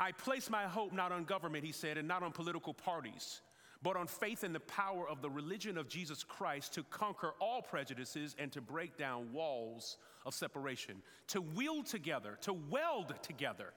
I 0.00 0.12
place 0.12 0.48
my 0.48 0.64
hope 0.64 0.92
not 0.92 1.12
on 1.12 1.24
government, 1.24 1.62
he 1.62 1.72
said, 1.72 1.98
and 1.98 2.08
not 2.08 2.22
on 2.22 2.32
political 2.32 2.72
parties, 2.72 3.42
but 3.82 3.96
on 3.96 4.06
faith 4.06 4.42
in 4.42 4.54
the 4.54 4.60
power 4.60 5.06
of 5.06 5.20
the 5.20 5.28
religion 5.28 5.76
of 5.76 5.88
Jesus 5.88 6.24
Christ 6.24 6.72
to 6.74 6.82
conquer 6.84 7.34
all 7.38 7.60
prejudices 7.60 8.34
and 8.38 8.50
to 8.52 8.62
break 8.62 8.96
down 8.96 9.30
walls 9.32 9.98
of 10.24 10.34
separation, 10.34 11.02
to 11.28 11.42
wield 11.42 11.84
together, 11.84 12.38
to 12.42 12.54
weld 12.54 13.14
together 13.22 13.74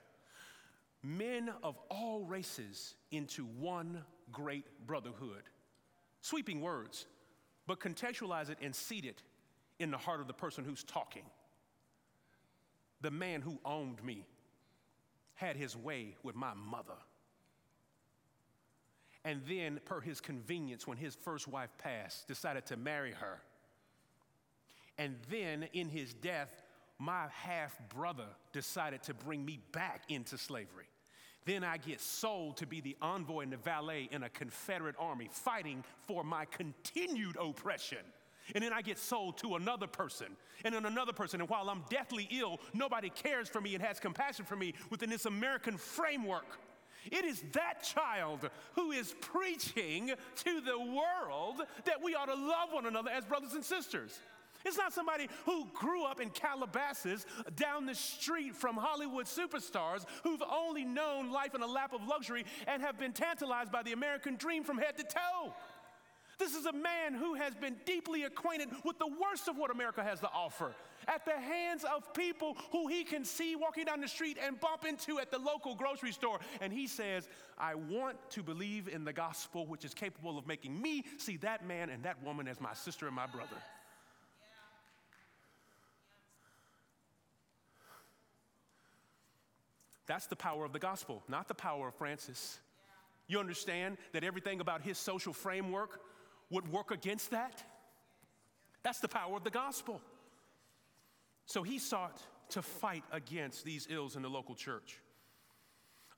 men 1.04 1.50
of 1.62 1.78
all 1.90 2.24
races 2.24 2.94
into 3.10 3.44
one 3.44 4.02
great 4.32 4.64
brotherhood. 4.86 5.42
Sweeping 6.22 6.62
words, 6.62 7.06
but 7.66 7.78
contextualize 7.78 8.48
it 8.48 8.56
and 8.62 8.74
seat 8.74 9.04
it 9.04 9.22
in 9.78 9.90
the 9.90 9.98
heart 9.98 10.20
of 10.20 10.26
the 10.26 10.32
person 10.32 10.64
who's 10.64 10.82
talking. 10.82 11.24
The 13.02 13.10
man 13.10 13.42
who 13.42 13.58
owned 13.66 14.02
me 14.02 14.24
had 15.34 15.56
his 15.56 15.76
way 15.76 16.16
with 16.22 16.34
my 16.34 16.54
mother. 16.54 16.98
And 19.24 19.40
then, 19.48 19.80
per 19.84 20.00
his 20.00 20.20
convenience, 20.20 20.86
when 20.86 20.98
his 20.98 21.14
first 21.14 21.48
wife 21.48 21.70
passed, 21.78 22.28
decided 22.28 22.66
to 22.66 22.76
marry 22.76 23.12
her. 23.12 23.40
And 24.98 25.16
then, 25.30 25.66
in 25.72 25.88
his 25.88 26.12
death, 26.12 26.62
my 26.98 27.26
half 27.32 27.76
brother 27.88 28.26
decided 28.52 29.02
to 29.04 29.14
bring 29.14 29.44
me 29.44 29.60
back 29.72 30.02
into 30.08 30.38
slavery. 30.38 30.86
Then 31.46 31.64
I 31.64 31.76
get 31.76 32.00
sold 32.00 32.58
to 32.58 32.66
be 32.66 32.80
the 32.80 32.96
envoy 33.02 33.42
and 33.42 33.52
the 33.52 33.56
valet 33.56 34.08
in 34.10 34.22
a 34.22 34.28
Confederate 34.30 34.94
army 34.98 35.28
fighting 35.30 35.84
for 36.06 36.24
my 36.24 36.44
continued 36.46 37.36
oppression. 37.36 37.98
And 38.54 38.62
then 38.62 38.72
I 38.72 38.82
get 38.82 38.98
sold 38.98 39.38
to 39.38 39.56
another 39.56 39.86
person 39.86 40.36
and 40.64 40.74
then 40.74 40.84
another 40.86 41.12
person. 41.12 41.40
And 41.40 41.48
while 41.48 41.70
I'm 41.70 41.84
deathly 41.88 42.28
ill, 42.30 42.60
nobody 42.72 43.10
cares 43.10 43.48
for 43.48 43.60
me 43.60 43.74
and 43.74 43.82
has 43.82 44.00
compassion 44.00 44.44
for 44.44 44.56
me 44.56 44.74
within 44.90 45.10
this 45.10 45.26
American 45.26 45.76
framework. 45.76 46.58
It 47.10 47.24
is 47.24 47.42
that 47.52 47.82
child 47.82 48.48
who 48.74 48.92
is 48.92 49.14
preaching 49.20 50.12
to 50.36 50.60
the 50.60 50.78
world 50.78 51.62
that 51.84 52.02
we 52.02 52.14
ought 52.14 52.26
to 52.26 52.34
love 52.34 52.72
one 52.72 52.86
another 52.86 53.10
as 53.10 53.24
brothers 53.24 53.52
and 53.52 53.64
sisters. 53.64 54.18
It's 54.64 54.78
not 54.78 54.94
somebody 54.94 55.28
who 55.44 55.66
grew 55.74 56.04
up 56.04 56.20
in 56.20 56.30
Calabasas 56.30 57.26
down 57.54 57.84
the 57.84 57.94
street 57.94 58.56
from 58.56 58.76
Hollywood 58.76 59.26
superstars 59.26 60.06
who've 60.22 60.42
only 60.42 60.84
known 60.84 61.30
life 61.30 61.54
in 61.54 61.60
a 61.60 61.66
lap 61.66 61.92
of 61.92 62.06
luxury 62.06 62.46
and 62.66 62.80
have 62.80 62.98
been 62.98 63.12
tantalized 63.12 63.70
by 63.70 63.82
the 63.82 63.92
American 63.92 64.36
dream 64.36 64.64
from 64.64 64.78
head 64.78 64.96
to 64.96 65.04
toe. 65.04 65.52
This 66.38 66.54
is 66.54 66.66
a 66.66 66.72
man 66.72 67.14
who 67.14 67.34
has 67.34 67.54
been 67.54 67.76
deeply 67.84 68.24
acquainted 68.24 68.68
with 68.84 68.98
the 68.98 69.06
worst 69.06 69.48
of 69.48 69.56
what 69.56 69.70
America 69.70 70.02
has 70.02 70.20
to 70.20 70.28
offer 70.28 70.74
at 71.06 71.24
the 71.24 71.32
hands 71.32 71.84
of 71.84 72.12
people 72.14 72.56
who 72.72 72.88
he 72.88 73.04
can 73.04 73.24
see 73.24 73.56
walking 73.56 73.84
down 73.84 74.00
the 74.00 74.08
street 74.08 74.38
and 74.44 74.58
bump 74.60 74.84
into 74.84 75.18
at 75.18 75.30
the 75.30 75.38
local 75.38 75.74
grocery 75.74 76.12
store. 76.12 76.38
And 76.60 76.72
he 76.72 76.86
says, 76.86 77.28
I 77.58 77.74
want 77.74 78.16
to 78.30 78.42
believe 78.42 78.88
in 78.88 79.04
the 79.04 79.12
gospel, 79.12 79.66
which 79.66 79.84
is 79.84 79.94
capable 79.94 80.38
of 80.38 80.46
making 80.46 80.80
me 80.80 81.04
see 81.18 81.36
that 81.38 81.66
man 81.66 81.90
and 81.90 82.02
that 82.04 82.22
woman 82.22 82.48
as 82.48 82.60
my 82.60 82.74
sister 82.74 83.06
and 83.06 83.14
my 83.14 83.26
brother. 83.26 83.56
That's 90.06 90.26
the 90.26 90.36
power 90.36 90.64
of 90.64 90.72
the 90.72 90.78
gospel, 90.78 91.22
not 91.28 91.48
the 91.48 91.54
power 91.54 91.88
of 91.88 91.94
Francis. 91.94 92.58
You 93.26 93.40
understand 93.40 93.96
that 94.12 94.22
everything 94.22 94.60
about 94.60 94.82
his 94.82 94.98
social 94.98 95.32
framework 95.32 96.00
would 96.54 96.70
work 96.72 96.90
against 96.90 97.32
that? 97.32 97.62
That's 98.82 99.00
the 99.00 99.08
power 99.08 99.36
of 99.36 99.44
the 99.44 99.50
gospel. 99.50 100.00
So 101.46 101.62
he 101.62 101.78
sought 101.78 102.20
to 102.50 102.62
fight 102.62 103.04
against 103.12 103.64
these 103.64 103.86
ills 103.90 104.16
in 104.16 104.22
the 104.22 104.30
local 104.30 104.54
church. 104.54 104.98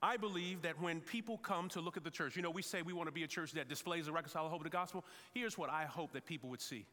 I 0.01 0.17
believe 0.17 0.61
that 0.61 0.79
when 0.79 1.01
people 1.01 1.37
come 1.39 1.69
to 1.69 1.81
look 1.81 1.97
at 1.97 2.03
the 2.03 2.11
church, 2.11 2.35
you 2.35 2.43
know, 2.43 2.51
we 2.51 2.61
say 2.61 2.83
we 2.83 2.93
want 2.93 3.07
to 3.07 3.13
be 3.13 3.23
a 3.23 3.27
church 3.27 3.53
that 3.53 3.67
displays 3.67 4.05
the 4.05 4.11
reconciled 4.11 4.51
hope 4.51 4.59
of 4.59 4.63
the 4.63 4.69
gospel. 4.69 5.03
Here's 5.33 5.57
what 5.57 5.71
I 5.71 5.85
hope 5.85 6.13
that 6.13 6.25
people 6.25 6.49
would 6.51 6.61
see 6.61 6.85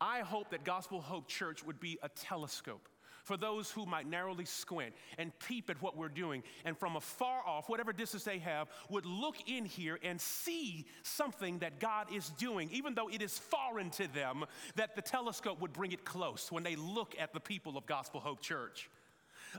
I 0.00 0.20
hope 0.20 0.50
that 0.50 0.64
Gospel 0.64 1.00
Hope 1.00 1.28
Church 1.28 1.64
would 1.64 1.78
be 1.78 1.98
a 2.02 2.08
telescope 2.08 2.88
for 3.30 3.36
those 3.36 3.70
who 3.70 3.86
might 3.86 4.08
narrowly 4.08 4.44
squint 4.44 4.92
and 5.16 5.30
peep 5.38 5.70
at 5.70 5.80
what 5.80 5.96
we're 5.96 6.08
doing, 6.08 6.42
and 6.64 6.76
from 6.76 6.96
afar 6.96 7.46
off, 7.46 7.68
whatever 7.68 7.92
distance 7.92 8.24
they 8.24 8.40
have, 8.40 8.66
would 8.88 9.06
look 9.06 9.36
in 9.46 9.64
here 9.64 10.00
and 10.02 10.20
see 10.20 10.84
something 11.04 11.60
that 11.60 11.78
God 11.78 12.08
is 12.12 12.30
doing, 12.30 12.68
even 12.72 12.92
though 12.92 13.08
it 13.08 13.22
is 13.22 13.38
foreign 13.38 13.90
to 13.90 14.12
them, 14.12 14.44
that 14.74 14.96
the 14.96 15.02
telescope 15.02 15.60
would 15.60 15.72
bring 15.72 15.92
it 15.92 16.04
close 16.04 16.50
when 16.50 16.64
they 16.64 16.74
look 16.74 17.14
at 17.20 17.32
the 17.32 17.38
people 17.38 17.78
of 17.78 17.86
Gospel 17.86 18.18
Hope 18.18 18.42
Church. 18.42 18.90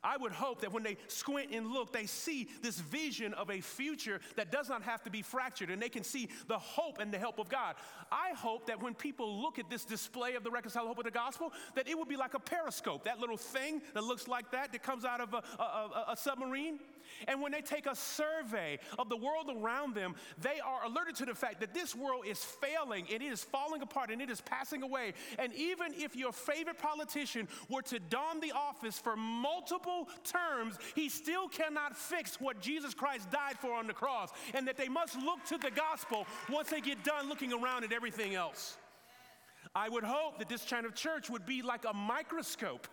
I 0.03 0.17
would 0.17 0.31
hope 0.31 0.61
that 0.61 0.71
when 0.71 0.83
they 0.83 0.97
squint 1.07 1.51
and 1.51 1.67
look, 1.71 1.91
they 1.91 2.05
see 2.05 2.49
this 2.61 2.79
vision 2.79 3.33
of 3.33 3.49
a 3.49 3.61
future 3.61 4.19
that 4.35 4.51
does 4.51 4.69
not 4.69 4.83
have 4.83 5.03
to 5.03 5.09
be 5.09 5.21
fractured 5.21 5.69
and 5.69 5.81
they 5.81 5.89
can 5.89 6.03
see 6.03 6.29
the 6.47 6.57
hope 6.57 6.99
and 6.99 7.13
the 7.13 7.19
help 7.19 7.39
of 7.39 7.49
God. 7.49 7.75
I 8.11 8.31
hope 8.35 8.67
that 8.67 8.81
when 8.81 8.93
people 8.93 9.41
look 9.41 9.59
at 9.59 9.69
this 9.69 9.85
display 9.85 10.35
of 10.35 10.43
the 10.43 10.51
reconciled 10.51 10.87
hope 10.87 10.97
of 10.97 11.05
the 11.05 11.11
gospel, 11.11 11.53
that 11.75 11.87
it 11.87 11.97
would 11.97 12.07
be 12.07 12.17
like 12.17 12.33
a 12.33 12.39
periscope, 12.39 13.03
that 13.05 13.19
little 13.19 13.37
thing 13.37 13.81
that 13.93 14.03
looks 14.03 14.27
like 14.27 14.51
that, 14.51 14.71
that 14.71 14.83
comes 14.83 15.05
out 15.05 15.21
of 15.21 15.33
a, 15.33 15.43
a, 15.59 15.63
a, 15.63 16.05
a 16.13 16.17
submarine. 16.17 16.79
And 17.27 17.41
when 17.41 17.51
they 17.51 17.61
take 17.61 17.85
a 17.85 17.95
survey 17.95 18.79
of 18.97 19.09
the 19.09 19.17
world 19.17 19.49
around 19.55 19.95
them, 19.95 20.15
they 20.37 20.59
are 20.59 20.85
alerted 20.85 21.15
to 21.17 21.25
the 21.25 21.35
fact 21.35 21.59
that 21.59 21.73
this 21.73 21.95
world 21.95 22.25
is 22.25 22.43
failing 22.43 23.05
and 23.11 23.21
it 23.21 23.31
is 23.31 23.43
falling 23.43 23.81
apart 23.81 24.11
and 24.11 24.21
it 24.21 24.29
is 24.29 24.41
passing 24.41 24.83
away. 24.83 25.13
And 25.39 25.53
even 25.53 25.93
if 25.93 26.15
your 26.15 26.31
favorite 26.31 26.77
politician 26.77 27.47
were 27.69 27.81
to 27.83 27.99
don 27.99 28.39
the 28.39 28.51
office 28.51 28.97
for 28.97 29.15
multiple 29.15 30.09
terms, 30.23 30.77
he 30.95 31.09
still 31.09 31.47
cannot 31.47 31.95
fix 31.95 32.39
what 32.39 32.61
Jesus 32.61 32.93
Christ 32.93 33.29
died 33.31 33.57
for 33.59 33.73
on 33.73 33.87
the 33.87 33.93
cross. 33.93 34.29
And 34.53 34.67
that 34.67 34.77
they 34.77 34.89
must 34.89 35.17
look 35.17 35.43
to 35.45 35.57
the 35.57 35.71
gospel 35.71 36.25
once 36.49 36.69
they 36.69 36.81
get 36.81 37.03
done 37.03 37.29
looking 37.29 37.53
around 37.53 37.83
at 37.83 37.93
everything 37.93 38.35
else. 38.35 38.77
I 39.73 39.87
would 39.87 40.03
hope 40.03 40.39
that 40.39 40.49
this 40.49 40.65
kind 40.65 40.85
of 40.85 40.95
church 40.95 41.29
would 41.29 41.45
be 41.45 41.61
like 41.61 41.85
a 41.85 41.93
microscope 41.93 42.87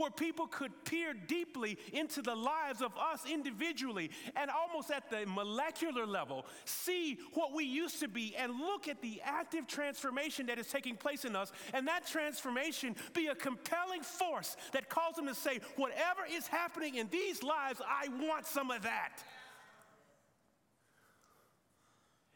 where 0.00 0.10
people 0.10 0.46
could 0.46 0.72
peer 0.84 1.14
deeply 1.14 1.78
into 1.92 2.22
the 2.22 2.34
lives 2.34 2.80
of 2.80 2.92
us 2.96 3.24
individually 3.30 4.10
and 4.36 4.50
almost 4.50 4.90
at 4.90 5.10
the 5.10 5.26
molecular 5.26 6.06
level 6.06 6.46
see 6.64 7.18
what 7.34 7.52
we 7.52 7.64
used 7.64 8.00
to 8.00 8.08
be 8.08 8.34
and 8.36 8.58
look 8.58 8.88
at 8.88 9.00
the 9.02 9.20
active 9.24 9.66
transformation 9.66 10.46
that 10.46 10.58
is 10.58 10.66
taking 10.66 10.96
place 10.96 11.24
in 11.24 11.36
us. 11.36 11.52
And 11.74 11.86
that 11.88 12.06
transformation 12.06 12.96
be 13.12 13.26
a 13.26 13.34
compelling 13.34 14.02
force 14.02 14.56
that 14.72 14.88
calls 14.88 15.16
them 15.16 15.26
to 15.26 15.34
say, 15.34 15.60
whatever 15.76 16.22
is 16.30 16.46
happening 16.46 16.96
in 16.96 17.08
these 17.08 17.42
lives, 17.42 17.80
I 17.86 18.08
want 18.08 18.46
some 18.46 18.70
of 18.70 18.82
that. 18.82 19.22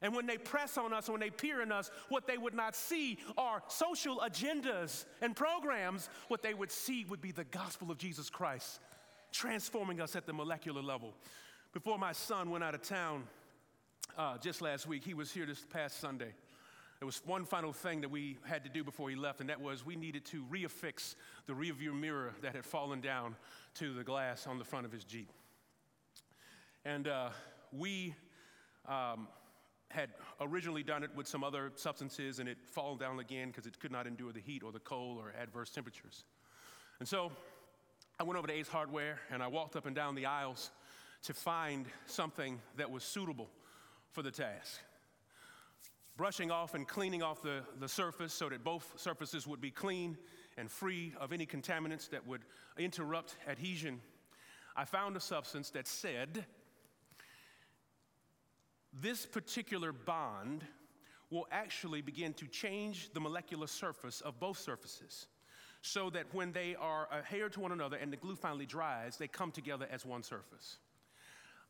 And 0.04 0.14
when 0.14 0.26
they 0.26 0.36
press 0.36 0.76
on 0.76 0.92
us, 0.92 1.08
when 1.08 1.18
they 1.18 1.30
peer 1.30 1.62
in 1.62 1.72
us, 1.72 1.90
what 2.10 2.26
they 2.26 2.36
would 2.36 2.52
not 2.52 2.76
see 2.76 3.18
are 3.38 3.62
social 3.68 4.18
agendas 4.18 5.06
and 5.22 5.34
programs. 5.34 6.10
What 6.28 6.42
they 6.42 6.52
would 6.52 6.70
see 6.70 7.06
would 7.08 7.22
be 7.22 7.32
the 7.32 7.44
gospel 7.44 7.90
of 7.90 7.96
Jesus 7.96 8.28
Christ, 8.28 8.80
transforming 9.32 10.02
us 10.02 10.14
at 10.14 10.26
the 10.26 10.34
molecular 10.34 10.82
level. 10.82 11.14
Before 11.72 11.98
my 11.98 12.12
son 12.12 12.50
went 12.50 12.62
out 12.62 12.74
of 12.74 12.82
town 12.82 13.24
uh, 14.18 14.36
just 14.36 14.60
last 14.60 14.86
week, 14.86 15.02
he 15.02 15.14
was 15.14 15.32
here 15.32 15.46
this 15.46 15.64
past 15.72 15.98
Sunday. 15.98 16.34
There 16.98 17.06
was 17.06 17.22
one 17.24 17.46
final 17.46 17.72
thing 17.72 18.02
that 18.02 18.10
we 18.10 18.36
had 18.44 18.62
to 18.64 18.68
do 18.68 18.84
before 18.84 19.08
he 19.08 19.16
left, 19.16 19.40
and 19.40 19.48
that 19.48 19.62
was 19.62 19.86
we 19.86 19.96
needed 19.96 20.26
to 20.26 20.44
reaffix 20.52 21.14
the 21.46 21.54
rearview 21.54 21.98
mirror 21.98 22.34
that 22.42 22.54
had 22.54 22.66
fallen 22.66 23.00
down 23.00 23.36
to 23.76 23.94
the 23.94 24.04
glass 24.04 24.46
on 24.46 24.58
the 24.58 24.66
front 24.66 24.84
of 24.84 24.92
his 24.92 25.02
Jeep. 25.02 25.32
And 26.84 27.08
uh, 27.08 27.30
we 27.72 28.14
um, 28.86 29.28
had 29.94 30.10
originally 30.40 30.82
done 30.82 31.04
it 31.04 31.10
with 31.14 31.28
some 31.28 31.44
other 31.44 31.70
substances 31.76 32.40
and 32.40 32.48
it 32.48 32.58
fallen 32.66 32.98
down 32.98 33.20
again 33.20 33.48
because 33.48 33.66
it 33.66 33.78
could 33.78 33.92
not 33.92 34.06
endure 34.06 34.32
the 34.32 34.40
heat 34.40 34.62
or 34.62 34.72
the 34.72 34.80
cold 34.80 35.18
or 35.18 35.32
adverse 35.40 35.70
temperatures. 35.70 36.24
And 36.98 37.08
so 37.08 37.30
I 38.18 38.24
went 38.24 38.36
over 38.38 38.48
to 38.48 38.52
Ace 38.52 38.68
Hardware 38.68 39.20
and 39.30 39.42
I 39.42 39.46
walked 39.46 39.76
up 39.76 39.86
and 39.86 39.94
down 39.94 40.14
the 40.14 40.26
aisles 40.26 40.70
to 41.24 41.32
find 41.32 41.86
something 42.06 42.60
that 42.76 42.90
was 42.90 43.04
suitable 43.04 43.48
for 44.10 44.22
the 44.22 44.30
task. 44.30 44.80
Brushing 46.16 46.50
off 46.50 46.74
and 46.74 46.86
cleaning 46.86 47.22
off 47.22 47.42
the, 47.42 47.62
the 47.80 47.88
surface 47.88 48.32
so 48.32 48.48
that 48.48 48.62
both 48.62 48.92
surfaces 48.96 49.46
would 49.46 49.60
be 49.60 49.70
clean 49.70 50.16
and 50.56 50.70
free 50.70 51.12
of 51.20 51.32
any 51.32 51.46
contaminants 51.46 52.10
that 52.10 52.26
would 52.26 52.42
interrupt 52.78 53.36
adhesion, 53.48 54.00
I 54.76 54.84
found 54.84 55.16
a 55.16 55.20
substance 55.20 55.70
that 55.70 55.86
said 55.86 56.44
this 59.00 59.26
particular 59.26 59.92
bond 59.92 60.64
will 61.30 61.46
actually 61.50 62.00
begin 62.00 62.32
to 62.34 62.46
change 62.46 63.12
the 63.12 63.20
molecular 63.20 63.66
surface 63.66 64.20
of 64.20 64.38
both 64.38 64.58
surfaces 64.58 65.26
so 65.82 66.08
that 66.10 66.26
when 66.32 66.52
they 66.52 66.74
are 66.76 67.08
adhered 67.12 67.52
to 67.52 67.60
one 67.60 67.72
another 67.72 67.96
and 67.96 68.12
the 68.12 68.16
glue 68.16 68.36
finally 68.36 68.66
dries, 68.66 69.16
they 69.16 69.28
come 69.28 69.50
together 69.50 69.86
as 69.90 70.06
one 70.06 70.22
surface. 70.22 70.78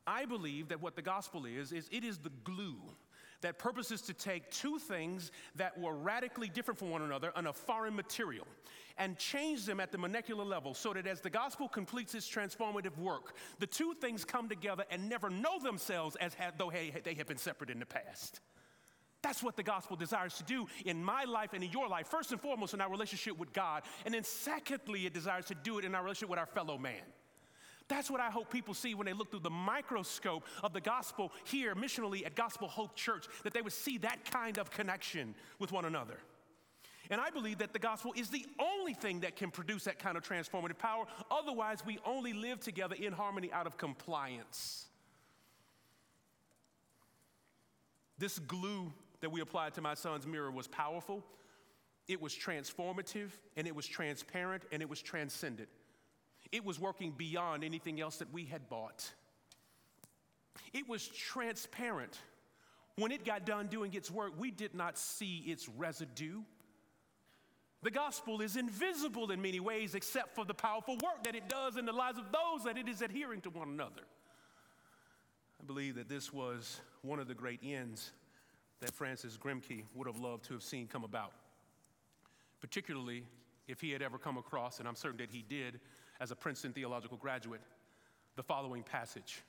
I 0.07 0.25
believe 0.25 0.68
that 0.68 0.81
what 0.81 0.97
the 0.97 1.03
gospel 1.03 1.47
is, 1.47 1.72
is 1.72 1.89
it 1.91 2.05
is 2.05 2.18
the 2.18 2.31
glue 2.45 2.77
that 3.45 3.59
purposes 3.59 4.01
to 4.03 4.12
take 4.12 4.51
two 4.51 4.78
things 4.78 5.30
that 5.55 5.78
were 5.78 5.95
radically 5.95 6.49
different 6.49 6.78
from 6.78 6.90
one 6.90 7.03
another 7.03 7.32
on 7.36 7.47
a 7.47 7.53
foreign 7.53 7.95
material 7.95 8.47
and 8.99 9.18
change 9.18 9.66
them 9.66 9.80
at 9.80 9.92
the 9.92 9.99
molecular 9.99 10.45
level 10.45 10.72
so 10.72 10.92
that 10.92 11.07
as 11.07 11.20
the 11.20 11.30
gospel 11.30 11.68
completes 11.68 12.14
its 12.14 12.28
transformative 12.28 12.97
work, 12.99 13.34
the 13.59 13.66
two 13.66 13.95
things 14.01 14.24
come 14.24 14.49
together 14.49 14.84
and 14.90 15.09
never 15.09 15.28
know 15.30 15.59
themselves 15.62 16.16
as 16.16 16.36
though 16.59 16.70
they 16.70 17.14
have 17.14 17.26
been 17.26 17.38
separate 17.38 17.70
in 17.70 17.78
the 17.78 17.86
past. 17.86 18.40
That's 19.22 19.42
what 19.42 19.57
the 19.57 19.62
gospel 19.62 19.97
desires 19.97 20.36
to 20.36 20.45
do 20.45 20.66
in 20.84 21.03
my 21.03 21.24
life 21.24 21.55
and 21.55 21.64
in 21.64 21.70
your 21.70 21.88
life, 21.88 22.09
first 22.09 22.30
and 22.32 22.40
foremost 22.40 22.74
in 22.74 22.80
our 22.82 22.90
relationship 22.90 23.38
with 23.38 23.55
God. 23.55 23.82
And 24.05 24.12
then, 24.12 24.22
secondly, 24.22 25.07
it 25.07 25.14
desires 25.14 25.47
to 25.47 25.55
do 25.55 25.78
it 25.78 25.84
in 25.86 25.95
our 25.95 26.03
relationship 26.03 26.28
with 26.28 26.38
our 26.38 26.47
fellow 26.47 26.76
man. 26.76 27.01
That's 27.95 28.11
what 28.11 28.20
I 28.20 28.28
hope 28.28 28.51
people 28.51 28.74
see 28.74 28.92
when 28.97 29.07
they 29.07 29.12
look 29.12 29.30
through 29.30 29.40
the 29.40 29.51
microscope 29.51 30.45
of 30.64 30.72
the 30.72 30.80
gospel 30.80 31.30
here, 31.45 31.76
missionally 31.76 32.26
at 32.26 32.34
Gospel 32.34 32.66
Hope 32.66 32.97
Church, 32.97 33.26
that 33.45 33.55
they 33.55 33.62
would 33.62 33.72
see 33.72 33.99
that 33.99 34.28
kind 34.28 34.59
of 34.59 34.68
connection 34.68 35.32
with 35.61 35.70
one 35.70 35.84
another. 35.84 36.18
And 37.09 37.20
I 37.20 37.30
believe 37.30 37.59
that 37.59 37.72
the 37.72 37.78
gospel 37.78 38.12
is 38.16 38.30
the 38.30 38.45
only 38.59 38.95
thing 38.95 39.20
that 39.20 39.36
can 39.36 39.53
produce 39.53 39.84
that 39.84 40.01
kind 40.01 40.16
of 40.16 40.24
transformative 40.24 40.76
power. 40.76 41.05
Otherwise, 41.30 41.86
we 41.86 42.01
only 42.05 42.32
live 42.32 42.59
together 42.59 42.97
in 42.99 43.12
harmony 43.12 43.53
out 43.53 43.68
of 43.68 43.78
compliance. 43.78 44.86
This 48.18 48.40
glue 48.40 48.92
that 49.20 49.30
we 49.30 49.40
applied 49.40 49.72
to 49.74 49.80
my 49.80 49.95
son's 49.95 50.26
mirror 50.26 50.51
was 50.51 50.66
powerful, 50.66 51.22
it 52.09 52.20
was 52.20 52.34
transformative, 52.34 53.30
and 53.57 53.68
it 53.68 53.74
was 53.76 53.86
transparent, 53.86 54.64
and 54.72 54.82
it 54.82 54.88
was 54.88 55.01
transcendent. 55.01 55.68
It 56.55 56.64
was 56.64 56.78
working 56.78 57.11
beyond 57.11 57.64
anything 57.64 58.00
else 58.00 58.18
that 58.18 58.32
we 58.32 58.44
had 58.44 58.68
bought. 58.68 59.12
It 60.72 60.88
was 60.88 61.09
transparent. 61.09 62.16
When 62.94 63.11
it 63.11 63.24
got 63.24 63.44
done 63.44 63.66
doing 63.66 63.92
its 63.92 64.09
work, 64.09 64.34
we 64.38 64.52
did 64.52 64.72
not 64.72 64.96
see 64.96 65.38
its 65.48 65.68
residue. 65.68 66.42
The 67.82 67.90
gospel 67.90 68.40
is 68.40 68.55
invisible 68.55 69.32
in 69.32 69.42
many 69.42 69.59
ways, 69.59 69.96
except 69.96 70.36
for 70.36 70.44
the 70.44 70.55
powerful 70.55 70.94
work 70.94 71.24
that 71.24 71.34
it 71.34 71.48
does 71.48 71.76
in 71.76 71.86
the 71.86 71.92
lives 71.92 72.20
of 72.20 72.26
those 72.30 72.62
that 72.66 72.78
it 72.78 72.88
is 72.88 73.02
adhering 73.02 73.40
to 73.40 73.50
one 73.50 73.70
another. 73.70 74.02
I 75.61 75.64
believe 75.66 75.96
that 75.96 76.09
this 76.09 76.32
was 76.32 76.80
one 77.02 77.18
of 77.18 77.26
the 77.26 77.34
great 77.34 77.59
ends 77.64 78.12
that 78.78 78.94
Francis 78.94 79.36
Grimke 79.36 79.82
would 79.92 80.07
have 80.07 80.20
loved 80.20 80.44
to 80.44 80.52
have 80.55 80.62
seen 80.62 80.86
come 80.86 81.02
about, 81.02 81.32
particularly 82.61 83.24
if 83.66 83.80
he 83.80 83.90
had 83.90 84.02
ever 84.02 84.18
come 84.18 84.38
across, 84.38 84.78
and 84.78 84.86
I'm 84.86 84.94
certain 84.94 85.16
that 85.16 85.32
he 85.32 85.42
did 85.48 85.80
as 86.25 86.31
a 86.31 86.35
Princeton 86.35 86.72
theological 86.72 87.18
graduate, 87.18 87.61
the 88.37 88.43
following 88.43 88.83
passage 88.83 89.43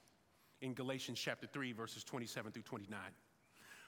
in 0.60 0.74
Galatians 0.74 1.18
chapter 1.18 1.48
3, 1.48 1.72
verses 1.72 2.04
27 2.04 2.52
through 2.52 2.64
29. 2.64 3.00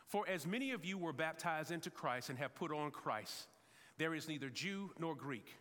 For 0.06 0.26
as 0.26 0.48
many 0.48 0.72
of 0.72 0.86
you 0.86 0.98
were 0.98 1.12
baptized 1.12 1.72
into 1.72 1.90
Christ 1.90 2.30
and 2.30 2.40
have 2.40 2.56
put 2.56 2.72
on 2.72 2.92
Christ, 2.92 3.48
there 3.98 4.16
is 4.16 4.30
neither 4.30 4.50
Jew 4.50 4.92
nor 4.98 5.16
Greek, 5.16 5.54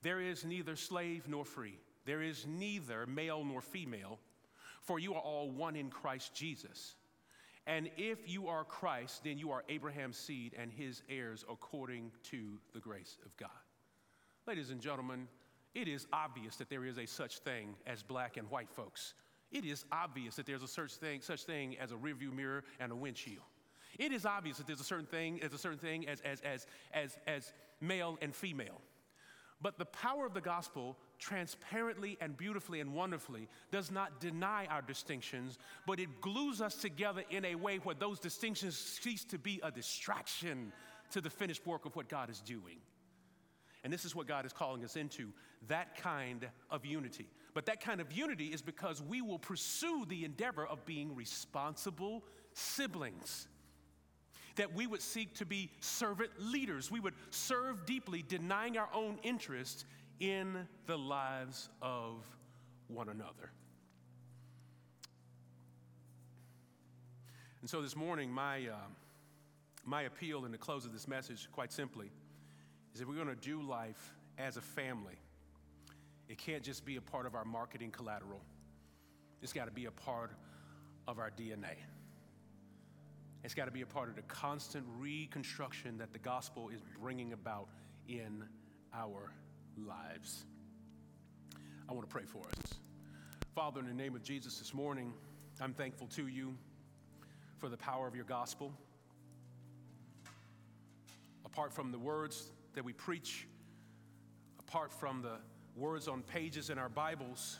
there 0.00 0.22
is 0.22 0.46
neither 0.46 0.74
slave 0.74 1.28
nor 1.28 1.44
free, 1.44 1.78
there 2.06 2.22
is 2.22 2.46
neither 2.48 3.04
male 3.04 3.44
nor 3.44 3.60
female, 3.60 4.18
for 4.80 4.98
you 4.98 5.12
are 5.12 5.20
all 5.20 5.50
one 5.50 5.76
in 5.76 5.90
Christ 5.90 6.34
Jesus. 6.34 6.94
And 7.66 7.90
if 7.98 8.26
you 8.26 8.48
are 8.48 8.64
Christ, 8.64 9.22
then 9.22 9.36
you 9.36 9.50
are 9.50 9.64
Abraham's 9.68 10.16
seed 10.16 10.54
and 10.58 10.72
his 10.72 11.02
heirs 11.10 11.44
according 11.46 12.10
to 12.30 12.58
the 12.72 12.80
grace 12.80 13.18
of 13.26 13.36
God. 13.36 13.50
Ladies 14.46 14.70
and 14.70 14.80
gentlemen, 14.80 15.28
it 15.74 15.88
is 15.88 16.06
obvious 16.12 16.56
that 16.56 16.70
there 16.70 16.84
is 16.84 16.98
a 16.98 17.06
such 17.06 17.38
thing 17.38 17.74
as 17.86 18.02
black 18.02 18.36
and 18.36 18.48
white 18.50 18.70
folks. 18.70 19.14
It 19.50 19.64
is 19.64 19.84
obvious 19.92 20.36
that 20.36 20.46
there's 20.46 20.62
a 20.62 20.68
such 20.68 20.94
thing, 20.94 21.20
such 21.20 21.44
thing 21.44 21.76
as 21.78 21.92
a 21.92 21.96
rearview 21.96 22.32
mirror 22.34 22.64
and 22.80 22.92
a 22.92 22.96
windshield. 22.96 23.44
It 23.98 24.12
is 24.12 24.26
obvious 24.26 24.58
that 24.58 24.66
there's 24.66 24.80
a 24.80 24.84
certain 24.84 25.06
thing, 25.06 25.40
a 25.42 25.58
certain 25.58 25.78
thing 25.78 26.08
as, 26.08 26.20
as, 26.22 26.40
as, 26.40 26.66
as, 26.92 27.16
as 27.26 27.52
male 27.80 28.18
and 28.20 28.34
female. 28.34 28.80
But 29.62 29.78
the 29.78 29.84
power 29.84 30.26
of 30.26 30.34
the 30.34 30.40
gospel, 30.40 30.96
transparently 31.18 32.18
and 32.20 32.36
beautifully 32.36 32.80
and 32.80 32.92
wonderfully, 32.92 33.48
does 33.70 33.90
not 33.90 34.20
deny 34.20 34.66
our 34.66 34.82
distinctions, 34.82 35.58
but 35.86 36.00
it 36.00 36.20
glues 36.20 36.60
us 36.60 36.74
together 36.74 37.22
in 37.30 37.44
a 37.44 37.54
way 37.54 37.76
where 37.78 37.94
those 37.94 38.18
distinctions 38.18 38.76
cease 38.76 39.24
to 39.24 39.38
be 39.38 39.60
a 39.62 39.70
distraction 39.70 40.72
to 41.12 41.20
the 41.20 41.30
finished 41.30 41.66
work 41.66 41.86
of 41.86 41.94
what 41.94 42.08
God 42.08 42.28
is 42.30 42.40
doing. 42.40 42.78
And 43.84 43.92
this 43.92 44.04
is 44.06 44.14
what 44.16 44.26
God 44.26 44.46
is 44.46 44.52
calling 44.52 44.82
us 44.82 44.96
into 44.96 45.30
that 45.68 45.96
kind 45.96 46.48
of 46.70 46.84
unity. 46.84 47.28
But 47.52 47.66
that 47.66 47.80
kind 47.80 48.00
of 48.00 48.10
unity 48.10 48.46
is 48.46 48.62
because 48.62 49.02
we 49.02 49.20
will 49.20 49.38
pursue 49.38 50.04
the 50.08 50.24
endeavor 50.24 50.66
of 50.66 50.84
being 50.86 51.14
responsible 51.14 52.24
siblings 52.54 53.46
that 54.56 54.72
we 54.74 54.86
would 54.86 55.02
seek 55.02 55.34
to 55.34 55.46
be 55.46 55.70
servant 55.80 56.30
leaders. 56.38 56.90
We 56.90 57.00
would 57.00 57.14
serve 57.30 57.86
deeply, 57.86 58.24
denying 58.26 58.78
our 58.78 58.88
own 58.94 59.18
interests 59.22 59.84
in 60.20 60.66
the 60.86 60.96
lives 60.96 61.68
of 61.82 62.24
one 62.88 63.08
another. 63.08 63.50
And 67.60 67.70
so 67.70 67.82
this 67.82 67.96
morning, 67.96 68.30
my, 68.30 68.68
uh, 68.68 68.76
my 69.84 70.02
appeal 70.02 70.44
in 70.44 70.52
the 70.52 70.58
close 70.58 70.84
of 70.84 70.92
this 70.92 71.08
message, 71.08 71.48
quite 71.50 71.72
simply, 71.72 72.10
is 72.94 73.00
that 73.00 73.08
we're 73.08 73.16
going 73.16 73.26
to 73.26 73.34
do 73.34 73.60
life 73.60 74.14
as 74.38 74.56
a 74.56 74.60
family. 74.60 75.16
It 76.28 76.38
can't 76.38 76.62
just 76.62 76.86
be 76.86 76.96
a 76.96 77.00
part 77.00 77.26
of 77.26 77.34
our 77.34 77.44
marketing 77.44 77.90
collateral, 77.90 78.40
it's 79.42 79.52
got 79.52 79.66
to 79.66 79.72
be 79.72 79.86
a 79.86 79.90
part 79.90 80.30
of 81.06 81.18
our 81.18 81.30
DNA. 81.30 81.76
It's 83.42 83.52
got 83.52 83.66
to 83.66 83.70
be 83.70 83.82
a 83.82 83.86
part 83.86 84.08
of 84.08 84.16
the 84.16 84.22
constant 84.22 84.86
reconstruction 84.98 85.98
that 85.98 86.14
the 86.14 86.18
gospel 86.18 86.70
is 86.70 86.80
bringing 86.98 87.34
about 87.34 87.68
in 88.08 88.42
our 88.94 89.30
lives. 89.76 90.46
I 91.86 91.92
want 91.92 92.08
to 92.08 92.12
pray 92.12 92.24
for 92.24 92.38
us. 92.38 92.78
Father, 93.54 93.80
in 93.80 93.86
the 93.86 93.92
name 93.92 94.14
of 94.14 94.22
Jesus 94.22 94.58
this 94.58 94.72
morning, 94.72 95.12
I'm 95.60 95.74
thankful 95.74 96.06
to 96.16 96.26
you 96.26 96.56
for 97.58 97.68
the 97.68 97.76
power 97.76 98.08
of 98.08 98.14
your 98.14 98.24
gospel. 98.24 98.72
Apart 101.44 101.74
from 101.74 101.92
the 101.92 101.98
words 101.98 102.50
that 102.74 102.84
we 102.84 102.92
preach, 102.92 103.46
apart 104.58 104.92
from 104.92 105.22
the 105.22 105.36
words 105.76 106.08
on 106.08 106.22
pages 106.22 106.70
in 106.70 106.78
our 106.78 106.88
Bibles, 106.88 107.58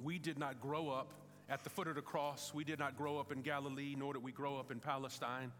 we 0.00 0.18
did 0.18 0.38
not 0.38 0.60
grow 0.60 0.88
up 0.90 1.12
at 1.48 1.64
the 1.64 1.70
foot 1.70 1.88
of 1.88 1.94
the 1.94 2.02
cross. 2.02 2.52
We 2.52 2.64
did 2.64 2.78
not 2.78 2.96
grow 2.96 3.18
up 3.18 3.32
in 3.32 3.42
Galilee, 3.42 3.94
nor 3.96 4.12
did 4.12 4.22
we 4.22 4.32
grow 4.32 4.58
up 4.58 4.70
in 4.70 4.80
Palestine. 4.80 5.52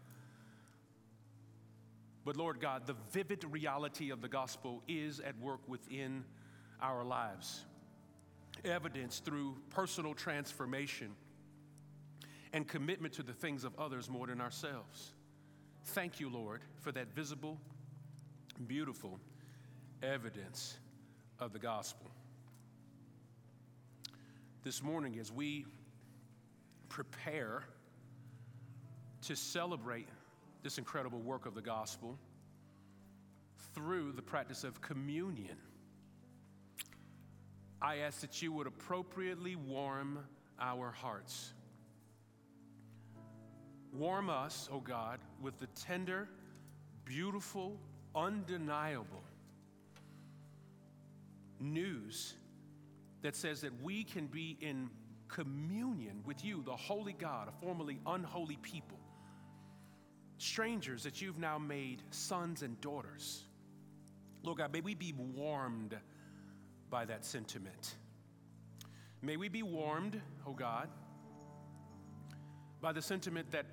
But 2.25 2.37
Lord 2.37 2.59
God, 2.59 2.85
the 2.85 2.95
vivid 3.11 3.43
reality 3.43 4.11
of 4.11 4.21
the 4.21 4.27
gospel 4.27 4.83
is 4.87 5.19
at 5.19 5.37
work 5.39 5.61
within 5.67 6.23
our 6.81 7.03
lives, 7.03 7.65
evidenced 8.63 9.25
through 9.25 9.57
personal 9.69 10.13
transformation 10.13 11.15
and 12.53 12.67
commitment 12.67 13.13
to 13.13 13.23
the 13.23 13.33
things 13.33 13.63
of 13.63 13.77
others 13.79 14.09
more 14.09 14.27
than 14.27 14.41
ourselves. 14.41 15.13
Thank 15.85 16.19
you, 16.19 16.29
Lord, 16.29 16.61
for 16.81 16.91
that 16.91 17.13
visible, 17.15 17.59
beautiful 18.67 19.19
evidence 20.03 20.77
of 21.39 21.53
the 21.53 21.59
gospel. 21.59 22.09
This 24.63 24.83
morning, 24.83 25.17
as 25.19 25.31
we 25.31 25.65
prepare 26.89 27.63
to 29.21 29.35
celebrate 29.35 30.07
this 30.63 30.77
incredible 30.77 31.19
work 31.19 31.45
of 31.45 31.55
the 31.55 31.61
gospel 31.61 32.17
through 33.73 34.11
the 34.11 34.21
practice 34.21 34.63
of 34.63 34.81
communion. 34.81 35.57
I 37.81 37.97
ask 37.97 38.19
that 38.21 38.41
you 38.41 38.51
would 38.53 38.67
appropriately 38.67 39.55
warm 39.55 40.19
our 40.59 40.91
hearts. 40.91 41.53
Warm 43.93 44.29
us, 44.29 44.67
O 44.71 44.75
oh 44.75 44.79
God, 44.81 45.19
with 45.41 45.57
the 45.59 45.67
tender, 45.67 46.27
beautiful, 47.05 47.79
undeniable 48.15 49.23
news 51.59 52.33
that 53.21 53.35
says 53.35 53.61
that 53.61 53.71
we 53.81 54.03
can 54.03 54.27
be 54.27 54.57
in 54.61 54.89
communion 55.27 56.21
with 56.25 56.43
you, 56.43 56.63
the 56.63 56.75
holy 56.75 57.13
God, 57.13 57.47
a 57.47 57.65
formerly 57.65 57.99
unholy 58.05 58.57
people, 58.57 58.97
strangers 60.37 61.03
that 61.03 61.21
you've 61.21 61.37
now 61.37 61.57
made 61.57 62.01
sons 62.11 62.61
and 62.63 62.79
daughters. 62.81 63.43
Lord 64.43 64.57
God, 64.57 64.71
may 64.71 64.81
we 64.81 64.95
be 64.95 65.13
warmed 65.13 65.95
by 66.89 67.05
that 67.05 67.25
sentiment. 67.25 67.95
May 69.21 69.35
we 69.37 69.49
be 69.49 69.63
warmed, 69.63 70.19
oh 70.47 70.53
God, 70.53 70.87
by 72.81 72.93
the 72.93 73.01
sentiment 73.01 73.51
that 73.51 73.65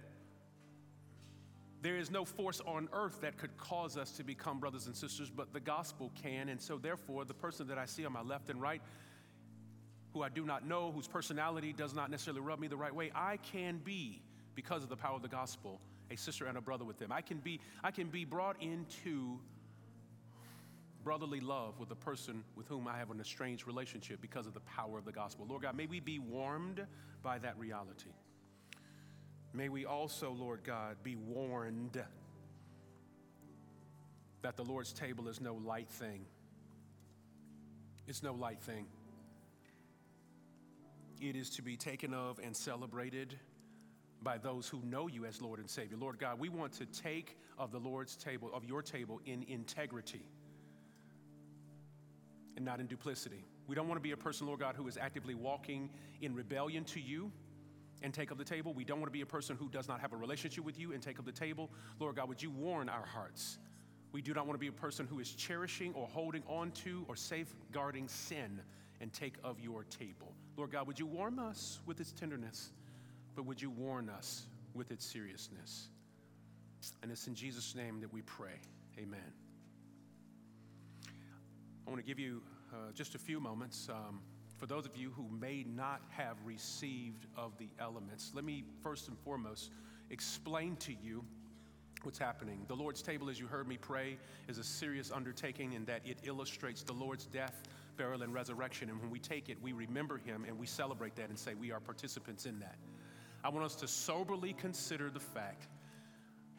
there 1.82 1.96
is 1.96 2.10
no 2.10 2.24
force 2.24 2.60
on 2.66 2.88
earth 2.92 3.20
that 3.20 3.36
could 3.36 3.56
cause 3.56 3.96
us 3.96 4.12
to 4.12 4.24
become 4.24 4.58
brothers 4.58 4.86
and 4.86 4.96
sisters, 4.96 5.30
but 5.30 5.52
the 5.52 5.60
gospel 5.60 6.10
can. 6.20 6.48
And 6.48 6.60
so, 6.60 6.78
therefore, 6.78 7.24
the 7.24 7.34
person 7.34 7.68
that 7.68 7.78
I 7.78 7.84
see 7.84 8.04
on 8.04 8.12
my 8.12 8.22
left 8.22 8.50
and 8.50 8.60
right, 8.60 8.82
who 10.12 10.22
I 10.22 10.28
do 10.28 10.44
not 10.44 10.66
know, 10.66 10.92
whose 10.92 11.06
personality 11.06 11.72
does 11.72 11.94
not 11.94 12.10
necessarily 12.10 12.40
rub 12.40 12.58
me 12.58 12.68
the 12.68 12.76
right 12.76 12.94
way, 12.94 13.10
I 13.14 13.36
can 13.38 13.78
be, 13.78 14.22
because 14.54 14.82
of 14.82 14.88
the 14.88 14.96
power 14.96 15.16
of 15.16 15.22
the 15.22 15.28
gospel, 15.28 15.80
a 16.10 16.16
sister 16.16 16.46
and 16.46 16.56
a 16.56 16.60
brother 16.60 16.84
with 16.84 16.98
them. 16.98 17.12
I 17.12 17.20
can 17.20 17.38
be, 17.38 17.60
I 17.84 17.90
can 17.90 18.08
be 18.08 18.24
brought 18.24 18.60
into 18.62 19.38
brotherly 21.04 21.38
love 21.38 21.78
with 21.78 21.90
a 21.92 21.96
person 21.96 22.42
with 22.56 22.66
whom 22.66 22.88
I 22.88 22.98
have 22.98 23.12
an 23.12 23.20
estranged 23.20 23.66
relationship 23.66 24.20
because 24.20 24.46
of 24.48 24.54
the 24.54 24.60
power 24.60 24.98
of 24.98 25.04
the 25.04 25.12
gospel. 25.12 25.46
Lord 25.48 25.62
God, 25.62 25.76
may 25.76 25.86
we 25.86 26.00
be 26.00 26.18
warmed 26.18 26.84
by 27.22 27.38
that 27.38 27.56
reality. 27.58 28.10
May 29.56 29.70
we 29.70 29.86
also, 29.86 30.32
Lord 30.32 30.64
God, 30.64 30.96
be 31.02 31.16
warned 31.16 31.98
that 34.42 34.54
the 34.54 34.62
Lord's 34.62 34.92
table 34.92 35.28
is 35.28 35.40
no 35.40 35.54
light 35.54 35.88
thing. 35.88 36.26
It's 38.06 38.22
no 38.22 38.34
light 38.34 38.60
thing. 38.60 38.84
It 41.22 41.36
is 41.36 41.48
to 41.50 41.62
be 41.62 41.78
taken 41.78 42.12
of 42.12 42.38
and 42.38 42.54
celebrated 42.54 43.38
by 44.22 44.36
those 44.36 44.68
who 44.68 44.82
know 44.82 45.06
you 45.06 45.24
as 45.24 45.40
Lord 45.40 45.58
and 45.58 45.70
Savior. 45.70 45.96
Lord 45.96 46.18
God, 46.18 46.38
we 46.38 46.50
want 46.50 46.74
to 46.74 46.84
take 46.84 47.38
of 47.58 47.72
the 47.72 47.80
Lord's 47.80 48.14
table, 48.14 48.50
of 48.52 48.62
your 48.62 48.82
table, 48.82 49.22
in 49.24 49.42
integrity 49.48 50.28
and 52.56 52.64
not 52.64 52.78
in 52.78 52.86
duplicity. 52.86 53.42
We 53.66 53.74
don't 53.74 53.88
want 53.88 53.96
to 53.96 54.02
be 54.02 54.12
a 54.12 54.18
person, 54.18 54.46
Lord 54.48 54.60
God, 54.60 54.76
who 54.76 54.86
is 54.86 54.98
actively 54.98 55.34
walking 55.34 55.88
in 56.20 56.34
rebellion 56.34 56.84
to 56.84 57.00
you 57.00 57.32
and 58.02 58.12
take 58.12 58.30
up 58.30 58.38
the 58.38 58.44
table. 58.44 58.74
We 58.74 58.84
don't 58.84 59.00
want 59.00 59.08
to 59.08 59.12
be 59.12 59.22
a 59.22 59.26
person 59.26 59.56
who 59.56 59.68
does 59.68 59.88
not 59.88 60.00
have 60.00 60.12
a 60.12 60.16
relationship 60.16 60.64
with 60.64 60.78
you 60.78 60.92
and 60.92 61.02
take 61.02 61.18
up 61.18 61.24
the 61.24 61.32
table. 61.32 61.70
Lord 61.98 62.16
God, 62.16 62.28
would 62.28 62.42
you 62.42 62.50
warn 62.50 62.88
our 62.88 63.04
hearts? 63.04 63.58
We 64.12 64.22
do 64.22 64.32
not 64.32 64.46
want 64.46 64.54
to 64.54 64.60
be 64.60 64.68
a 64.68 64.72
person 64.72 65.06
who 65.06 65.20
is 65.20 65.32
cherishing 65.32 65.92
or 65.94 66.06
holding 66.06 66.42
on 66.48 66.70
to 66.84 67.04
or 67.08 67.16
safeguarding 67.16 68.08
sin 68.08 68.60
and 69.00 69.12
take 69.12 69.34
of 69.44 69.60
your 69.60 69.84
table. 69.84 70.32
Lord 70.56 70.70
God, 70.72 70.86
would 70.86 70.98
you 70.98 71.06
warm 71.06 71.38
us 71.38 71.80
with 71.86 72.00
its 72.00 72.12
tenderness, 72.12 72.70
but 73.34 73.44
would 73.44 73.60
you 73.60 73.70
warn 73.70 74.08
us 74.08 74.46
with 74.74 74.90
its 74.90 75.04
seriousness? 75.04 75.88
And 77.02 77.10
it's 77.10 77.26
in 77.26 77.34
Jesus' 77.34 77.74
name 77.74 78.00
that 78.00 78.12
we 78.12 78.22
pray. 78.22 78.60
Amen. 78.98 79.20
I 81.86 81.90
want 81.90 82.00
to 82.00 82.06
give 82.06 82.18
you 82.18 82.42
uh, 82.72 82.92
just 82.94 83.14
a 83.14 83.18
few 83.18 83.38
moments. 83.38 83.88
Um, 83.90 84.20
for 84.56 84.66
those 84.66 84.86
of 84.86 84.96
you 84.96 85.10
who 85.10 85.28
may 85.38 85.64
not 85.74 86.00
have 86.10 86.36
received 86.44 87.26
of 87.36 87.56
the 87.58 87.68
elements, 87.78 88.32
let 88.34 88.44
me 88.44 88.64
first 88.82 89.08
and 89.08 89.18
foremost 89.18 89.70
explain 90.10 90.76
to 90.76 90.92
you 90.92 91.24
what's 92.02 92.18
happening. 92.18 92.64
The 92.68 92.76
Lord's 92.76 93.02
table, 93.02 93.28
as 93.28 93.38
you 93.38 93.46
heard 93.46 93.68
me 93.68 93.76
pray, 93.76 94.16
is 94.48 94.58
a 94.58 94.64
serious 94.64 95.10
undertaking 95.10 95.72
in 95.72 95.84
that 95.86 96.00
it 96.04 96.18
illustrates 96.24 96.82
the 96.82 96.92
Lord's 96.92 97.26
death, 97.26 97.62
burial, 97.96 98.22
and 98.22 98.32
resurrection. 98.32 98.88
And 98.88 99.00
when 99.00 99.10
we 99.10 99.18
take 99.18 99.48
it, 99.48 99.60
we 99.60 99.72
remember 99.72 100.16
him 100.16 100.44
and 100.46 100.58
we 100.58 100.66
celebrate 100.66 101.16
that 101.16 101.28
and 101.28 101.38
say 101.38 101.54
we 101.54 101.72
are 101.72 101.80
participants 101.80 102.46
in 102.46 102.58
that. 102.60 102.76
I 103.44 103.48
want 103.48 103.64
us 103.64 103.74
to 103.76 103.88
soberly 103.88 104.52
consider 104.52 105.10
the 105.10 105.20
fact 105.20 105.68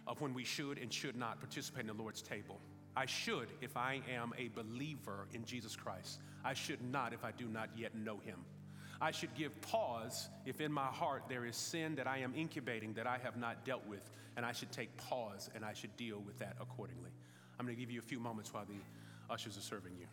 of 0.05 0.21
when 0.21 0.33
we 0.33 0.43
should 0.43 0.77
and 0.77 0.91
should 0.91 1.15
not 1.15 1.39
participate 1.39 1.81
in 1.81 1.87
the 1.87 1.93
Lord's 1.93 2.21
table. 2.21 2.59
I 2.97 3.05
should 3.05 3.49
if 3.61 3.77
I 3.77 4.01
am 4.11 4.33
a 4.39 4.47
believer 4.47 5.27
in 5.31 5.45
Jesus 5.45 5.75
Christ. 5.75 6.19
I 6.43 6.55
should 6.55 6.81
not 6.81 7.13
if 7.13 7.23
I 7.23 7.31
do 7.31 7.45
not 7.45 7.69
yet 7.77 7.93
know 7.93 8.17
him. 8.17 8.39
I 8.99 9.11
should 9.11 9.35
give 9.35 9.51
pause 9.61 10.29
if 10.47 10.59
in 10.61 10.71
my 10.71 10.87
heart 10.87 11.25
there 11.29 11.45
is 11.45 11.55
sin 11.55 11.93
that 11.97 12.07
I 12.07 12.17
am 12.17 12.33
incubating 12.35 12.93
that 12.93 13.05
I 13.05 13.19
have 13.19 13.37
not 13.37 13.63
dealt 13.63 13.85
with, 13.85 14.09
and 14.35 14.43
I 14.43 14.51
should 14.51 14.71
take 14.71 14.97
pause 14.97 15.47
and 15.53 15.63
I 15.63 15.73
should 15.73 15.95
deal 15.95 16.23
with 16.25 16.39
that 16.39 16.55
accordingly. 16.59 17.11
I'm 17.59 17.67
going 17.67 17.75
to 17.75 17.79
give 17.79 17.91
you 17.91 17.99
a 17.99 18.01
few 18.01 18.19
moments 18.19 18.51
while 18.51 18.65
the 18.65 18.81
ushers 19.31 19.59
are 19.59 19.61
serving 19.61 19.93
you. 19.99 20.07